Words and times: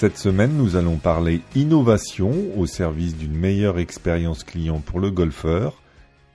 Cette 0.00 0.16
semaine, 0.16 0.56
nous 0.56 0.76
allons 0.76 0.94
parler 0.94 1.40
innovation 1.56 2.30
au 2.56 2.66
service 2.66 3.16
d'une 3.16 3.36
meilleure 3.36 3.80
expérience 3.80 4.44
client 4.44 4.78
pour 4.78 5.00
le 5.00 5.10
golfeur 5.10 5.82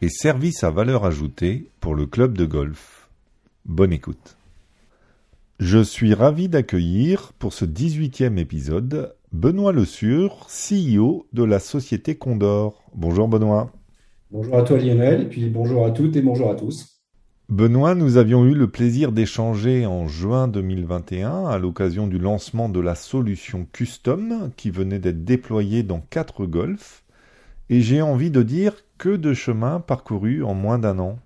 et 0.02 0.10
service 0.10 0.66
à 0.66 0.70
valeur 0.70 1.06
ajoutée 1.06 1.70
pour 1.80 1.96
le 1.96 2.06
club 2.06 2.38
de 2.38 2.44
golf. 2.44 3.08
Bonne 3.64 3.94
écoute. 3.94 4.36
Je 5.62 5.82
suis 5.82 6.14
ravi 6.14 6.50
d'accueillir 6.50 7.32
pour 7.40 7.54
ce 7.54 7.64
18e 7.64 8.38
épisode 8.38 9.16
Benoît 9.32 9.72
Le 9.72 9.86
Sur, 9.86 10.48
CEO 10.50 11.26
de 11.32 11.46
la 11.46 11.60
société 11.60 12.16
Condor. 12.16 12.84
Bonjour 12.94 13.30
Benoît. 13.30 13.72
Bonjour 14.30 14.58
à 14.58 14.64
toi 14.64 14.78
Lionel, 14.78 15.22
et 15.22 15.30
puis 15.30 15.50
bonjour 15.50 15.86
à 15.86 15.92
toutes 15.92 16.18
et 16.18 16.22
bonjour 16.22 16.52
à 16.52 16.56
tous. 16.56 16.93
Benoît, 17.50 17.94
nous 17.94 18.16
avions 18.16 18.46
eu 18.46 18.54
le 18.54 18.68
plaisir 18.68 19.12
d'échanger 19.12 19.86
en 19.86 20.08
juin 20.08 20.48
2021 20.48 21.46
à 21.46 21.58
l'occasion 21.58 22.08
du 22.08 22.18
lancement 22.18 22.70
de 22.70 22.80
la 22.80 22.96
solution 22.96 23.68
Custom 23.74 24.52
qui 24.56 24.72
venait 24.72 24.98
d'être 24.98 25.26
déployée 25.26 25.84
dans 25.84 26.00
quatre 26.00 26.46
golfs. 26.46 27.04
Et 27.70 27.82
j'ai 27.82 28.02
envie 28.02 28.32
de 28.32 28.44
dire 28.44 28.74
que 28.98 29.16
de 29.16 29.34
chemin 29.34 29.82
parcouru 29.82 30.42
en 30.44 30.54
moins 30.54 30.80
d'un 30.80 31.00
an. 31.00 31.20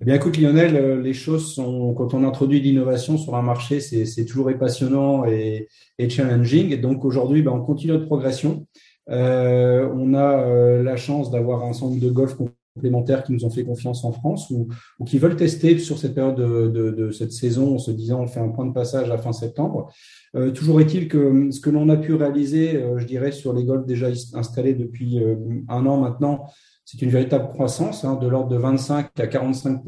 Eh 0.00 0.04
bien, 0.04 0.14
écoute, 0.14 0.38
Lionel, 0.38 0.76
euh, 0.76 1.02
les 1.02 1.14
choses 1.14 1.52
sont, 1.52 1.92
quand 1.94 2.14
on 2.14 2.22
introduit 2.22 2.60
l'innovation 2.60 3.18
sur 3.18 3.34
un 3.34 3.42
marché, 3.42 3.80
c'est 3.80 4.24
toujours 4.24 4.48
passionnant 4.56 5.24
et, 5.24 5.68
challenging. 6.08 6.80
Donc, 6.80 7.04
aujourd'hui, 7.04 7.42
ben, 7.42 7.50
on 7.50 7.60
continue 7.60 7.92
notre 7.92 8.06
progression. 8.06 8.66
Euh, 9.10 9.88
on 9.92 10.14
a 10.14 10.38
euh, 10.38 10.82
la 10.84 10.96
chance 10.96 11.32
d'avoir 11.32 11.64
un 11.64 11.72
centre 11.72 11.98
de 11.98 12.08
golf 12.08 12.36
complémentaires 12.78 13.24
qui 13.24 13.32
nous 13.32 13.44
ont 13.44 13.50
fait 13.50 13.64
confiance 13.64 14.04
en 14.04 14.12
France 14.12 14.50
ou, 14.50 14.68
qui 15.04 15.18
veulent 15.18 15.36
tester 15.36 15.78
sur 15.78 15.98
cette 15.98 16.14
période 16.14 16.36
de, 16.36 17.10
cette 17.10 17.32
saison 17.32 17.74
en 17.74 17.78
se 17.78 17.90
disant 17.90 18.20
on 18.20 18.26
fait 18.28 18.40
un 18.40 18.50
point 18.50 18.66
de 18.66 18.72
passage 18.72 19.10
à 19.10 19.18
fin 19.18 19.32
septembre. 19.32 19.90
Euh, 20.36 20.52
toujours 20.52 20.80
est-il 20.80 21.08
que 21.08 21.50
ce 21.50 21.60
que 21.60 21.70
l'on 21.70 21.88
a 21.88 21.96
pu 21.96 22.14
réaliser, 22.14 22.76
euh, 22.76 22.98
je 22.98 23.06
dirais, 23.06 23.32
sur 23.32 23.52
les 23.52 23.64
golfs 23.64 23.86
déjà 23.86 24.08
installés 24.34 24.74
depuis 24.74 25.18
euh, 25.18 25.36
un 25.68 25.86
an 25.86 25.96
maintenant, 25.98 26.46
c'est 26.84 27.02
une 27.02 27.10
véritable 27.10 27.48
croissance 27.48 28.04
hein, 28.04 28.14
de 28.14 28.28
l'ordre 28.28 28.50
de 28.50 28.56
25 28.56 29.18
à 29.18 29.26
45 29.26 29.82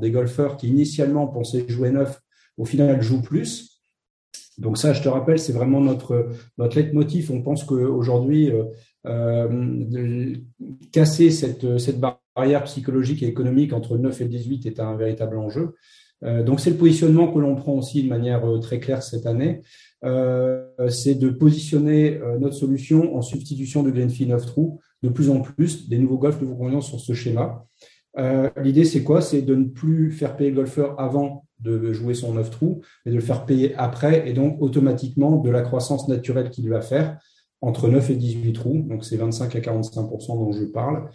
des 0.00 0.10
golfeurs 0.10 0.56
qui 0.56 0.68
initialement 0.68 1.26
pensaient 1.26 1.64
jouer 1.68 1.90
neuf, 1.90 2.20
au 2.58 2.64
final 2.64 3.00
jouent 3.00 3.22
plus. 3.22 3.80
Donc 4.58 4.78
ça, 4.78 4.92
je 4.92 5.02
te 5.02 5.08
rappelle, 5.08 5.38
c'est 5.38 5.52
vraiment 5.52 5.80
notre 5.80 6.30
notre 6.56 6.76
leitmotiv. 6.76 7.30
On 7.30 7.42
pense 7.42 7.64
qu'aujourd'hui, 7.64 8.50
euh, 9.06 10.34
casser 10.92 11.30
cette 11.30 11.78
cette 11.78 12.00
barrière 12.00 12.20
barrière 12.36 12.64
psychologique 12.64 13.22
et 13.22 13.26
économique 13.26 13.72
entre 13.72 13.96
9 13.96 14.20
et 14.20 14.26
18 14.26 14.66
est 14.66 14.78
un 14.78 14.94
véritable 14.94 15.38
enjeu. 15.38 15.74
Euh, 16.24 16.42
donc 16.42 16.60
c'est 16.60 16.70
le 16.70 16.76
positionnement 16.76 17.32
que 17.32 17.38
l'on 17.38 17.56
prend 17.56 17.72
aussi 17.72 18.02
de 18.02 18.08
manière 18.08 18.44
euh, 18.48 18.58
très 18.58 18.78
claire 18.78 19.02
cette 19.02 19.26
année. 19.26 19.62
Euh, 20.04 20.64
c'est 20.88 21.14
de 21.14 21.30
positionner 21.30 22.20
notre 22.38 22.54
solution 22.54 23.16
en 23.16 23.22
substitution 23.22 23.82
de 23.82 23.90
Glenfie 23.90 24.26
9 24.26 24.44
trous 24.46 24.80
de 25.02 25.08
plus 25.08 25.30
en 25.30 25.40
plus 25.40 25.88
des 25.88 25.98
nouveaux 25.98 26.18
golfs, 26.18 26.40
nouveaux 26.40 26.56
convenants 26.56 26.80
sur 26.80 27.00
ce 27.00 27.14
schéma. 27.14 27.64
L'idée 28.62 28.84
c'est 28.84 29.02
quoi? 29.02 29.20
C'est 29.20 29.42
de 29.42 29.54
ne 29.54 29.64
plus 29.64 30.10
faire 30.10 30.36
payer 30.36 30.50
le 30.50 30.56
golfeur 30.56 30.98
avant 30.98 31.44
de 31.60 31.92
jouer 31.92 32.14
son 32.14 32.34
9 32.34 32.50
trous, 32.50 32.80
mais 33.04 33.12
de 33.12 33.16
le 33.16 33.22
faire 33.22 33.44
payer 33.44 33.74
après 33.76 34.28
et 34.28 34.32
donc 34.32 34.60
automatiquement 34.60 35.36
de 35.36 35.50
la 35.50 35.62
croissance 35.62 36.08
naturelle 36.08 36.50
qu'il 36.50 36.68
va 36.68 36.80
faire 36.80 37.18
entre 37.66 37.88
9 37.88 38.10
et 38.10 38.16
18 38.16 38.52
trous. 38.52 38.84
Donc 38.88 39.04
c'est 39.04 39.16
25 39.16 39.56
à 39.56 39.60
45% 39.60 40.26
dont 40.38 40.52
je 40.52 40.64
parle. 40.64 41.10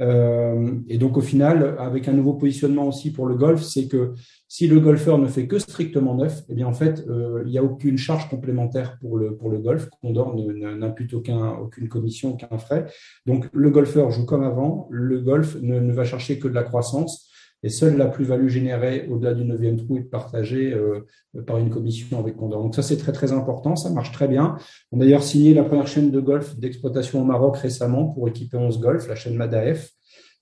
Euh, 0.00 0.80
et 0.88 0.98
donc 0.98 1.16
au 1.16 1.20
final, 1.20 1.76
avec 1.78 2.08
un 2.08 2.12
nouveau 2.12 2.34
positionnement 2.34 2.88
aussi 2.88 3.12
pour 3.12 3.26
le 3.26 3.36
golf, 3.36 3.62
c'est 3.62 3.88
que 3.88 4.12
si 4.48 4.66
le 4.66 4.80
golfeur 4.80 5.18
ne 5.18 5.26
fait 5.28 5.46
que 5.46 5.58
strictement 5.58 6.14
neuf, 6.14 6.42
eh 6.48 6.54
bien 6.54 6.66
en 6.66 6.72
fait, 6.72 7.04
euh, 7.08 7.42
il 7.46 7.52
n'y 7.52 7.58
a 7.58 7.64
aucune 7.64 7.96
charge 7.96 8.28
complémentaire 8.28 8.98
pour 9.00 9.18
le 9.18 9.58
golf. 9.58 9.88
Condor 10.02 10.34
n'impute 10.36 11.14
aucun 11.14 11.52
aucune 11.52 11.88
commission, 11.88 12.34
aucun 12.34 12.58
frais. 12.58 12.86
Donc 13.24 13.48
le 13.52 13.70
golfeur 13.70 14.10
joue 14.10 14.26
comme 14.26 14.42
avant. 14.42 14.88
Le 14.90 15.20
golf 15.20 15.56
ne 15.62 15.92
va 15.92 16.04
chercher 16.04 16.38
que 16.38 16.48
de 16.48 16.54
la 16.54 16.64
croissance 16.64 17.30
et 17.64 17.70
seule 17.70 17.96
la 17.96 18.06
plus-value 18.06 18.48
générée 18.48 19.08
au-delà 19.10 19.32
du 19.32 19.42
neuvième 19.44 19.78
trou 19.78 19.96
est 19.96 20.02
partagée 20.02 20.72
euh, 20.74 21.00
par 21.46 21.56
une 21.56 21.70
commission 21.70 22.20
avec 22.20 22.36
Condor. 22.36 22.62
Donc 22.62 22.74
ça, 22.74 22.82
c'est 22.82 22.98
très 22.98 23.12
très 23.12 23.32
important, 23.32 23.74
ça 23.74 23.88
marche 23.88 24.12
très 24.12 24.28
bien. 24.28 24.56
On 24.92 25.00
a 25.00 25.04
d'ailleurs 25.04 25.22
signé 25.22 25.54
la 25.54 25.64
première 25.64 25.86
chaîne 25.86 26.10
de 26.10 26.20
golf 26.20 26.56
d'exploitation 26.58 27.22
au 27.22 27.24
Maroc 27.24 27.56
récemment 27.56 28.08
pour 28.08 28.28
équiper 28.28 28.58
11 28.58 28.78
golf, 28.80 29.08
la 29.08 29.14
chaîne 29.14 29.34
Madaef. 29.34 29.90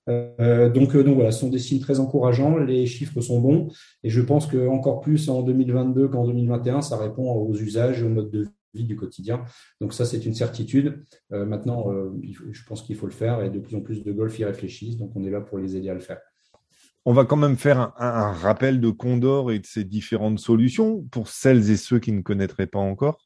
Euh, 0.08 0.68
donc, 0.68 0.96
euh, 0.96 1.04
donc 1.04 1.14
voilà, 1.14 1.30
ce 1.30 1.40
sont 1.40 1.48
des 1.48 1.60
signes 1.60 1.78
très 1.78 2.00
encourageants, 2.00 2.58
les 2.58 2.86
chiffres 2.86 3.20
sont 3.20 3.40
bons, 3.40 3.68
et 4.02 4.10
je 4.10 4.20
pense 4.20 4.48
que 4.48 4.66
encore 4.66 5.00
plus 5.00 5.30
en 5.30 5.42
2022 5.42 6.08
qu'en 6.08 6.26
2021, 6.26 6.82
ça 6.82 6.96
répond 6.96 7.30
aux 7.30 7.54
usages 7.54 8.02
et 8.02 8.04
au 8.04 8.08
mode 8.08 8.32
de 8.32 8.48
vie 8.74 8.82
du 8.82 8.96
quotidien. 8.96 9.44
Donc 9.80 9.94
ça, 9.94 10.04
c'est 10.04 10.26
une 10.26 10.34
certitude. 10.34 11.04
maintenant, 11.30 11.92
je 12.50 12.64
pense 12.66 12.82
qu'il 12.82 12.96
faut 12.96 13.06
le 13.06 13.12
faire, 13.12 13.44
et 13.44 13.50
de 13.50 13.60
plus 13.60 13.76
en 13.76 13.80
plus 13.80 14.02
de 14.02 14.10
golf 14.12 14.36
y 14.40 14.44
réfléchissent, 14.44 14.96
donc 14.96 15.12
on 15.14 15.22
est 15.22 15.30
là 15.30 15.40
pour 15.40 15.58
les 15.58 15.76
aider 15.76 15.90
à 15.90 15.94
le 15.94 16.00
faire. 16.00 16.18
On 17.04 17.12
va 17.12 17.24
quand 17.24 17.36
même 17.36 17.56
faire 17.56 17.92
un, 17.98 18.32
rappel 18.32 18.80
de 18.80 18.90
Condor 18.90 19.50
et 19.50 19.58
de 19.58 19.66
ses 19.66 19.84
différentes 19.84 20.38
solutions 20.38 21.02
pour 21.10 21.28
celles 21.28 21.70
et 21.70 21.76
ceux 21.76 21.98
qui 21.98 22.12
ne 22.12 22.22
connaîtraient 22.22 22.68
pas 22.68 22.78
encore. 22.78 23.18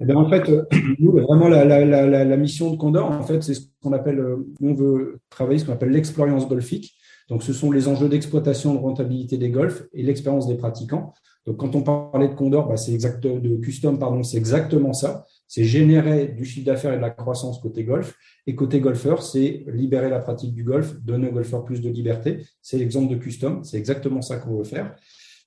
Eh 0.00 0.12
en 0.14 0.30
fait, 0.30 0.48
euh, 0.48 0.64
nous, 0.98 1.12
vraiment, 1.12 1.48
la, 1.48 2.36
mission 2.36 2.70
de 2.70 2.76
Condor, 2.76 3.10
en 3.10 3.22
fait, 3.22 3.42
c'est 3.42 3.54
ce 3.54 3.62
qu'on 3.82 3.92
appelle, 3.92 4.20
euh, 4.20 4.48
on 4.62 4.74
veut 4.74 5.18
travailler 5.28 5.58
ce 5.58 5.64
qu'on 5.64 5.72
appelle 5.72 5.90
l'expérience 5.90 6.48
golfique. 6.48 6.94
Donc, 7.28 7.42
ce 7.42 7.52
sont 7.52 7.70
les 7.70 7.88
enjeux 7.88 8.08
d'exploitation, 8.08 8.74
de 8.74 8.78
rentabilité 8.78 9.38
des 9.38 9.50
golfs 9.50 9.82
et 9.92 10.02
l'expérience 10.02 10.46
des 10.46 10.56
pratiquants. 10.56 11.12
Donc, 11.46 11.56
quand 11.56 11.74
on 11.74 11.82
parlait 11.82 12.28
de 12.28 12.34
Condor, 12.34 12.68
bah, 12.68 12.76
c'est 12.76 12.92
exact, 12.92 13.20
de 13.20 13.56
custom, 13.56 13.98
pardon, 13.98 14.22
c'est 14.22 14.36
exactement 14.36 14.92
ça. 14.92 15.26
C'est 15.50 15.64
générer 15.64 16.28
du 16.28 16.44
chiffre 16.44 16.64
d'affaires 16.64 16.92
et 16.92 16.96
de 16.96 17.02
la 17.02 17.10
croissance 17.10 17.58
côté 17.58 17.82
golf. 17.82 18.16
Et 18.46 18.54
côté 18.54 18.78
golfeur, 18.78 19.20
c'est 19.20 19.64
libérer 19.66 20.08
la 20.08 20.20
pratique 20.20 20.54
du 20.54 20.62
golf, 20.62 20.94
donner 21.02 21.28
aux 21.28 21.32
golfeurs 21.32 21.64
plus 21.64 21.80
de 21.80 21.90
liberté. 21.90 22.46
C'est 22.62 22.78
l'exemple 22.78 23.12
de 23.12 23.18
custom. 23.18 23.64
C'est 23.64 23.76
exactement 23.76 24.22
ça 24.22 24.36
qu'on 24.36 24.58
veut 24.58 24.64
faire. 24.64 24.94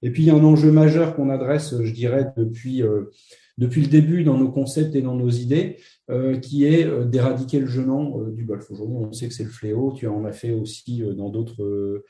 Et 0.01 0.11
puis, 0.11 0.23
il 0.23 0.25
y 0.25 0.29
a 0.29 0.35
un 0.35 0.43
enjeu 0.43 0.73
majeur 0.73 1.15
qu'on 1.15 1.29
adresse, 1.29 1.81
je 1.81 1.93
dirais, 1.93 2.33
depuis, 2.35 2.83
euh, 2.83 3.11
le 3.57 3.67
début 3.67 4.25
dans 4.25 4.37
nos 4.37 4.51
concepts 4.51 4.93
et 4.93 5.01
dans 5.01 5.15
nos 5.15 5.29
idées, 5.29 5.77
euh, 6.11 6.37
qui 6.37 6.65
est 6.65 6.83
euh, 6.83 7.05
d'éradiquer 7.05 7.61
le 7.61 7.67
gênant 7.67 8.19
du 8.23 8.43
golf. 8.43 8.69
Aujourd'hui, 8.71 8.97
on 8.97 9.13
sait 9.13 9.29
que 9.29 9.33
c'est 9.33 9.45
le 9.45 9.51
fléau. 9.51 9.93
Tu 9.95 10.07
en 10.07 10.25
as 10.25 10.33
fait 10.33 10.51
aussi 10.51 11.01
dans 11.15 11.29
d'autres 11.29 12.03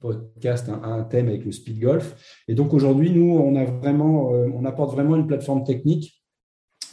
podcast 0.00 0.70
un, 0.70 1.02
thème 1.02 1.28
avec 1.28 1.44
le 1.44 1.52
speed 1.52 1.80
golf. 1.80 2.42
Et 2.48 2.54
donc 2.54 2.72
aujourd'hui, 2.72 3.10
nous, 3.10 3.36
on 3.36 3.56
a 3.56 3.64
vraiment, 3.66 4.30
on 4.30 4.64
apporte 4.64 4.94
vraiment 4.94 5.16
une 5.16 5.26
plateforme 5.26 5.64
technique 5.64 6.15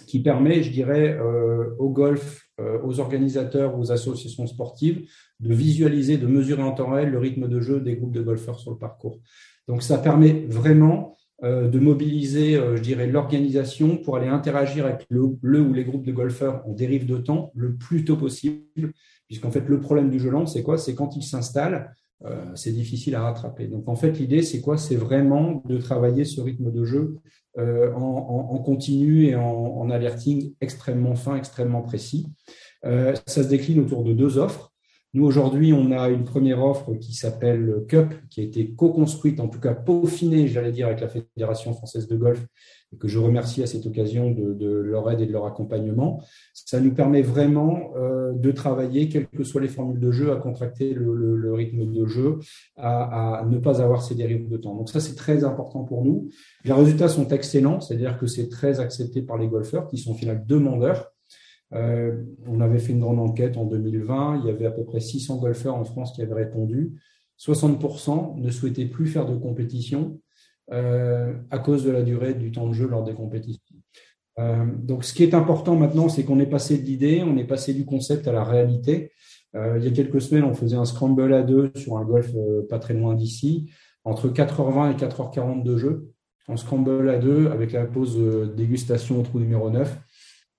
qui 0.05 0.21
permet, 0.21 0.63
je 0.63 0.71
dirais, 0.71 1.17
euh, 1.19 1.75
au 1.79 1.89
golf, 1.89 2.47
euh, 2.59 2.79
aux 2.83 2.99
organisateurs, 2.99 3.77
aux 3.77 3.91
associations 3.91 4.47
sportives, 4.47 5.07
de 5.39 5.53
visualiser, 5.53 6.17
de 6.17 6.27
mesurer 6.27 6.63
en 6.63 6.71
temps 6.71 6.91
réel 6.91 7.09
le 7.09 7.19
rythme 7.19 7.47
de 7.47 7.59
jeu 7.59 7.79
des 7.79 7.95
groupes 7.95 8.13
de 8.13 8.21
golfeurs 8.21 8.59
sur 8.59 8.71
le 8.71 8.77
parcours. 8.77 9.19
Donc 9.67 9.83
ça 9.83 9.97
permet 9.97 10.45
vraiment 10.47 11.17
de 11.41 11.77
mobiliser, 11.77 12.53
je 12.53 12.81
dirais, 12.81 13.05
l'organisation 13.05 13.97
pour 13.97 14.15
aller 14.15 14.29
interagir 14.29 14.85
avec 14.85 15.05
le, 15.09 15.59
ou 15.59 15.73
les 15.73 15.83
groupes 15.83 16.05
de 16.05 16.13
golfeurs 16.13 16.65
en 16.65 16.71
dérive 16.71 17.05
de 17.05 17.17
temps 17.17 17.51
le 17.53 17.75
plus 17.75 18.05
tôt 18.05 18.15
possible, 18.15 18.93
puisqu'en 19.27 19.51
fait 19.51 19.67
le 19.67 19.81
problème 19.81 20.09
du 20.09 20.19
jeu 20.19 20.29
lent, 20.29 20.45
c'est 20.45 20.63
quoi? 20.63 20.77
C'est 20.77 20.95
quand 20.95 21.17
il 21.17 21.23
s'installe, 21.23 21.73
euh, 21.73 22.02
c'est 22.55 22.71
difficile 22.71 23.15
à 23.15 23.23
rattraper. 23.23 23.67
Donc 23.67 23.87
en 23.87 23.95
fait, 23.95 24.11
l'idée, 24.11 24.41
c'est 24.41 24.61
quoi? 24.61 24.77
C'est 24.77 24.95
vraiment 24.95 25.61
de 25.65 25.77
travailler 25.77 26.25
ce 26.25 26.41
rythme 26.41 26.71
de 26.71 26.85
jeu 26.85 27.19
euh, 27.59 27.93
en, 27.93 28.57
continu 28.59 29.27
et 29.27 29.35
en, 29.35 29.89
alerting 29.91 30.53
extrêmement 30.59 31.15
fin, 31.15 31.35
extrêmement 31.35 31.83
précis. 31.83 32.25
Euh, 32.83 33.13
ça 33.27 33.43
se 33.43 33.47
décline 33.47 33.79
autour 33.79 34.03
de 34.03 34.13
deux 34.13 34.39
offres. 34.39 34.72
Nous, 35.15 35.25
aujourd'hui, 35.25 35.73
on 35.73 35.91
a 35.91 36.09
une 36.09 36.23
première 36.23 36.63
offre 36.65 36.95
qui 36.95 37.13
s'appelle 37.13 37.83
CUP, 37.87 38.15
qui 38.31 38.41
a 38.41 38.43
été 38.43 38.71
co-construite, 38.71 39.39
en 39.39 39.47
tout 39.47 39.59
cas 39.59 39.75
peaufinée, 39.75 40.47
j'allais 40.47 40.71
dire, 40.71 40.87
avec 40.87 41.01
la 41.01 41.07
Fédération 41.07 41.71
française 41.73 42.07
de 42.07 42.15
golf, 42.15 42.43
et 42.91 42.97
que 42.97 43.07
je 43.07 43.19
remercie 43.19 43.61
à 43.61 43.67
cette 43.67 43.85
occasion 43.85 44.31
de, 44.31 44.65
leur 44.65 45.11
aide 45.11 45.21
et 45.21 45.27
de 45.27 45.31
leur 45.31 45.45
accompagnement. 45.45 46.23
Ça 46.55 46.79
nous 46.79 46.95
permet 46.95 47.21
vraiment 47.21 47.93
euh, 47.95 48.33
de 48.33 48.51
travailler, 48.51 49.07
quelles 49.07 49.27
que 49.27 49.43
soient 49.43 49.61
les 49.61 49.67
formules 49.67 49.99
de 49.99 50.11
jeu, 50.11 50.31
à 50.31 50.37
contracter 50.37 50.95
le, 50.95 51.53
rythme 51.53 51.91
de 51.91 52.07
jeu, 52.07 52.39
à, 52.75 53.45
ne 53.47 53.59
pas 53.59 53.83
avoir 53.83 54.01
ces 54.01 54.15
dérives 54.15 54.49
de 54.49 54.57
temps. 54.57 54.75
Donc 54.75 54.89
ça, 54.89 54.99
c'est 54.99 55.15
très 55.15 55.43
important 55.43 55.83
pour 55.83 56.03
nous. 56.03 56.29
Les 56.65 56.73
résultats 56.73 57.07
sont 57.07 57.27
excellents, 57.27 57.81
c'est-à-dire 57.81 58.17
que 58.17 58.25
c'est 58.25 58.49
très 58.49 58.79
accepté 58.79 59.21
par 59.21 59.37
les 59.37 59.47
golfeurs 59.47 59.87
qui 59.87 59.99
sont 59.99 60.15
finalement 60.15 60.43
demandeurs 60.47 61.12
on 61.73 62.61
avait 62.61 62.79
fait 62.79 62.93
une 62.93 62.99
grande 62.99 63.19
enquête 63.19 63.57
en 63.57 63.65
2020. 63.65 64.41
Il 64.43 64.47
y 64.47 64.49
avait 64.51 64.65
à 64.65 64.71
peu 64.71 64.83
près 64.83 64.99
600 64.99 65.37
golfeurs 65.37 65.75
en 65.75 65.83
France 65.83 66.13
qui 66.13 66.21
avaient 66.21 66.33
répondu. 66.33 66.93
60% 67.39 68.39
ne 68.39 68.51
souhaitaient 68.51 68.85
plus 68.85 69.07
faire 69.07 69.25
de 69.25 69.35
compétition 69.35 70.19
à 70.69 71.59
cause 71.59 71.83
de 71.83 71.91
la 71.91 72.03
durée 72.03 72.35
du 72.35 72.51
temps 72.51 72.67
de 72.67 72.73
jeu 72.73 72.87
lors 72.87 73.03
des 73.03 73.13
compétitions. 73.13 73.75
donc, 74.37 75.03
ce 75.03 75.13
qui 75.13 75.23
est 75.23 75.33
important 75.33 75.75
maintenant, 75.75 76.09
c'est 76.09 76.23
qu'on 76.23 76.39
est 76.39 76.45
passé 76.45 76.77
de 76.77 76.83
l'idée, 76.83 77.23
on 77.25 77.37
est 77.37 77.47
passé 77.47 77.73
du 77.73 77.85
concept 77.85 78.27
à 78.27 78.31
la 78.31 78.43
réalité. 78.43 79.11
Euh, 79.55 79.77
il 79.77 79.85
y 79.85 79.87
a 79.87 79.91
quelques 79.91 80.21
semaines, 80.21 80.43
on 80.43 80.53
faisait 80.53 80.75
un 80.75 80.85
scramble 80.85 81.33
à 81.33 81.43
deux 81.43 81.71
sur 81.75 81.97
un 81.97 82.03
golf 82.03 82.29
euh, 82.35 82.65
pas 82.67 82.79
très 82.79 82.93
loin 82.93 83.13
d'ici, 83.13 83.69
entre 84.03 84.29
4h20 84.29 84.91
et 84.91 84.95
4h40 84.95 85.63
de 85.63 85.77
jeu, 85.77 86.11
en 86.47 86.57
scramble 86.57 87.09
à 87.09 87.17
deux 87.17 87.47
avec 87.47 87.71
la 87.71 87.85
pause 87.85 88.17
euh, 88.17 88.51
dégustation 88.55 89.19
au 89.19 89.23
trou 89.23 89.39
numéro 89.39 89.69
9. 89.69 89.95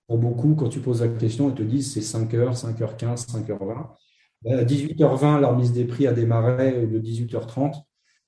Pour 0.06 0.18
beaucoup, 0.18 0.54
quand 0.54 0.68
tu 0.68 0.80
poses 0.80 1.00
la 1.00 1.08
question, 1.08 1.48
ils 1.48 1.54
te 1.54 1.62
disent 1.62 1.92
c'est 1.92 2.00
5h, 2.00 2.60
5h15, 2.60 3.26
5h20. 3.26 3.88
À 4.46 4.64
18h20, 4.64 5.40
la 5.40 5.48
remise 5.48 5.72
des 5.72 5.84
prix 5.84 6.06
a 6.06 6.12
démarré 6.12 6.86
de 6.86 6.98
18h30. 6.98 7.82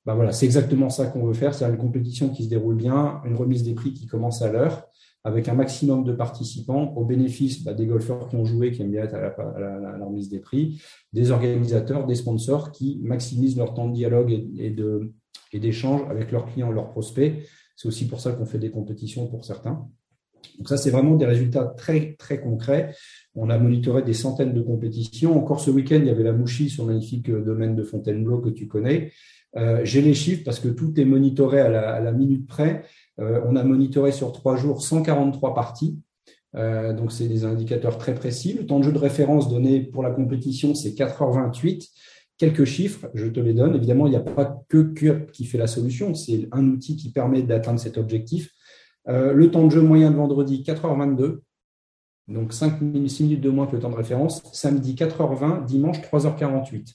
Ben 0.06 0.14
voilà, 0.14 0.32
c'est 0.32 0.46
exactement 0.46 0.88
ça 0.88 1.06
qu'on 1.06 1.26
veut 1.26 1.34
faire. 1.34 1.54
C'est 1.54 1.66
une 1.66 1.76
compétition 1.76 2.30
qui 2.30 2.44
se 2.44 2.48
déroule 2.48 2.76
bien, 2.76 3.20
une 3.24 3.34
remise 3.34 3.64
des 3.64 3.74
prix 3.74 3.92
qui 3.92 4.06
commence 4.06 4.40
à 4.40 4.50
l'heure 4.50 4.88
avec 5.26 5.48
un 5.48 5.54
maximum 5.54 6.04
de 6.04 6.12
participants 6.12 6.94
au 6.94 7.04
bénéfice 7.04 7.64
bah, 7.64 7.74
des 7.74 7.84
golfeurs 7.84 8.28
qui 8.28 8.36
ont 8.36 8.44
joué, 8.44 8.70
qui 8.70 8.82
aiment 8.82 8.92
bien 8.92 9.02
être 9.02 9.16
à 9.16 9.58
la, 9.58 10.04
remise 10.06 10.28
des 10.28 10.38
prix, 10.38 10.80
des 11.12 11.32
organisateurs, 11.32 12.06
des 12.06 12.14
sponsors 12.14 12.70
qui 12.70 13.00
maximisent 13.02 13.56
leur 13.56 13.74
temps 13.74 13.88
de 13.88 13.92
dialogue 13.92 14.30
et, 14.30 15.58
d'échange 15.58 16.02
avec 16.08 16.30
leurs 16.30 16.46
clients 16.46 16.70
leurs 16.70 16.90
prospects. 16.90 17.42
C'est 17.74 17.88
aussi 17.88 18.06
pour 18.06 18.20
ça 18.20 18.32
qu'on 18.32 18.46
fait 18.46 18.60
des 18.60 18.70
compétitions 18.70 19.26
pour 19.26 19.44
certains. 19.44 19.88
Donc 20.58 20.68
ça, 20.68 20.76
c'est 20.76 20.90
vraiment 20.90 21.16
des 21.16 21.26
résultats 21.26 21.64
très, 21.64 22.14
très 22.18 22.40
concrets. 22.40 22.94
On 23.34 23.50
a 23.50 23.58
monitoré 23.58 24.02
des 24.02 24.14
centaines 24.14 24.54
de 24.54 24.62
compétitions. 24.62 25.36
Encore 25.38 25.60
ce 25.60 25.70
week-end, 25.70 25.96
il 25.96 26.06
y 26.06 26.10
avait 26.10 26.22
la 26.22 26.32
Mouchi 26.32 26.70
sur 26.70 26.86
le 26.86 26.94
magnifique 26.94 27.30
domaine 27.30 27.76
de 27.76 27.82
Fontainebleau 27.82 28.40
que 28.40 28.48
tu 28.48 28.66
connais. 28.66 29.12
Euh, 29.56 29.80
j'ai 29.84 30.02
les 30.02 30.14
chiffres 30.14 30.42
parce 30.44 30.60
que 30.60 30.68
tout 30.68 30.98
est 31.00 31.04
monitoré 31.04 31.60
à 31.60 32.00
la, 32.00 32.12
minute 32.12 32.46
près. 32.46 32.84
Euh, 33.20 33.40
on 33.46 33.56
a 33.56 33.64
monitoré 33.64 34.12
sur 34.12 34.32
trois 34.32 34.56
jours 34.56 34.82
143 34.82 35.54
parties. 35.54 35.98
Euh, 36.54 36.92
donc, 36.92 37.12
c'est 37.12 37.28
des 37.28 37.44
indicateurs 37.44 37.98
très 37.98 38.14
précis. 38.14 38.54
Le 38.54 38.66
temps 38.66 38.78
de 38.78 38.84
jeu 38.84 38.92
de 38.92 38.98
référence 38.98 39.48
donné 39.48 39.80
pour 39.80 40.02
la 40.02 40.10
compétition, 40.10 40.74
c'est 40.74 40.90
4h28. 40.90 41.88
Quelques 42.38 42.64
chiffres, 42.64 43.08
je 43.14 43.26
te 43.26 43.40
les 43.40 43.54
donne. 43.54 43.74
Évidemment, 43.74 44.06
il 44.06 44.10
n'y 44.10 44.16
a 44.16 44.20
pas 44.20 44.62
que 44.68 44.82
CUP 44.82 45.30
qui 45.32 45.46
fait 45.46 45.58
la 45.58 45.66
solution. 45.66 46.14
C'est 46.14 46.48
un 46.52 46.66
outil 46.68 46.96
qui 46.96 47.10
permet 47.10 47.42
d'atteindre 47.42 47.80
cet 47.80 47.96
objectif. 47.96 48.50
Euh, 49.08 49.32
le 49.32 49.50
temps 49.50 49.64
de 49.64 49.70
jeu 49.70 49.82
moyen 49.82 50.10
de 50.10 50.16
vendredi, 50.16 50.62
4h22. 50.66 51.40
Donc, 52.28 52.52
5 52.52 52.80
minutes, 52.80 53.10
6 53.10 53.22
minutes 53.22 53.40
de 53.40 53.50
moins 53.50 53.66
que 53.66 53.76
le 53.76 53.82
temps 53.82 53.90
de 53.90 53.96
référence. 53.96 54.42
Samedi, 54.52 54.94
4h20. 54.94 55.64
Dimanche, 55.64 56.00
3h48. 56.00 56.94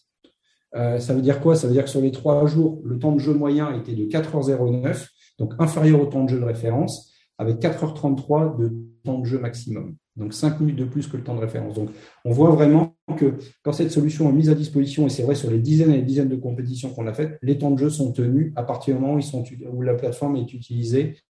ça 0.99 1.13
veut 1.13 1.21
dire 1.21 1.39
quoi? 1.39 1.55
Ça 1.55 1.67
veut 1.67 1.73
dire 1.73 1.85
que 1.85 1.89
sur 1.89 2.01
les 2.01 2.11
trois 2.11 2.45
jours, 2.47 2.81
le 2.83 2.99
temps 2.99 3.13
de 3.13 3.19
jeu 3.19 3.33
moyen 3.33 3.73
était 3.73 3.95
de 3.95 4.05
4h09 4.05 5.07
donc 5.41 5.53
inférieur 5.59 5.99
au 5.99 6.05
temps 6.05 6.23
de 6.23 6.29
jeu 6.29 6.39
de 6.39 6.45
référence, 6.45 7.11
avec 7.37 7.57
4h33 7.57 8.57
de 8.59 8.73
temps 9.03 9.19
de 9.19 9.25
jeu 9.25 9.39
maximum. 9.39 9.95
Donc 10.15 10.33
5 10.33 10.59
minutes 10.59 10.75
de 10.75 10.85
plus 10.85 11.07
que 11.07 11.17
le 11.17 11.23
temps 11.23 11.35
de 11.35 11.39
référence. 11.39 11.73
Donc 11.73 11.89
on 12.25 12.31
voit 12.31 12.51
vraiment 12.51 12.95
que 13.17 13.33
quand 13.63 13.73
cette 13.73 13.89
solution 13.89 14.29
est 14.29 14.33
mise 14.33 14.49
à 14.49 14.55
disposition, 14.55 15.07
et 15.07 15.09
c'est 15.09 15.23
vrai 15.23 15.33
sur 15.33 15.49
les 15.49 15.57
dizaines 15.57 15.91
et 15.91 15.97
les 15.97 16.03
dizaines 16.03 16.29
de 16.29 16.35
compétitions 16.35 16.93
qu'on 16.93 17.07
a 17.07 17.13
faites, 17.13 17.39
les 17.41 17.57
temps 17.57 17.71
de 17.71 17.79
jeu 17.79 17.89
sont 17.89 18.11
tenus 18.11 18.53
à 18.55 18.63
partir 18.63 18.95
du 18.95 19.01
moment 19.01 19.17
où, 19.17 19.81
la 19.81 19.95
plateforme 19.95 20.35
est 20.35 20.53
utilisée, 20.53 21.15
euh, 21.15 21.30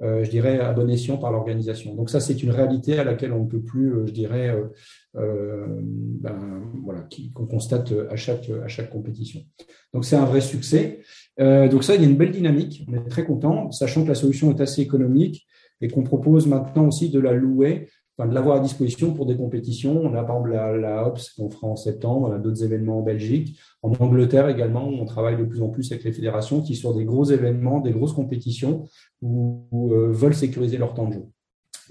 je 0.00 0.28
dirais, 0.28 0.58
à 0.58 0.72
bon 0.72 0.90
escient 0.90 1.16
par 1.16 1.30
l'organisation. 1.30 1.94
Donc 1.94 2.10
ça, 2.10 2.20
c'est 2.20 2.42
une 2.42 2.50
réalité 2.50 2.98
à 2.98 3.04
laquelle 3.04 3.32
on 3.32 3.44
ne 3.44 3.48
peut 3.48 3.62
plus, 3.62 3.94
euh, 3.94 4.06
je 4.06 4.12
dirais, 4.12 4.54
euh, 5.16 5.66
ben, 5.80 6.62
voilà, 6.82 7.06
qu'on 7.32 7.46
constate 7.46 7.92
à 8.10 8.16
chaque, 8.16 8.50
à 8.64 8.68
chaque 8.68 8.90
compétition. 8.90 9.40
Donc 9.92 10.04
c'est 10.04 10.16
un 10.16 10.24
vrai 10.24 10.40
succès. 10.40 11.00
Euh, 11.40 11.68
donc 11.68 11.84
ça, 11.84 11.94
il 11.94 12.02
y 12.02 12.04
a 12.04 12.08
une 12.08 12.16
belle 12.16 12.32
dynamique. 12.32 12.84
On 12.88 12.94
est 12.94 13.08
très 13.08 13.24
content, 13.24 13.70
sachant 13.70 14.02
que 14.02 14.08
la 14.08 14.14
solution 14.14 14.50
est 14.50 14.60
assez 14.60 14.82
économique 14.82 15.46
et 15.80 15.88
qu'on 15.88 16.02
propose 16.02 16.46
maintenant 16.46 16.88
aussi 16.88 17.10
de 17.10 17.20
la 17.20 17.32
louer, 17.32 17.88
de 18.18 18.34
l'avoir 18.34 18.58
à 18.58 18.60
disposition 18.60 19.12
pour 19.12 19.26
des 19.26 19.36
compétitions. 19.36 20.00
On 20.00 20.14
a 20.14 20.22
par 20.22 20.36
exemple 20.36 20.50
la, 20.50 20.76
la 20.76 21.14
qu'on 21.36 21.50
fera 21.50 21.66
en 21.66 21.76
septembre, 21.76 22.28
on 22.30 22.32
a 22.32 22.38
d'autres 22.38 22.62
événements 22.62 22.98
en 23.00 23.02
Belgique, 23.02 23.58
en 23.82 23.92
Angleterre 23.92 24.48
également. 24.48 24.86
On 24.86 25.04
travaille 25.04 25.36
de 25.36 25.44
plus 25.44 25.62
en 25.62 25.68
plus 25.68 25.90
avec 25.90 26.04
les 26.04 26.12
fédérations 26.12 26.62
qui 26.62 26.76
sur 26.76 26.94
des 26.94 27.04
gros 27.04 27.24
événements, 27.24 27.80
des 27.80 27.92
grosses 27.92 28.12
compétitions, 28.12 28.84
où, 29.20 29.92
euh, 29.92 30.12
veulent 30.12 30.34
sécuriser 30.34 30.78
leur 30.78 30.94
temps 30.94 31.08
de 31.08 31.14
jeu. 31.14 31.24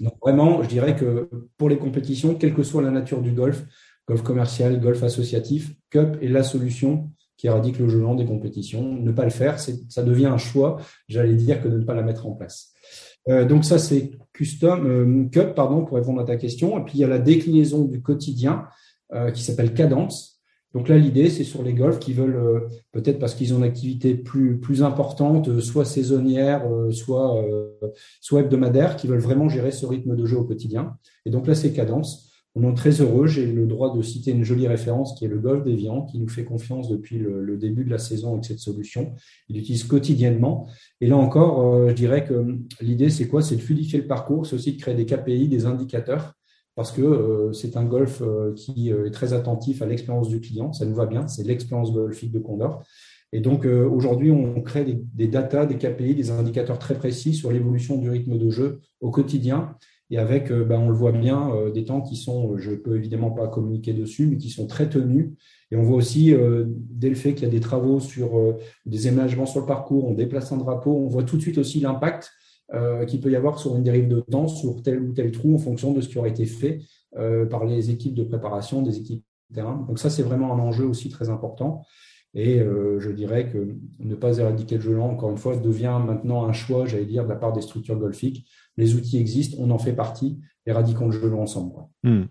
Donc 0.00 0.14
vraiment, 0.22 0.62
je 0.62 0.68
dirais 0.68 0.96
que 0.96 1.28
pour 1.56 1.68
les 1.68 1.78
compétitions, 1.78 2.34
quelle 2.34 2.54
que 2.54 2.62
soit 2.62 2.82
la 2.82 2.90
nature 2.90 3.20
du 3.20 3.32
golf, 3.32 3.64
golf 4.08 4.22
commercial, 4.22 4.80
golf 4.80 5.02
associatif, 5.02 5.74
Cup 5.90 6.16
est 6.20 6.28
la 6.28 6.42
solution 6.42 7.10
qui 7.36 7.48
éradique 7.48 7.78
le 7.78 7.88
jeu 7.88 8.02
des 8.16 8.26
compétitions. 8.26 8.82
Ne 8.82 9.12
pas 9.12 9.24
le 9.24 9.30
faire, 9.30 9.58
ça 9.58 10.02
devient 10.02 10.26
un 10.26 10.38
choix, 10.38 10.80
j'allais 11.08 11.34
dire, 11.34 11.62
que 11.62 11.68
de 11.68 11.78
ne 11.78 11.84
pas 11.84 11.94
la 11.94 12.02
mettre 12.02 12.26
en 12.26 12.32
place. 12.32 12.72
Euh, 13.28 13.44
donc 13.44 13.64
ça, 13.64 13.78
c'est 13.78 14.12
custom 14.32 14.86
euh, 14.86 15.28
cup, 15.30 15.54
pardon, 15.54 15.84
pour 15.84 15.96
répondre 15.96 16.20
à 16.20 16.24
ta 16.24 16.36
question. 16.36 16.78
Et 16.78 16.84
puis 16.84 16.94
il 16.98 17.00
y 17.00 17.04
a 17.04 17.08
la 17.08 17.18
déclinaison 17.18 17.84
du 17.84 18.02
quotidien 18.02 18.66
euh, 19.12 19.30
qui 19.30 19.42
s'appelle 19.42 19.74
cadence. 19.74 20.40
Donc 20.74 20.88
là, 20.88 20.98
l'idée, 20.98 21.30
c'est 21.30 21.44
sur 21.44 21.62
les 21.62 21.72
golfs 21.72 22.00
qui 22.00 22.12
veulent 22.12 22.68
peut-être 22.90 23.20
parce 23.20 23.36
qu'ils 23.36 23.54
ont 23.54 23.58
une 23.58 23.62
activité 23.62 24.16
plus 24.16 24.58
plus 24.58 24.82
importante, 24.82 25.60
soit 25.60 25.84
saisonnière, 25.84 26.68
soit 26.90 27.44
soit 28.20 28.40
hebdomadaire, 28.40 28.96
qui 28.96 29.06
veulent 29.06 29.20
vraiment 29.20 29.48
gérer 29.48 29.70
ce 29.70 29.86
rythme 29.86 30.16
de 30.16 30.26
jeu 30.26 30.36
au 30.36 30.42
quotidien. 30.42 30.96
Et 31.26 31.30
donc 31.30 31.46
là, 31.46 31.54
c'est 31.54 31.72
cadence. 31.72 32.33
On 32.56 32.70
est 32.70 32.74
très 32.74 33.00
heureux. 33.00 33.26
J'ai 33.26 33.46
le 33.46 33.66
droit 33.66 33.96
de 33.96 34.00
citer 34.00 34.30
une 34.30 34.44
jolie 34.44 34.68
référence 34.68 35.18
qui 35.18 35.24
est 35.24 35.28
le 35.28 35.38
Golf 35.38 35.64
d'Evian, 35.64 36.02
qui 36.02 36.20
nous 36.20 36.28
fait 36.28 36.44
confiance 36.44 36.88
depuis 36.88 37.18
le, 37.18 37.56
début 37.56 37.84
de 37.84 37.90
la 37.90 37.98
saison 37.98 38.32
avec 38.32 38.44
cette 38.44 38.60
solution. 38.60 39.14
Il 39.48 39.56
l'utilise 39.56 39.84
quotidiennement. 39.84 40.68
Et 41.00 41.08
là 41.08 41.16
encore, 41.16 41.74
euh, 41.74 41.88
je 41.88 41.94
dirais 41.94 42.24
que 42.24 42.58
l'idée, 42.80 43.10
c'est 43.10 43.26
quoi? 43.26 43.42
C'est 43.42 43.56
de 43.56 43.60
fluidifier 43.60 44.00
le 44.00 44.06
parcours. 44.06 44.46
C'est 44.46 44.54
aussi 44.54 44.74
de 44.74 44.80
créer 44.80 44.94
des 44.94 45.04
KPI, 45.04 45.48
des 45.48 45.66
indicateurs, 45.66 46.34
parce 46.76 46.92
que 46.92 47.02
euh, 47.02 47.52
c'est 47.52 47.76
un 47.76 47.84
golf 47.84 48.22
euh, 48.22 48.54
qui 48.54 48.90
est 48.90 49.10
très 49.10 49.32
attentif 49.32 49.82
à 49.82 49.86
l'expérience 49.86 50.28
du 50.28 50.40
client. 50.40 50.72
Ça 50.72 50.86
nous 50.86 50.94
va 50.94 51.06
bien. 51.06 51.26
C'est 51.26 51.42
l'expérience 51.42 51.92
golfique 51.92 52.30
de 52.30 52.38
Condor. 52.38 52.84
Et 53.32 53.40
donc 53.40 53.64
aujourd'hui, 53.64 54.30
on 54.30 54.62
crée 54.62 54.84
des, 54.84 54.96
des 55.12 55.26
datas, 55.26 55.66
des 55.66 55.76
KPI, 55.76 56.14
des 56.14 56.30
indicateurs 56.30 56.78
très 56.78 56.94
précis 56.94 57.34
sur 57.34 57.50
l'évolution 57.50 57.98
du 57.98 58.08
rythme 58.08 58.38
de 58.38 58.48
jeu 58.48 58.80
au 59.00 59.10
quotidien 59.10 59.74
et 60.10 60.18
avec, 60.18 60.50
euh, 60.50 60.64
ben, 60.64 60.78
on 60.78 60.88
le 60.88 60.94
voit 60.94 61.12
bien, 61.12 61.50
euh, 61.54 61.70
des 61.70 61.84
temps 61.84 62.00
qui 62.00 62.16
sont, 62.16 62.56
je 62.58 62.72
peux 62.72 62.96
évidemment 62.96 63.30
pas 63.30 63.48
communiquer 63.48 63.94
dessus, 63.94 64.26
mais 64.26 64.36
qui 64.36 64.50
sont 64.50 64.66
très 64.66 64.88
tenus. 64.88 65.30
Et 65.70 65.76
on 65.76 65.82
voit 65.82 65.96
aussi, 65.96 66.34
euh, 66.34 66.64
dès 66.68 67.08
le 67.08 67.14
fait 67.14 67.34
qu'il 67.34 67.44
y 67.44 67.50
a 67.50 67.50
des 67.50 67.60
travaux 67.60 68.00
sur 68.00 68.54
des 68.86 69.08
éménagements 69.08 69.46
sur 69.46 69.60
le 69.60 69.66
parcours, 69.66 70.06
on 70.06 70.14
déplace 70.14 70.52
un 70.52 70.58
drapeau, 70.58 70.92
on 70.92 71.08
voit 71.08 71.24
tout 71.24 71.36
de 71.36 71.42
suite 71.42 71.58
aussi 71.58 71.80
l'impact 71.80 72.30
qu'il 73.06 73.20
peut 73.20 73.30
y 73.30 73.36
avoir 73.36 73.58
sur 73.58 73.76
une 73.76 73.84
dérive 73.84 74.08
de 74.08 74.18
temps, 74.20 74.48
sur 74.48 74.82
tel 74.82 75.00
ou 75.00 75.12
tel 75.12 75.30
trou, 75.30 75.54
en 75.54 75.58
fonction 75.58 75.92
de 75.92 76.00
ce 76.00 76.08
qui 76.08 76.18
aurait 76.18 76.30
été 76.30 76.44
fait 76.44 76.80
par 77.50 77.64
les 77.66 77.90
équipes 77.90 78.14
de 78.14 78.24
préparation, 78.24 78.82
des 78.82 78.98
équipes 78.98 79.22
de 79.50 79.54
terrain. 79.54 79.84
Donc 79.86 79.98
ça, 79.98 80.10
c'est 80.10 80.22
vraiment 80.22 80.52
un 80.52 80.58
enjeu 80.58 80.84
aussi 80.84 81.08
très 81.08 81.28
important. 81.28 81.82
Et 82.32 82.58
je 82.58 83.10
dirais 83.10 83.48
que 83.48 83.76
ne 84.00 84.14
pas 84.16 84.38
éradiquer 84.38 84.76
le 84.76 84.80
jeu 84.80 84.94
lent, 84.94 85.10
encore 85.10 85.30
une 85.30 85.36
fois, 85.36 85.56
devient 85.56 86.00
maintenant 86.04 86.46
un 86.46 86.52
choix, 86.52 86.86
j'allais 86.86 87.04
dire, 87.04 87.24
de 87.24 87.28
la 87.28 87.36
part 87.36 87.52
des 87.52 87.60
structures 87.60 87.96
golfiques 87.96 88.44
les 88.76 88.94
outils 88.94 89.18
existent, 89.18 89.56
on 89.60 89.70
en 89.70 89.78
fait 89.78 89.92
partie, 89.92 90.40
éradiquons 90.66 91.06
le 91.06 91.12
jeu 91.12 91.34
ensemble. 91.34 91.74
Hmm. 92.02 92.24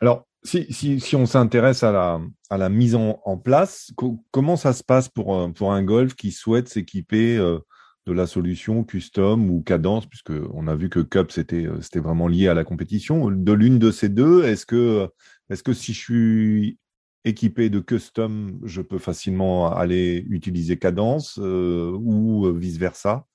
Alors, 0.00 0.26
si, 0.44 1.14
on 1.14 1.26
s'intéresse 1.26 1.82
à 1.82 1.92
la, 1.92 2.20
à 2.50 2.58
la 2.58 2.68
mise 2.68 2.94
en, 2.94 3.38
place, 3.38 3.92
comment 4.30 4.56
ça 4.56 4.72
se 4.72 4.84
passe 4.84 5.08
pour, 5.08 5.36
un, 5.36 5.52
pour 5.52 5.72
un 5.72 5.82
golf 5.82 6.14
qui 6.14 6.32
souhaite 6.32 6.68
s'équiper 6.68 7.36
euh, 7.36 7.58
de 8.06 8.12
la 8.12 8.26
solution 8.26 8.84
custom 8.84 9.50
ou 9.50 9.62
cadence, 9.62 10.06
puisque 10.06 10.32
on 10.52 10.66
a 10.66 10.76
vu 10.76 10.90
que 10.90 11.00
Cup 11.00 11.32
c'était 11.32 11.66
euh, 11.66 11.80
c'était 11.80 12.00
vraiment 12.00 12.28
lié 12.28 12.48
à 12.48 12.54
la 12.54 12.64
compétition. 12.64 13.30
De 13.30 13.52
l'une 13.52 13.78
de 13.78 13.90
ces 13.90 14.10
deux, 14.10 14.44
est-ce 14.44 14.66
que 14.66 15.08
est-ce 15.48 15.62
que 15.62 15.72
si 15.72 15.94
je 15.94 16.00
suis 16.00 16.78
équipé 17.24 17.70
de 17.70 17.80
custom, 17.80 18.60
je 18.64 18.82
peux 18.82 18.98
facilement 18.98 19.74
aller 19.74 20.26
utiliser 20.28 20.76
cadence 20.76 21.38
euh, 21.42 21.90
ou 21.98 22.52
vice 22.52 22.76
versa 22.76 23.26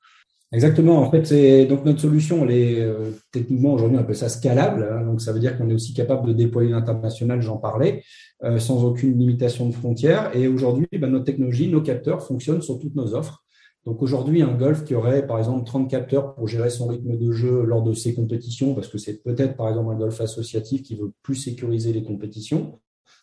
Exactement. 0.51 0.97
En 0.97 1.11
fait, 1.11 1.27
c'est 1.27 1.65
donc 1.67 1.85
notre 1.85 2.01
solution, 2.01 2.43
elle 2.43 2.51
est 2.51 2.81
euh, 2.81 3.11
techniquement 3.31 3.73
aujourd'hui 3.73 3.97
on 3.97 3.99
appelle 4.01 4.15
ça 4.15 4.29
scalable. 4.29 4.87
Hein. 4.91 5.05
donc 5.05 5.21
ça 5.21 5.31
veut 5.31 5.39
dire 5.39 5.55
qu'on 5.57 5.69
est 5.69 5.75
aussi 5.75 5.93
capable 5.93 6.27
de 6.27 6.33
déployer 6.33 6.71
l'international, 6.71 7.39
j'en 7.41 7.57
parlais, 7.57 8.03
euh, 8.43 8.57
sans 8.57 8.83
aucune 8.83 9.17
limitation 9.17 9.69
de 9.69 9.73
frontières. 9.73 10.35
Et 10.35 10.47
aujourd'hui, 10.47 10.87
ben, 10.91 11.11
notre 11.11 11.25
technologie, 11.25 11.67
nos 11.67 11.81
capteurs 11.81 12.25
fonctionnent 12.25 12.63
sur 12.63 12.79
toutes 12.79 12.95
nos 12.95 13.13
offres. 13.13 13.43
Donc 13.85 14.01
aujourd'hui, 14.01 14.41
un 14.41 14.55
golf 14.55 14.83
qui 14.85 14.95
aurait 14.95 15.25
par 15.25 15.37
exemple 15.37 15.65
30 15.65 15.89
capteurs 15.89 16.33
pour 16.33 16.47
gérer 16.47 16.71
son 16.71 16.87
rythme 16.87 17.15
de 17.15 17.31
jeu 17.31 17.63
lors 17.63 17.83
de 17.83 17.93
ses 17.93 18.15
compétitions, 18.15 18.73
parce 18.73 18.87
que 18.87 18.97
c'est 18.97 19.21
peut-être 19.21 19.55
par 19.55 19.69
exemple 19.69 19.93
un 19.93 19.97
golf 19.97 20.19
associatif 20.19 20.81
qui 20.81 20.95
veut 20.95 21.11
plus 21.21 21.35
sécuriser 21.35 21.93
les 21.93 22.03
compétitions, 22.03 22.79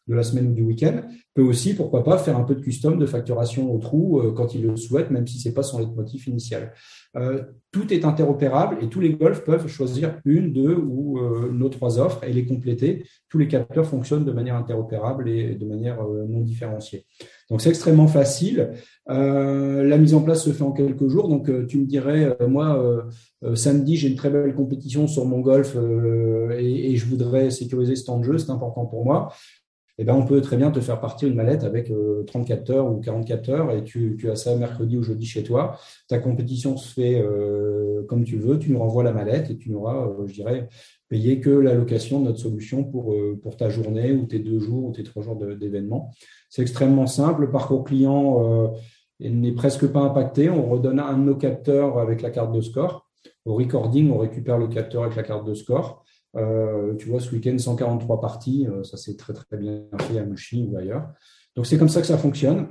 de 0.07 0.15
la 0.15 0.23
semaine 0.23 0.49
ou 0.49 0.53
du 0.53 0.63
week-end, 0.63 1.03
peut 1.35 1.43
aussi, 1.43 1.75
pourquoi 1.75 2.05
pas, 2.05 2.19
faire 2.19 2.37
un 2.37 2.45
peu 2.45 2.55
de 2.55 2.61
custom 2.61 2.99
de 2.99 3.07
facturation 3.07 3.73
au 3.75 3.79
trou 3.79 4.23
quand 4.35 4.55
il 4.55 4.67
le 4.67 4.77
souhaite, 4.77 5.11
même 5.11 5.27
si 5.27 5.39
c'est 5.39 5.53
pas 5.53 5.63
son 5.63 5.79
leitmotiv 5.79 6.29
initial. 6.29 6.73
tout 7.73 7.93
est 7.93 8.05
interopérable 8.05 8.79
et 8.81 8.89
tous 8.89 9.01
les 9.01 9.13
golfs 9.13 9.45
peuvent 9.45 9.67
choisir 9.69 10.19
une, 10.25 10.53
deux 10.53 10.75
ou 10.75 11.21
nos 11.53 11.69
trois 11.69 11.99
offres 11.99 12.25
et 12.25 12.33
les 12.33 12.47
compléter. 12.47 13.05
Tous 13.29 13.37
les 13.37 13.49
capteurs 13.49 13.87
fonctionnent 13.87 14.25
de 14.25 14.33
manière 14.33 14.57
interopérable 14.57 15.29
et 15.29 15.57
de 15.57 15.67
manière 15.67 15.99
non 16.29 16.41
différenciée. 16.41 17.05
Donc 17.51 17.61
c'est 17.61 17.69
extrêmement 17.69 18.09
facile. 18.09 18.73
Euh, 19.09 19.85
la 19.85 19.99
mise 19.99 20.15
en 20.15 20.23
place 20.23 20.45
se 20.45 20.51
fait 20.51 20.65
en 20.65 20.73
quelques 20.73 21.09
jours. 21.09 21.29
Donc 21.29 21.49
euh, 21.49 21.67
tu 21.67 21.79
me 21.79 21.87
dirais, 21.87 22.37
euh, 22.41 22.49
moi, 22.49 23.07
samedi, 23.55 23.97
j'ai 23.97 24.09
une 24.09 24.17
très 24.17 24.31
belle 24.31 24.55
compétition 24.55 25.07
sur 25.07 25.25
mon 25.25 25.41
golf 25.41 25.77
et, 26.59 26.97
je 26.97 27.07
voudrais 27.07 27.51
sécuriser 27.51 27.95
ce 27.95 28.05
temps 28.05 28.19
de 28.19 28.25
jeu, 28.25 28.39
c'est 28.39 28.51
important 28.51 28.87
pour 28.87 29.05
moi. 29.05 29.33
Eh 29.99 30.05
ben, 30.05 30.15
on 30.15 30.26
peut 30.26 30.41
très 30.43 30.57
bien 30.57 30.71
te 30.71 30.81
faire 30.81 31.00
partir 31.00 31.29
une 31.29 31.35
mallette 31.35 31.65
avec 31.65 31.91
34 32.26 32.71
heures 32.71 32.93
ou 32.93 33.00
44 33.00 33.49
heures 33.49 33.71
et 33.71 33.83
tu, 33.83 34.19
as 34.31 34.37
ça 34.37 34.55
mercredi 34.55 34.99
ou 34.99 35.03
jeudi 35.03 35.25
chez 35.25 35.43
toi. 35.43 35.79
Ta 36.09 36.19
compétition 36.19 36.76
se 36.76 36.93
fait 36.93 37.25
comme 38.07 38.25
tu 38.25 38.37
veux, 38.37 38.59
tu 38.59 38.73
nous 38.73 38.79
renvoies 38.79 39.05
la 39.05 39.12
mallette 39.12 39.50
et 39.50 39.57
tu 39.57 39.71
n'auras, 39.71 40.07
je 40.26 40.35
dirais, 40.35 40.69
payé 41.09 41.41
que 41.41 41.49
l'allocation 41.49 42.21
de 42.21 42.26
notre 42.26 42.41
solution 42.41 42.85
pour, 42.85 43.17
pour 43.43 43.57
ta 43.57 43.71
journée 43.71 44.12
ou 44.12 44.26
tes 44.26 44.38
deux 44.38 44.61
jours 44.61 44.85
ou 44.85 44.93
tes 44.93 45.03
trois 45.03 45.23
jours 45.23 45.37
d'événement. 45.37 46.11
C'est 46.57 46.62
extrêmement 46.62 47.07
simple. 47.07 47.43
Le 47.43 47.50
parcours 47.50 47.85
client 47.85 48.43
euh, 48.43 48.69
n'est 49.21 49.53
presque 49.53 49.87
pas 49.87 50.00
impacté. 50.00 50.49
On 50.49 50.69
redonne 50.71 50.99
un 50.99 51.19
de 51.19 51.23
nos 51.23 51.37
capteurs 51.37 51.99
avec 51.99 52.23
la 52.23 52.31
carte 52.31 52.50
de 52.53 52.62
score. 52.62 53.07
Au 53.45 53.55
recording, 53.55 54.11
on 54.11 54.17
récupère 54.17 54.57
le 54.57 54.67
capteur 54.69 55.03
avec 55.03 55.17
la 55.17 55.23
carte 55.23 55.47
de 55.47 55.53
score. 55.53 56.05
Euh, 56.37 56.95
tu 56.97 57.09
vois, 57.09 57.21
ce 57.21 57.33
week-end, 57.35 57.57
143 57.57 58.21
parties. 58.21 58.66
Euh, 58.69 58.83
ça, 58.85 58.97
c'est 58.97 59.16
très, 59.16 59.33
très 59.33 59.57
bien 59.57 59.85
fait 60.00 60.19
à 60.19 60.25
Mushi 60.25 60.69
ou 60.71 60.76
ailleurs. 60.76 61.09
Donc, 61.55 61.66
c'est 61.66 61.78
comme 61.78 61.88
ça 61.88 62.00
que 62.00 62.07
ça 62.07 62.19
fonctionne. 62.19 62.69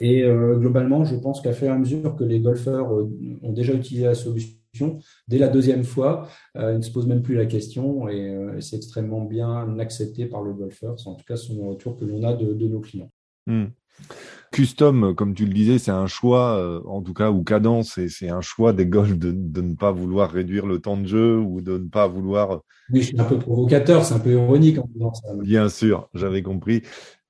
Et 0.00 0.24
globalement, 0.24 1.04
je 1.04 1.14
pense 1.14 1.40
qu'à 1.40 1.52
fur 1.52 1.68
et 1.68 1.70
à 1.70 1.78
mesure 1.78 2.16
que 2.16 2.24
les 2.24 2.40
golfeurs 2.40 2.90
ont 2.90 3.52
déjà 3.52 3.72
utilisé 3.72 4.06
la 4.06 4.16
solution, 4.16 4.98
dès 5.28 5.38
la 5.38 5.46
deuxième 5.46 5.84
fois, 5.84 6.26
ils 6.56 6.78
ne 6.78 6.80
se 6.80 6.90
posent 6.90 7.06
même 7.06 7.22
plus 7.22 7.36
la 7.36 7.46
question 7.46 8.08
et, 8.08 8.36
c'est 8.58 8.74
extrêmement 8.74 9.20
bien 9.20 9.78
accepté 9.78 10.26
par 10.26 10.42
le 10.42 10.54
golfeur. 10.54 10.98
C'est 10.98 11.08
en 11.08 11.14
tout 11.14 11.24
cas 11.24 11.36
son 11.36 11.68
retour 11.68 11.96
que 11.96 12.04
l'on 12.04 12.24
a 12.24 12.32
de, 12.32 12.66
nos 12.66 12.80
clients. 12.80 13.12
Hmm. 13.46 13.66
Custom, 14.52 15.14
comme 15.14 15.34
tu 15.34 15.46
le 15.46 15.52
disais, 15.52 15.78
c'est 15.78 15.90
un 15.90 16.06
choix, 16.06 16.58
euh, 16.58 16.80
en 16.86 17.02
tout 17.02 17.14
cas, 17.14 17.30
ou 17.30 17.42
cadence, 17.42 17.98
c'est 18.08 18.28
un 18.28 18.42
choix 18.42 18.72
des 18.72 18.86
golfs 18.86 19.18
de, 19.18 19.32
ne 19.32 19.74
pas 19.74 19.90
vouloir 19.90 20.30
réduire 20.30 20.66
le 20.66 20.78
temps 20.78 20.98
de 20.98 21.06
jeu 21.06 21.38
ou 21.38 21.62
de 21.62 21.78
ne 21.78 21.88
pas 21.88 22.06
vouloir. 22.06 22.60
Oui, 22.92 23.00
je 23.00 23.06
suis 23.06 23.20
un 23.20 23.24
peu 23.24 23.38
provocateur, 23.38 24.04
c'est 24.04 24.14
un 24.14 24.18
peu 24.18 24.32
ironique 24.32 24.78
en 24.78 24.88
disant 24.92 25.14
ça. 25.14 25.28
Bien 25.40 25.68
sûr, 25.70 26.08
j'avais 26.14 26.42
compris, 26.42 26.82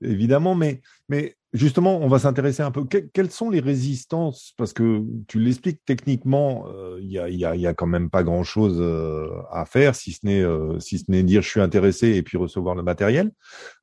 évidemment, 0.02 0.56
mais, 0.56 0.82
mais 1.08 1.36
Justement, 1.52 1.98
on 1.98 2.08
va 2.08 2.18
s'intéresser 2.18 2.62
un 2.62 2.70
peu. 2.70 2.84
quelles 2.86 3.30
sont 3.30 3.50
les 3.50 3.60
résistances? 3.60 4.54
Parce 4.56 4.72
que 4.72 5.04
tu 5.28 5.38
l'expliques 5.38 5.80
techniquement, 5.84 6.64
euh, 6.68 6.98
il 7.02 7.08
n'y 7.08 7.44
a, 7.44 7.68
a, 7.68 7.74
quand 7.74 7.86
même 7.86 8.08
pas 8.08 8.22
grand-chose 8.22 8.78
euh, 8.80 9.28
à 9.50 9.66
faire, 9.66 9.94
si 9.94 10.12
ce 10.12 10.20
n'est 10.24 10.40
euh, 10.40 10.78
si 10.80 10.98
ce 10.98 11.04
n'est 11.08 11.22
dire 11.22 11.42
je 11.42 11.50
suis 11.50 11.60
intéressé 11.60 12.08
et 12.14 12.22
puis 12.22 12.38
recevoir 12.38 12.74
le 12.74 12.82
matériel. 12.82 13.32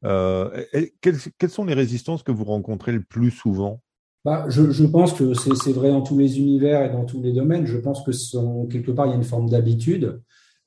quelles, 0.02 1.50
sont 1.50 1.64
les 1.64 1.76
résistances 1.76 2.24
que 2.24 2.32
vous 2.32 2.46
rencontrez 2.46 2.92
le 2.92 3.04
plus 3.04 3.30
souvent? 3.30 3.82
Bah, 4.26 4.46
je, 4.50 4.86
pense 4.86 5.14
que 5.14 5.36
c'est 5.36 5.72
vrai 5.72 5.90
dans 5.90 6.02
tous 6.02 6.18
les 6.18 6.40
univers 6.40 6.84
et 6.84 6.90
dans 6.90 7.06
tous 7.06 7.22
les 7.22 7.34
domaines. 7.34 7.68
Je 7.68 7.78
pense 7.78 8.04
que 8.04 8.68
quelque 8.68 8.92
part 8.92 9.06
il 9.06 9.10
y 9.10 9.14
a 9.14 9.18
une 9.18 9.24
forme 9.24 9.48
d'habitude. 9.48 10.20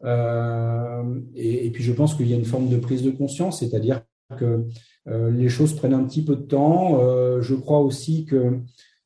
et, 0.05 1.71
puis 1.73 1.83
je 1.83 1.93
pense 1.93 2.15
qu'il 2.15 2.29
y 2.29 2.33
a 2.33 2.37
une 2.37 2.45
forme 2.45 2.69
de 2.69 2.77
prise 2.77 3.03
de 3.03 3.11
conscience, 3.11 3.59
c'est-à-dire 3.59 4.03
que 4.39 4.45
euh, 4.45 4.59
les 5.07 5.49
choses 5.49 5.75
prennent 5.75 5.95
un 5.95 6.05
petit 6.05 6.25
peu 6.25 6.37
de 6.37 6.43
temps. 6.43 7.01
Euh, 7.01 7.41
je 7.43 7.55
crois 7.55 7.81
aussi 7.81 8.25
que 8.25 8.59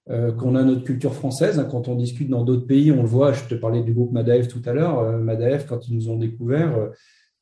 euh, 0.09 0.33
qu'on 0.33 0.55
a 0.55 0.63
notre 0.63 0.85
culture 0.85 1.15
française. 1.15 1.59
Hein, 1.59 1.67
quand 1.71 1.89
on 1.89 1.95
discute 1.95 2.29
dans 2.29 2.45
d'autres 2.45 2.67
pays, 2.67 2.93
on 2.93 3.03
le 3.03 3.09
voit. 3.09 3.33
Je 3.33 3.45
te 3.45 3.55
parlais 3.55 3.83
du 3.83 3.93
groupe 3.93 4.13
Madaef 4.13 4.49
tout 4.49 4.63
à 4.67 4.73
l'heure. 4.73 5.19
Madaef, 5.19 5.67
quand 5.67 5.89
ils 5.89 5.95
nous 5.95 6.11
ont 6.11 6.17
découvert, 6.17 6.91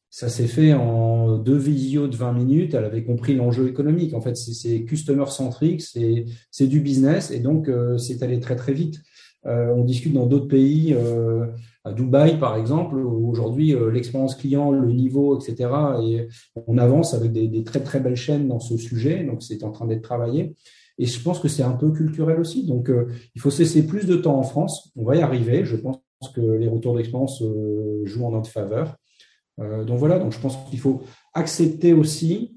ça 0.08 0.28
s'est 0.28 0.46
fait 0.46 0.72
en 0.72 1.38
deux 1.38 1.56
visios 1.56 2.06
de 2.06 2.16
20 2.16 2.32
minutes. 2.32 2.74
Elle 2.74 2.84
avait 2.84 3.04
compris 3.04 3.34
l'enjeu 3.34 3.68
économique. 3.68 4.14
En 4.14 4.20
fait, 4.20 4.36
c'est 4.36 4.84
customer 4.84 5.26
centric, 5.26 5.82
c'est 5.82 6.66
du 6.66 6.80
business, 6.80 7.30
et 7.30 7.40
donc 7.40 7.68
c'est 7.98 8.22
allé 8.22 8.40
très 8.40 8.56
très 8.56 8.72
vite. 8.72 9.00
On 9.44 9.84
discute 9.84 10.12
dans 10.12 10.26
d'autres 10.26 10.48
pays 10.48 10.96
à 11.84 11.92
Dubaï, 11.92 12.38
par 12.38 12.56
exemple, 12.56 12.96
aujourd'hui, 12.96 13.74
euh, 13.74 13.90
l'expérience 13.90 14.34
client, 14.34 14.70
le 14.70 14.90
niveau, 14.90 15.38
etc. 15.38 15.70
Et 16.02 16.28
on 16.66 16.78
avance 16.78 17.12
avec 17.12 17.30
des, 17.32 17.62
très, 17.62 17.80
très 17.80 18.00
belles 18.00 18.16
chaînes 18.16 18.48
dans 18.48 18.58
ce 18.58 18.78
sujet. 18.78 19.22
Donc, 19.22 19.42
c'est 19.42 19.62
en 19.64 19.70
train 19.70 19.86
d'être 19.86 20.02
travaillé. 20.02 20.56
Et 20.98 21.04
je 21.04 21.22
pense 21.22 21.40
que 21.40 21.48
c'est 21.48 21.62
un 21.62 21.72
peu 21.72 21.90
culturel 21.90 22.40
aussi. 22.40 22.66
Donc, 22.66 22.88
euh, 22.88 23.08
il 23.34 23.40
faut 23.40 23.50
cesser 23.50 23.86
plus 23.86 24.06
de 24.06 24.16
temps 24.16 24.38
en 24.38 24.44
France. 24.44 24.92
On 24.96 25.04
va 25.04 25.16
y 25.16 25.20
arriver. 25.20 25.66
Je 25.66 25.76
pense 25.76 25.98
que 26.34 26.40
les 26.40 26.68
retours 26.68 26.96
d'expérience 26.96 27.42
euh, 27.42 28.00
jouent 28.06 28.24
en 28.24 28.30
notre 28.30 28.50
faveur. 28.50 28.96
donc, 29.58 29.98
voilà. 29.98 30.18
Donc, 30.18 30.32
je 30.32 30.40
pense 30.40 30.56
qu'il 30.70 30.80
faut 30.80 31.02
accepter 31.34 31.92
aussi 31.92 32.56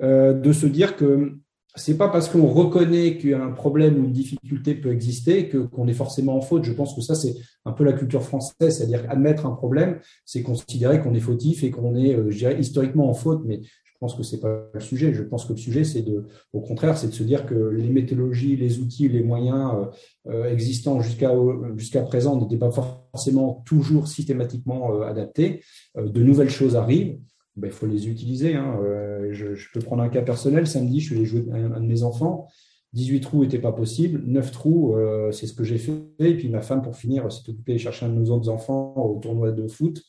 de 0.00 0.52
se 0.52 0.66
dire 0.66 0.96
que 0.96 1.38
c'est 1.76 1.96
pas 1.96 2.08
parce 2.08 2.28
qu'on 2.28 2.46
reconnaît 2.46 3.18
qu'un 3.18 3.50
problème 3.50 3.98
ou 3.98 4.04
une 4.04 4.12
difficulté 4.12 4.74
peut 4.74 4.92
exister 4.92 5.48
que 5.48 5.58
qu'on 5.58 5.88
est 5.88 5.94
forcément 5.94 6.36
en 6.36 6.40
faute. 6.40 6.64
Je 6.64 6.72
pense 6.72 6.94
que 6.94 7.00
ça 7.00 7.14
c'est 7.14 7.34
un 7.64 7.72
peu 7.72 7.82
la 7.84 7.92
culture 7.92 8.22
française, 8.22 8.78
c'est-à-dire 8.78 9.04
admettre 9.08 9.46
un 9.46 9.50
problème, 9.50 9.98
c'est 10.24 10.42
considérer 10.42 11.00
qu'on 11.00 11.14
est 11.14 11.20
fautif 11.20 11.64
et 11.64 11.70
qu'on 11.70 11.96
est, 11.96 12.14
euh, 12.14 12.30
je 12.30 12.38
dirais, 12.38 12.60
historiquement 12.60 13.08
en 13.10 13.14
faute. 13.14 13.42
Mais 13.44 13.60
je 13.62 13.92
pense 13.98 14.14
que 14.14 14.22
c'est 14.22 14.38
pas 14.38 14.70
le 14.72 14.80
sujet. 14.80 15.12
Je 15.12 15.22
pense 15.22 15.46
que 15.46 15.52
le 15.52 15.58
sujet 15.58 15.82
c'est 15.82 16.02
de, 16.02 16.26
au 16.52 16.60
contraire, 16.60 16.96
c'est 16.96 17.08
de 17.08 17.14
se 17.14 17.24
dire 17.24 17.44
que 17.44 17.54
les 17.54 17.88
méthodologies, 17.88 18.56
les 18.56 18.78
outils, 18.78 19.08
les 19.08 19.22
moyens 19.24 19.72
euh, 19.74 20.30
euh, 20.30 20.52
existants 20.52 21.00
jusqu'à 21.00 21.32
jusqu'à 21.76 22.02
présent 22.02 22.40
n'étaient 22.40 22.56
pas 22.56 22.70
forcément 22.70 23.64
toujours 23.66 24.06
systématiquement 24.06 25.02
adaptés. 25.02 25.64
de 25.96 26.22
nouvelles 26.22 26.50
choses 26.50 26.76
arrivent 26.76 27.18
ben, 27.56 27.68
il 27.68 27.72
faut 27.72 27.86
les 27.86 28.08
utiliser. 28.08 28.54
Hein. 28.54 28.76
Euh, 28.82 29.28
je, 29.32 29.46
peux 29.72 29.80
prendre 29.80 30.02
un 30.02 30.08
cas 30.08 30.22
personnel. 30.22 30.66
Samedi, 30.66 31.00
je 31.00 31.06
suis 31.06 31.16
allé 31.16 31.24
jouer 31.24 31.44
un, 31.52 31.72
un 31.72 31.80
de 31.80 31.86
mes 31.86 32.02
enfants. 32.02 32.48
18 32.94 33.20
trous 33.20 33.42
n'était 33.42 33.58
pas 33.58 33.72
possible. 33.72 34.22
9 34.24 34.50
trous, 34.52 34.94
euh, 34.94 35.32
c'est 35.32 35.46
ce 35.46 35.52
que 35.52 35.64
j'ai 35.64 35.78
fait. 35.78 35.92
Et 36.20 36.36
puis 36.36 36.48
ma 36.48 36.62
femme, 36.62 36.82
pour 36.82 36.96
finir, 36.96 37.30
s'est 37.30 37.48
occupée 37.48 37.74
de 37.74 37.78
chercher 37.78 38.06
un 38.06 38.08
de 38.08 38.14
nos 38.14 38.30
autres 38.30 38.48
enfants 38.48 38.94
au 38.96 39.18
tournoi 39.20 39.52
de 39.52 39.66
foot. 39.66 40.02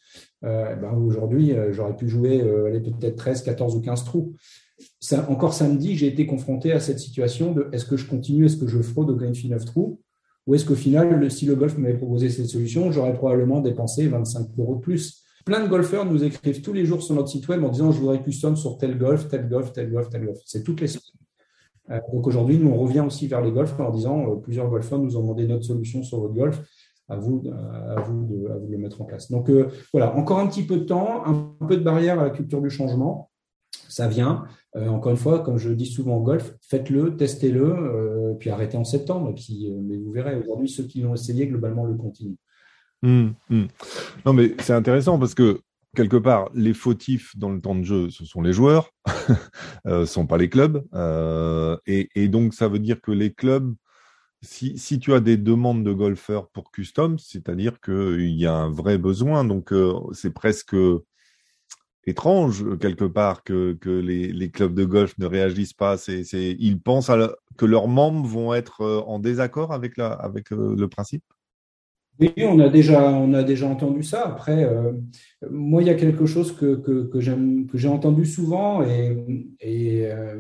Euh, 0.44 0.75
ben, 0.75 0.94
Aujourd'hui, 0.94 1.54
j'aurais 1.72 1.96
pu 1.96 2.08
jouer 2.08 2.40
peut-être 2.40 3.16
13, 3.16 3.44
14 3.44 3.75
ou 3.75 3.82
15 3.82 4.04
trous. 4.06 4.36
Encore 5.30 5.54
samedi, 5.54 5.96
j'ai 5.96 6.08
été 6.08 6.25
confronté 6.25 6.72
à 6.72 6.80
cette 6.80 7.00
situation 7.00 7.54
de 7.54 7.70
est-ce 7.72 7.86
que 7.86 7.98
je 7.98 8.08
continue, 8.08 8.46
est-ce 8.46 8.58
que 8.58 8.68
je 8.68 8.82
fraude 8.82 9.10
au 9.10 9.16
Greenfield 9.16 9.52
9 9.52 9.66
trous? 9.66 10.00
Ou 10.48 10.54
est-ce 10.54 10.66
qu'au 10.66 10.75
final, 10.75 11.32
si 11.32 11.46
le 11.46 11.56
golf 11.56 11.78
m'avait 11.78 11.98
proposé 11.98 12.30
cette 12.30 12.48
solution, 12.48 12.92
j'aurais 12.92 13.14
probablement 13.14 13.62
dépensé 13.62 14.08
25 14.08 14.50
euros 14.60 14.75
de 14.75 14.82
plus. 14.82 15.25
Plein 15.46 15.64
de 15.64 15.68
golfeurs 15.70 16.06
nous 16.06 16.24
écrivent 16.24 16.64
tous 16.64 16.74
les 16.74 16.86
jours 16.86 17.04
sur 17.04 17.14
notre 17.14 17.28
site 17.28 17.48
web 17.48 17.64
en 17.64 17.70
disant 17.70 17.92
je 17.92 18.00
voudrais 18.00 18.22
custom 18.24 18.56
sur 18.56 18.80
tel 18.80 18.98
golf, 18.98 19.28
tel 19.30 19.48
golf, 19.48 19.72
tel 19.72 19.92
golf, 19.92 20.10
tel 20.10 20.25
golf. 20.25 20.40
C'est 20.44 20.64
toutes 20.64 20.82
les 20.82 20.88
semaines. 20.88 21.04
Euh, 21.92 22.00
donc 22.12 22.25
aujourd'hui, 22.25 22.58
nous 22.58 22.72
on 22.72 22.80
revient 22.80 23.02
aussi 23.02 23.28
vers 23.28 23.42
les 23.42 23.52
golfs 23.52 23.80
en 23.80 23.92
disant 23.92 24.28
euh, 24.28 24.36
plusieurs 24.38 24.68
golfeurs 24.68 24.98
nous 24.98 25.16
ont 25.18 25.22
demandé 25.22 25.46
notre 25.46 25.64
solution 25.64 26.02
sur 26.02 26.20
votre 26.20 26.34
golf. 26.34 26.60
À 27.08 27.18
vous, 27.18 27.44
à 27.52 28.02
vous, 28.02 28.25
de, 28.25 28.48
à 28.48 28.58
vous 28.58 28.66
de 28.66 28.72
le 28.72 28.80
mettre 28.80 29.00
en 29.00 29.06
place. 29.06 29.30
Donc 29.30 29.52
euh, 29.52 29.68
voilà, 29.94 30.16
encore 30.18 30.40
un 30.40 30.48
petit 30.48 30.64
peu 30.64 30.78
de 30.78 30.86
temps, 30.86 31.24
un 31.28 31.56
peu 31.68 31.78
de 31.78 31.84
barrière 31.84 32.20
à 32.20 32.24
la 32.24 32.32
culture 32.32 32.60
du 32.60 32.72
changement. 32.72 33.30
Ça 33.88 34.08
vient. 34.08 34.46
encore 34.75 35.12
une 35.12 35.18
fois, 35.18 35.42
comme 35.42 35.60
je 35.60 35.70
dis 35.70 35.86
souvent 35.86 36.16
en 36.16 36.22
golf, 36.22 36.56
faites-le, 36.62 37.16
testez-le, 37.16 38.36
puis 38.40 38.50
arrêtez 38.50 38.75
en 38.75 38.84
septembre. 38.84 39.36
Mais 39.84 39.98
vous 39.98 40.12
verrez, 40.12 40.36
aujourd'hui, 40.36 40.68
ceux 40.68 40.86
qui 40.86 41.02
l'ont 41.02 41.14
essayé, 41.14 41.46
globalement, 41.48 41.86
le 41.86 41.94
continuent. 41.94 42.36
Hum, 43.06 43.36
hum. 43.52 43.68
Non, 44.26 44.34
mais 44.34 44.56
c'est 44.60 44.74
intéressant 44.74 45.20
parce 45.20 45.36
que 45.36 45.62
quelque 45.96 46.18
part, 46.18 46.50
les 46.56 46.74
fautifs 46.74 47.38
dans 47.38 47.52
le 47.52 47.62
temps 47.62 47.76
de 47.76 47.84
jeu, 47.84 48.10
ce 48.10 48.26
sont 48.26 48.42
les 48.42 48.52
joueurs, 48.52 48.90
euh, 49.88 50.08
sont 50.08 50.26
pas 50.26 50.38
les 50.38 50.50
clubs. 50.50 50.84
Euh, 50.96 51.78
et, 51.86 52.28
donc, 52.28 52.56
ça 52.56 52.68
veut 52.68 52.80
dire 52.80 53.00
que 53.02 53.12
les 53.12 53.32
clubs, 53.32 53.76
si, 54.42 55.00
tu 55.00 55.14
as 55.14 55.20
des 55.20 55.38
demandes 55.38 55.84
de 55.84 55.94
golfeurs 55.94 56.50
pour 56.50 56.72
custom, 56.72 57.20
c'est-à-dire 57.20 57.80
qu'il 57.80 58.36
y 58.36 58.48
a 58.48 58.56
un 58.56 58.72
vrai 58.72 58.98
besoin. 58.98 59.44
Donc, 59.46 59.72
euh, 59.72 59.94
c'est 60.14 60.34
presque 60.34 60.76
étrange 62.08 62.78
quelque 62.80 63.06
part 63.06 63.44
que, 63.44 63.78
les, 63.86 64.50
clubs 64.50 64.74
de 64.74 64.86
golf 64.86 65.16
ne 65.20 65.28
réagissent 65.28 65.74
pas. 65.74 65.96
Ils 66.08 66.82
pensent 66.82 67.12
que 67.56 67.66
leurs 67.66 67.88
membres 67.88 68.28
vont 68.28 68.54
être 68.56 68.84
en 69.08 69.20
désaccord 69.20 69.72
avec 69.72 69.98
le 69.98 70.86
principe. 70.88 71.24
Oui, 72.20 72.32
on 72.38 72.60
a 72.60 72.70
déjà, 72.70 73.12
on 73.12 73.34
a 73.34 73.44
déjà 73.44 73.68
entendu 73.68 74.02
ça. 74.02 74.26
Après, 74.26 74.64
euh, 74.64 74.94
moi, 75.50 75.82
il 75.82 75.88
y 75.88 75.92
a 75.92 75.96
quelque 75.96 76.26
chose 76.26 76.56
que, 76.56 76.76
que, 76.76 77.04
que 77.04 77.78
j'ai 77.78 77.88
entendu 77.90 78.26
souvent 78.26 78.84
et, 78.84 79.46
et 79.60 80.06
euh, 80.06 80.40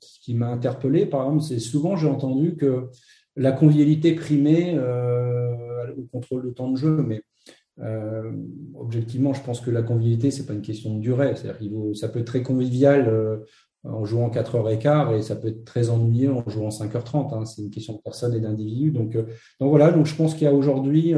qui 0.00 0.34
m'a 0.34 0.48
interpellé. 0.48 1.06
Par 1.06 1.24
exemple, 1.24 1.42
c'est 1.42 1.60
souvent 1.60 1.96
j'ai 1.96 2.08
entendu 2.08 2.56
que 2.56 2.88
la 3.36 3.52
convivialité 3.52 4.12
primait 4.14 4.74
euh, 4.76 5.94
au 5.96 6.02
contrôle 6.10 6.46
de 6.46 6.50
temps 6.50 6.70
de 6.70 6.76
jeu, 6.76 7.04
mais 7.06 7.22
euh, 7.80 8.32
objectivement, 8.74 9.32
je 9.34 9.42
pense 9.42 9.60
que 9.60 9.70
la 9.70 9.82
convivialité, 9.82 10.32
c'est 10.32 10.46
pas 10.46 10.54
une 10.54 10.62
question 10.62 10.96
de 10.96 11.00
durée. 11.00 11.36
C'est-à-dire 11.36 11.70
ça 11.94 12.08
peut 12.08 12.18
être 12.18 12.26
très 12.26 12.42
convivial 12.42 13.40
en 13.84 14.04
jouant 14.04 14.30
4 14.30 14.56
heures 14.56 14.70
et 14.70 14.78
quart 14.78 15.14
et 15.14 15.22
ça 15.22 15.36
peut 15.36 15.48
être 15.48 15.64
très 15.64 15.90
ennuyeux 15.90 16.32
en 16.32 16.48
jouant 16.48 16.68
5h30. 16.68 17.34
Hein. 17.34 17.44
C'est 17.44 17.62
une 17.62 17.70
question 17.70 17.94
de 17.94 18.00
personne 18.00 18.34
et 18.34 18.40
d'individu. 18.40 18.90
Donc, 18.90 19.16
donc 19.16 19.70
voilà, 19.70 19.90
donc 19.92 20.06
je 20.06 20.14
pense 20.14 20.34
qu'il 20.34 20.44
y 20.44 20.46
a 20.46 20.52
aujourd'hui 20.52 21.14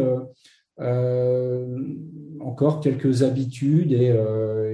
encore 2.40 2.80
quelques 2.80 3.22
habitudes 3.22 3.92
et, 3.92 4.14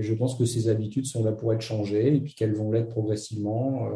je 0.00 0.14
pense 0.14 0.36
que 0.36 0.44
ces 0.44 0.68
habitudes 0.68 1.06
sont 1.06 1.24
là 1.24 1.32
pour 1.32 1.52
être 1.52 1.62
changées 1.62 2.14
et 2.16 2.20
puis 2.20 2.34
qu'elles 2.34 2.54
vont 2.54 2.70
l'être 2.70 2.88
progressivement. 2.88 3.88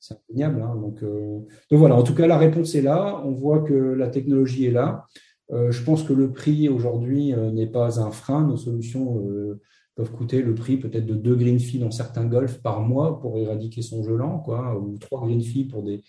c'est 0.00 0.16
indéniable. 0.28 0.62
Hein. 0.62 0.76
Donc, 0.76 1.02
donc 1.02 1.78
voilà, 1.78 1.96
en 1.96 2.02
tout 2.02 2.14
cas, 2.14 2.26
la 2.26 2.38
réponse 2.38 2.74
est 2.74 2.82
là. 2.82 3.22
On 3.24 3.32
voit 3.32 3.60
que 3.60 3.74
la 3.74 4.08
technologie 4.08 4.66
est 4.66 4.72
là. 4.72 5.06
Euh, 5.52 5.70
je 5.72 5.82
pense 5.82 6.02
que 6.02 6.12
le 6.12 6.32
prix 6.32 6.68
aujourd'hui 6.68 7.34
euh, 7.34 7.50
n'est 7.50 7.66
pas 7.66 8.00
un 8.00 8.10
frein. 8.10 8.46
Nos 8.46 8.56
solutions 8.56 9.26
euh, 9.26 9.60
peuvent 10.00 10.12
coûter 10.12 10.40
le 10.40 10.54
prix 10.54 10.78
peut-être 10.78 11.04
de 11.04 11.14
deux 11.14 11.36
green 11.36 11.60
fees 11.60 11.78
dans 11.78 11.90
certains 11.90 12.24
golfs 12.24 12.62
par 12.62 12.80
mois 12.80 13.20
pour 13.20 13.36
éradiquer 13.36 13.82
son 13.82 14.02
gelant, 14.02 14.38
quoi, 14.38 14.78
ou 14.78 14.96
trois 14.96 15.20
green 15.20 15.42
fees 15.42 15.66
pour 15.66 15.82
des, 15.82 16.02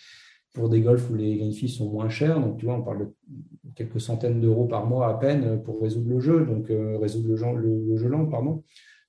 pour 0.54 0.70
des 0.70 0.80
golfs 0.80 1.10
où 1.10 1.16
les 1.16 1.36
green 1.36 1.52
fees 1.52 1.68
sont 1.68 1.92
moins 1.92 2.08
chers. 2.08 2.40
Donc, 2.40 2.58
tu 2.58 2.66
vois, 2.66 2.76
on 2.76 2.84
parle 2.84 3.00
de 3.00 3.72
quelques 3.76 4.00
centaines 4.00 4.40
d'euros 4.40 4.66
par 4.66 4.86
mois 4.86 5.10
à 5.10 5.16
peine 5.16 5.62
pour 5.62 5.82
résoudre 5.82 6.10
le 6.10 6.22
jeu, 6.22 6.46
donc 6.46 6.68
résoudre 7.02 7.28
le, 7.58 7.86
le, 7.86 7.98
gelant, 7.98 8.26
pardon. 8.28 8.64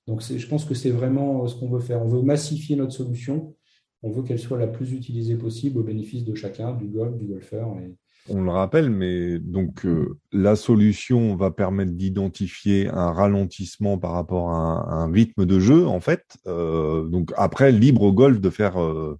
Donc, 0.05 0.21
je 0.21 0.47
pense 0.47 0.65
que 0.65 0.73
c'est 0.73 0.91
vraiment 0.91 1.47
ce 1.47 1.55
qu'on 1.55 1.69
veut 1.69 1.79
faire. 1.79 2.01
On 2.01 2.09
veut 2.09 2.21
massifier 2.21 2.75
notre 2.75 2.91
solution. 2.91 3.55
On 4.01 4.11
veut 4.11 4.23
qu'elle 4.23 4.39
soit 4.39 4.59
la 4.59 4.67
plus 4.67 4.91
utilisée 4.91 5.37
possible 5.37 5.79
au 5.79 5.83
bénéfice 5.83 6.25
de 6.25 6.35
chacun, 6.35 6.73
du 6.73 6.87
golf, 6.87 7.15
du 7.15 7.25
golfeur. 7.25 7.69
Et, 7.79 7.95
on 8.29 8.41
le 8.41 8.51
rappelle, 8.51 8.89
mais 8.89 9.37
donc 9.39 9.85
euh, 9.85 10.17
la 10.31 10.55
solution 10.55 11.35
va 11.35 11.51
permettre 11.51 11.91
d'identifier 11.91 12.87
un 12.89 13.11
ralentissement 13.11 13.97
par 13.97 14.11
rapport 14.11 14.51
à 14.51 14.93
un, 14.93 15.11
rythme 15.11 15.45
de 15.45 15.59
jeu, 15.59 15.85
en 15.87 15.99
fait. 15.99 16.37
Euh, 16.47 17.07
donc 17.07 17.31
après, 17.35 17.71
libre 17.71 18.03
au 18.03 18.13
golf 18.13 18.39
de 18.39 18.49
faire 18.49 18.81
euh, 18.81 19.19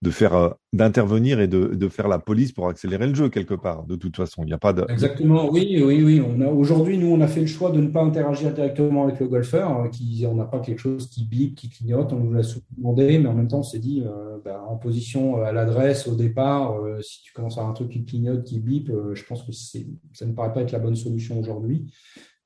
de 0.00 0.10
faire 0.10 0.34
euh, 0.34 0.50
d'intervenir 0.72 1.40
et 1.40 1.48
de, 1.48 1.74
de, 1.74 1.88
faire 1.88 2.06
la 2.06 2.20
police 2.20 2.52
pour 2.52 2.68
accélérer 2.68 3.08
le 3.08 3.14
jeu 3.14 3.28
quelque 3.28 3.54
part. 3.54 3.84
De 3.84 3.96
toute 3.96 4.16
façon, 4.16 4.42
il 4.42 4.46
n'y 4.46 4.52
a 4.52 4.58
pas 4.58 4.72
de 4.72 4.84
exactement. 4.88 5.50
Oui, 5.50 5.82
oui, 5.84 6.02
oui. 6.02 6.22
On 6.24 6.40
a 6.40 6.46
aujourd'hui, 6.46 6.98
nous, 6.98 7.08
on 7.08 7.20
a 7.20 7.26
fait 7.26 7.40
le 7.40 7.46
choix 7.46 7.70
de 7.70 7.80
ne 7.80 7.88
pas 7.88 8.02
interagir 8.02 8.52
directement 8.52 9.04
avec 9.04 9.18
le 9.18 9.26
golfeur. 9.26 9.70
Hein, 9.70 9.88
qui, 9.90 10.24
on 10.28 10.34
n'a 10.34 10.44
pas 10.44 10.60
quelque 10.60 10.78
chose 10.78 11.08
qui 11.08 11.24
bip, 11.24 11.56
qui 11.56 11.68
clignote. 11.68 12.12
On 12.12 12.18
nous 12.18 12.32
l'a 12.32 12.42
demandé, 12.76 13.18
mais 13.18 13.28
en 13.28 13.34
même 13.34 13.48
temps, 13.48 13.60
on 13.60 13.64
s'est 13.64 13.80
dit, 13.80 14.04
euh, 14.06 14.38
bah, 14.44 14.64
en 14.68 14.76
position 14.76 15.42
à 15.42 15.50
l'adresse 15.50 16.06
au 16.06 16.14
départ, 16.14 16.76
si 17.00 17.22
tu 17.22 17.32
commences 17.32 17.56
à 17.56 17.60
avoir 17.60 17.72
un 17.72 17.74
truc 17.74 17.88
qui 17.88 18.04
clignote, 18.04 18.44
qui 18.44 18.60
bip, 18.60 18.92
je 19.14 19.24
pense 19.24 19.42
que 19.42 19.52
ça 19.52 20.26
ne 20.26 20.32
paraît 20.32 20.52
pas 20.52 20.62
être 20.62 20.72
la 20.72 20.78
bonne 20.78 20.96
solution 20.96 21.40
aujourd'hui. 21.40 21.86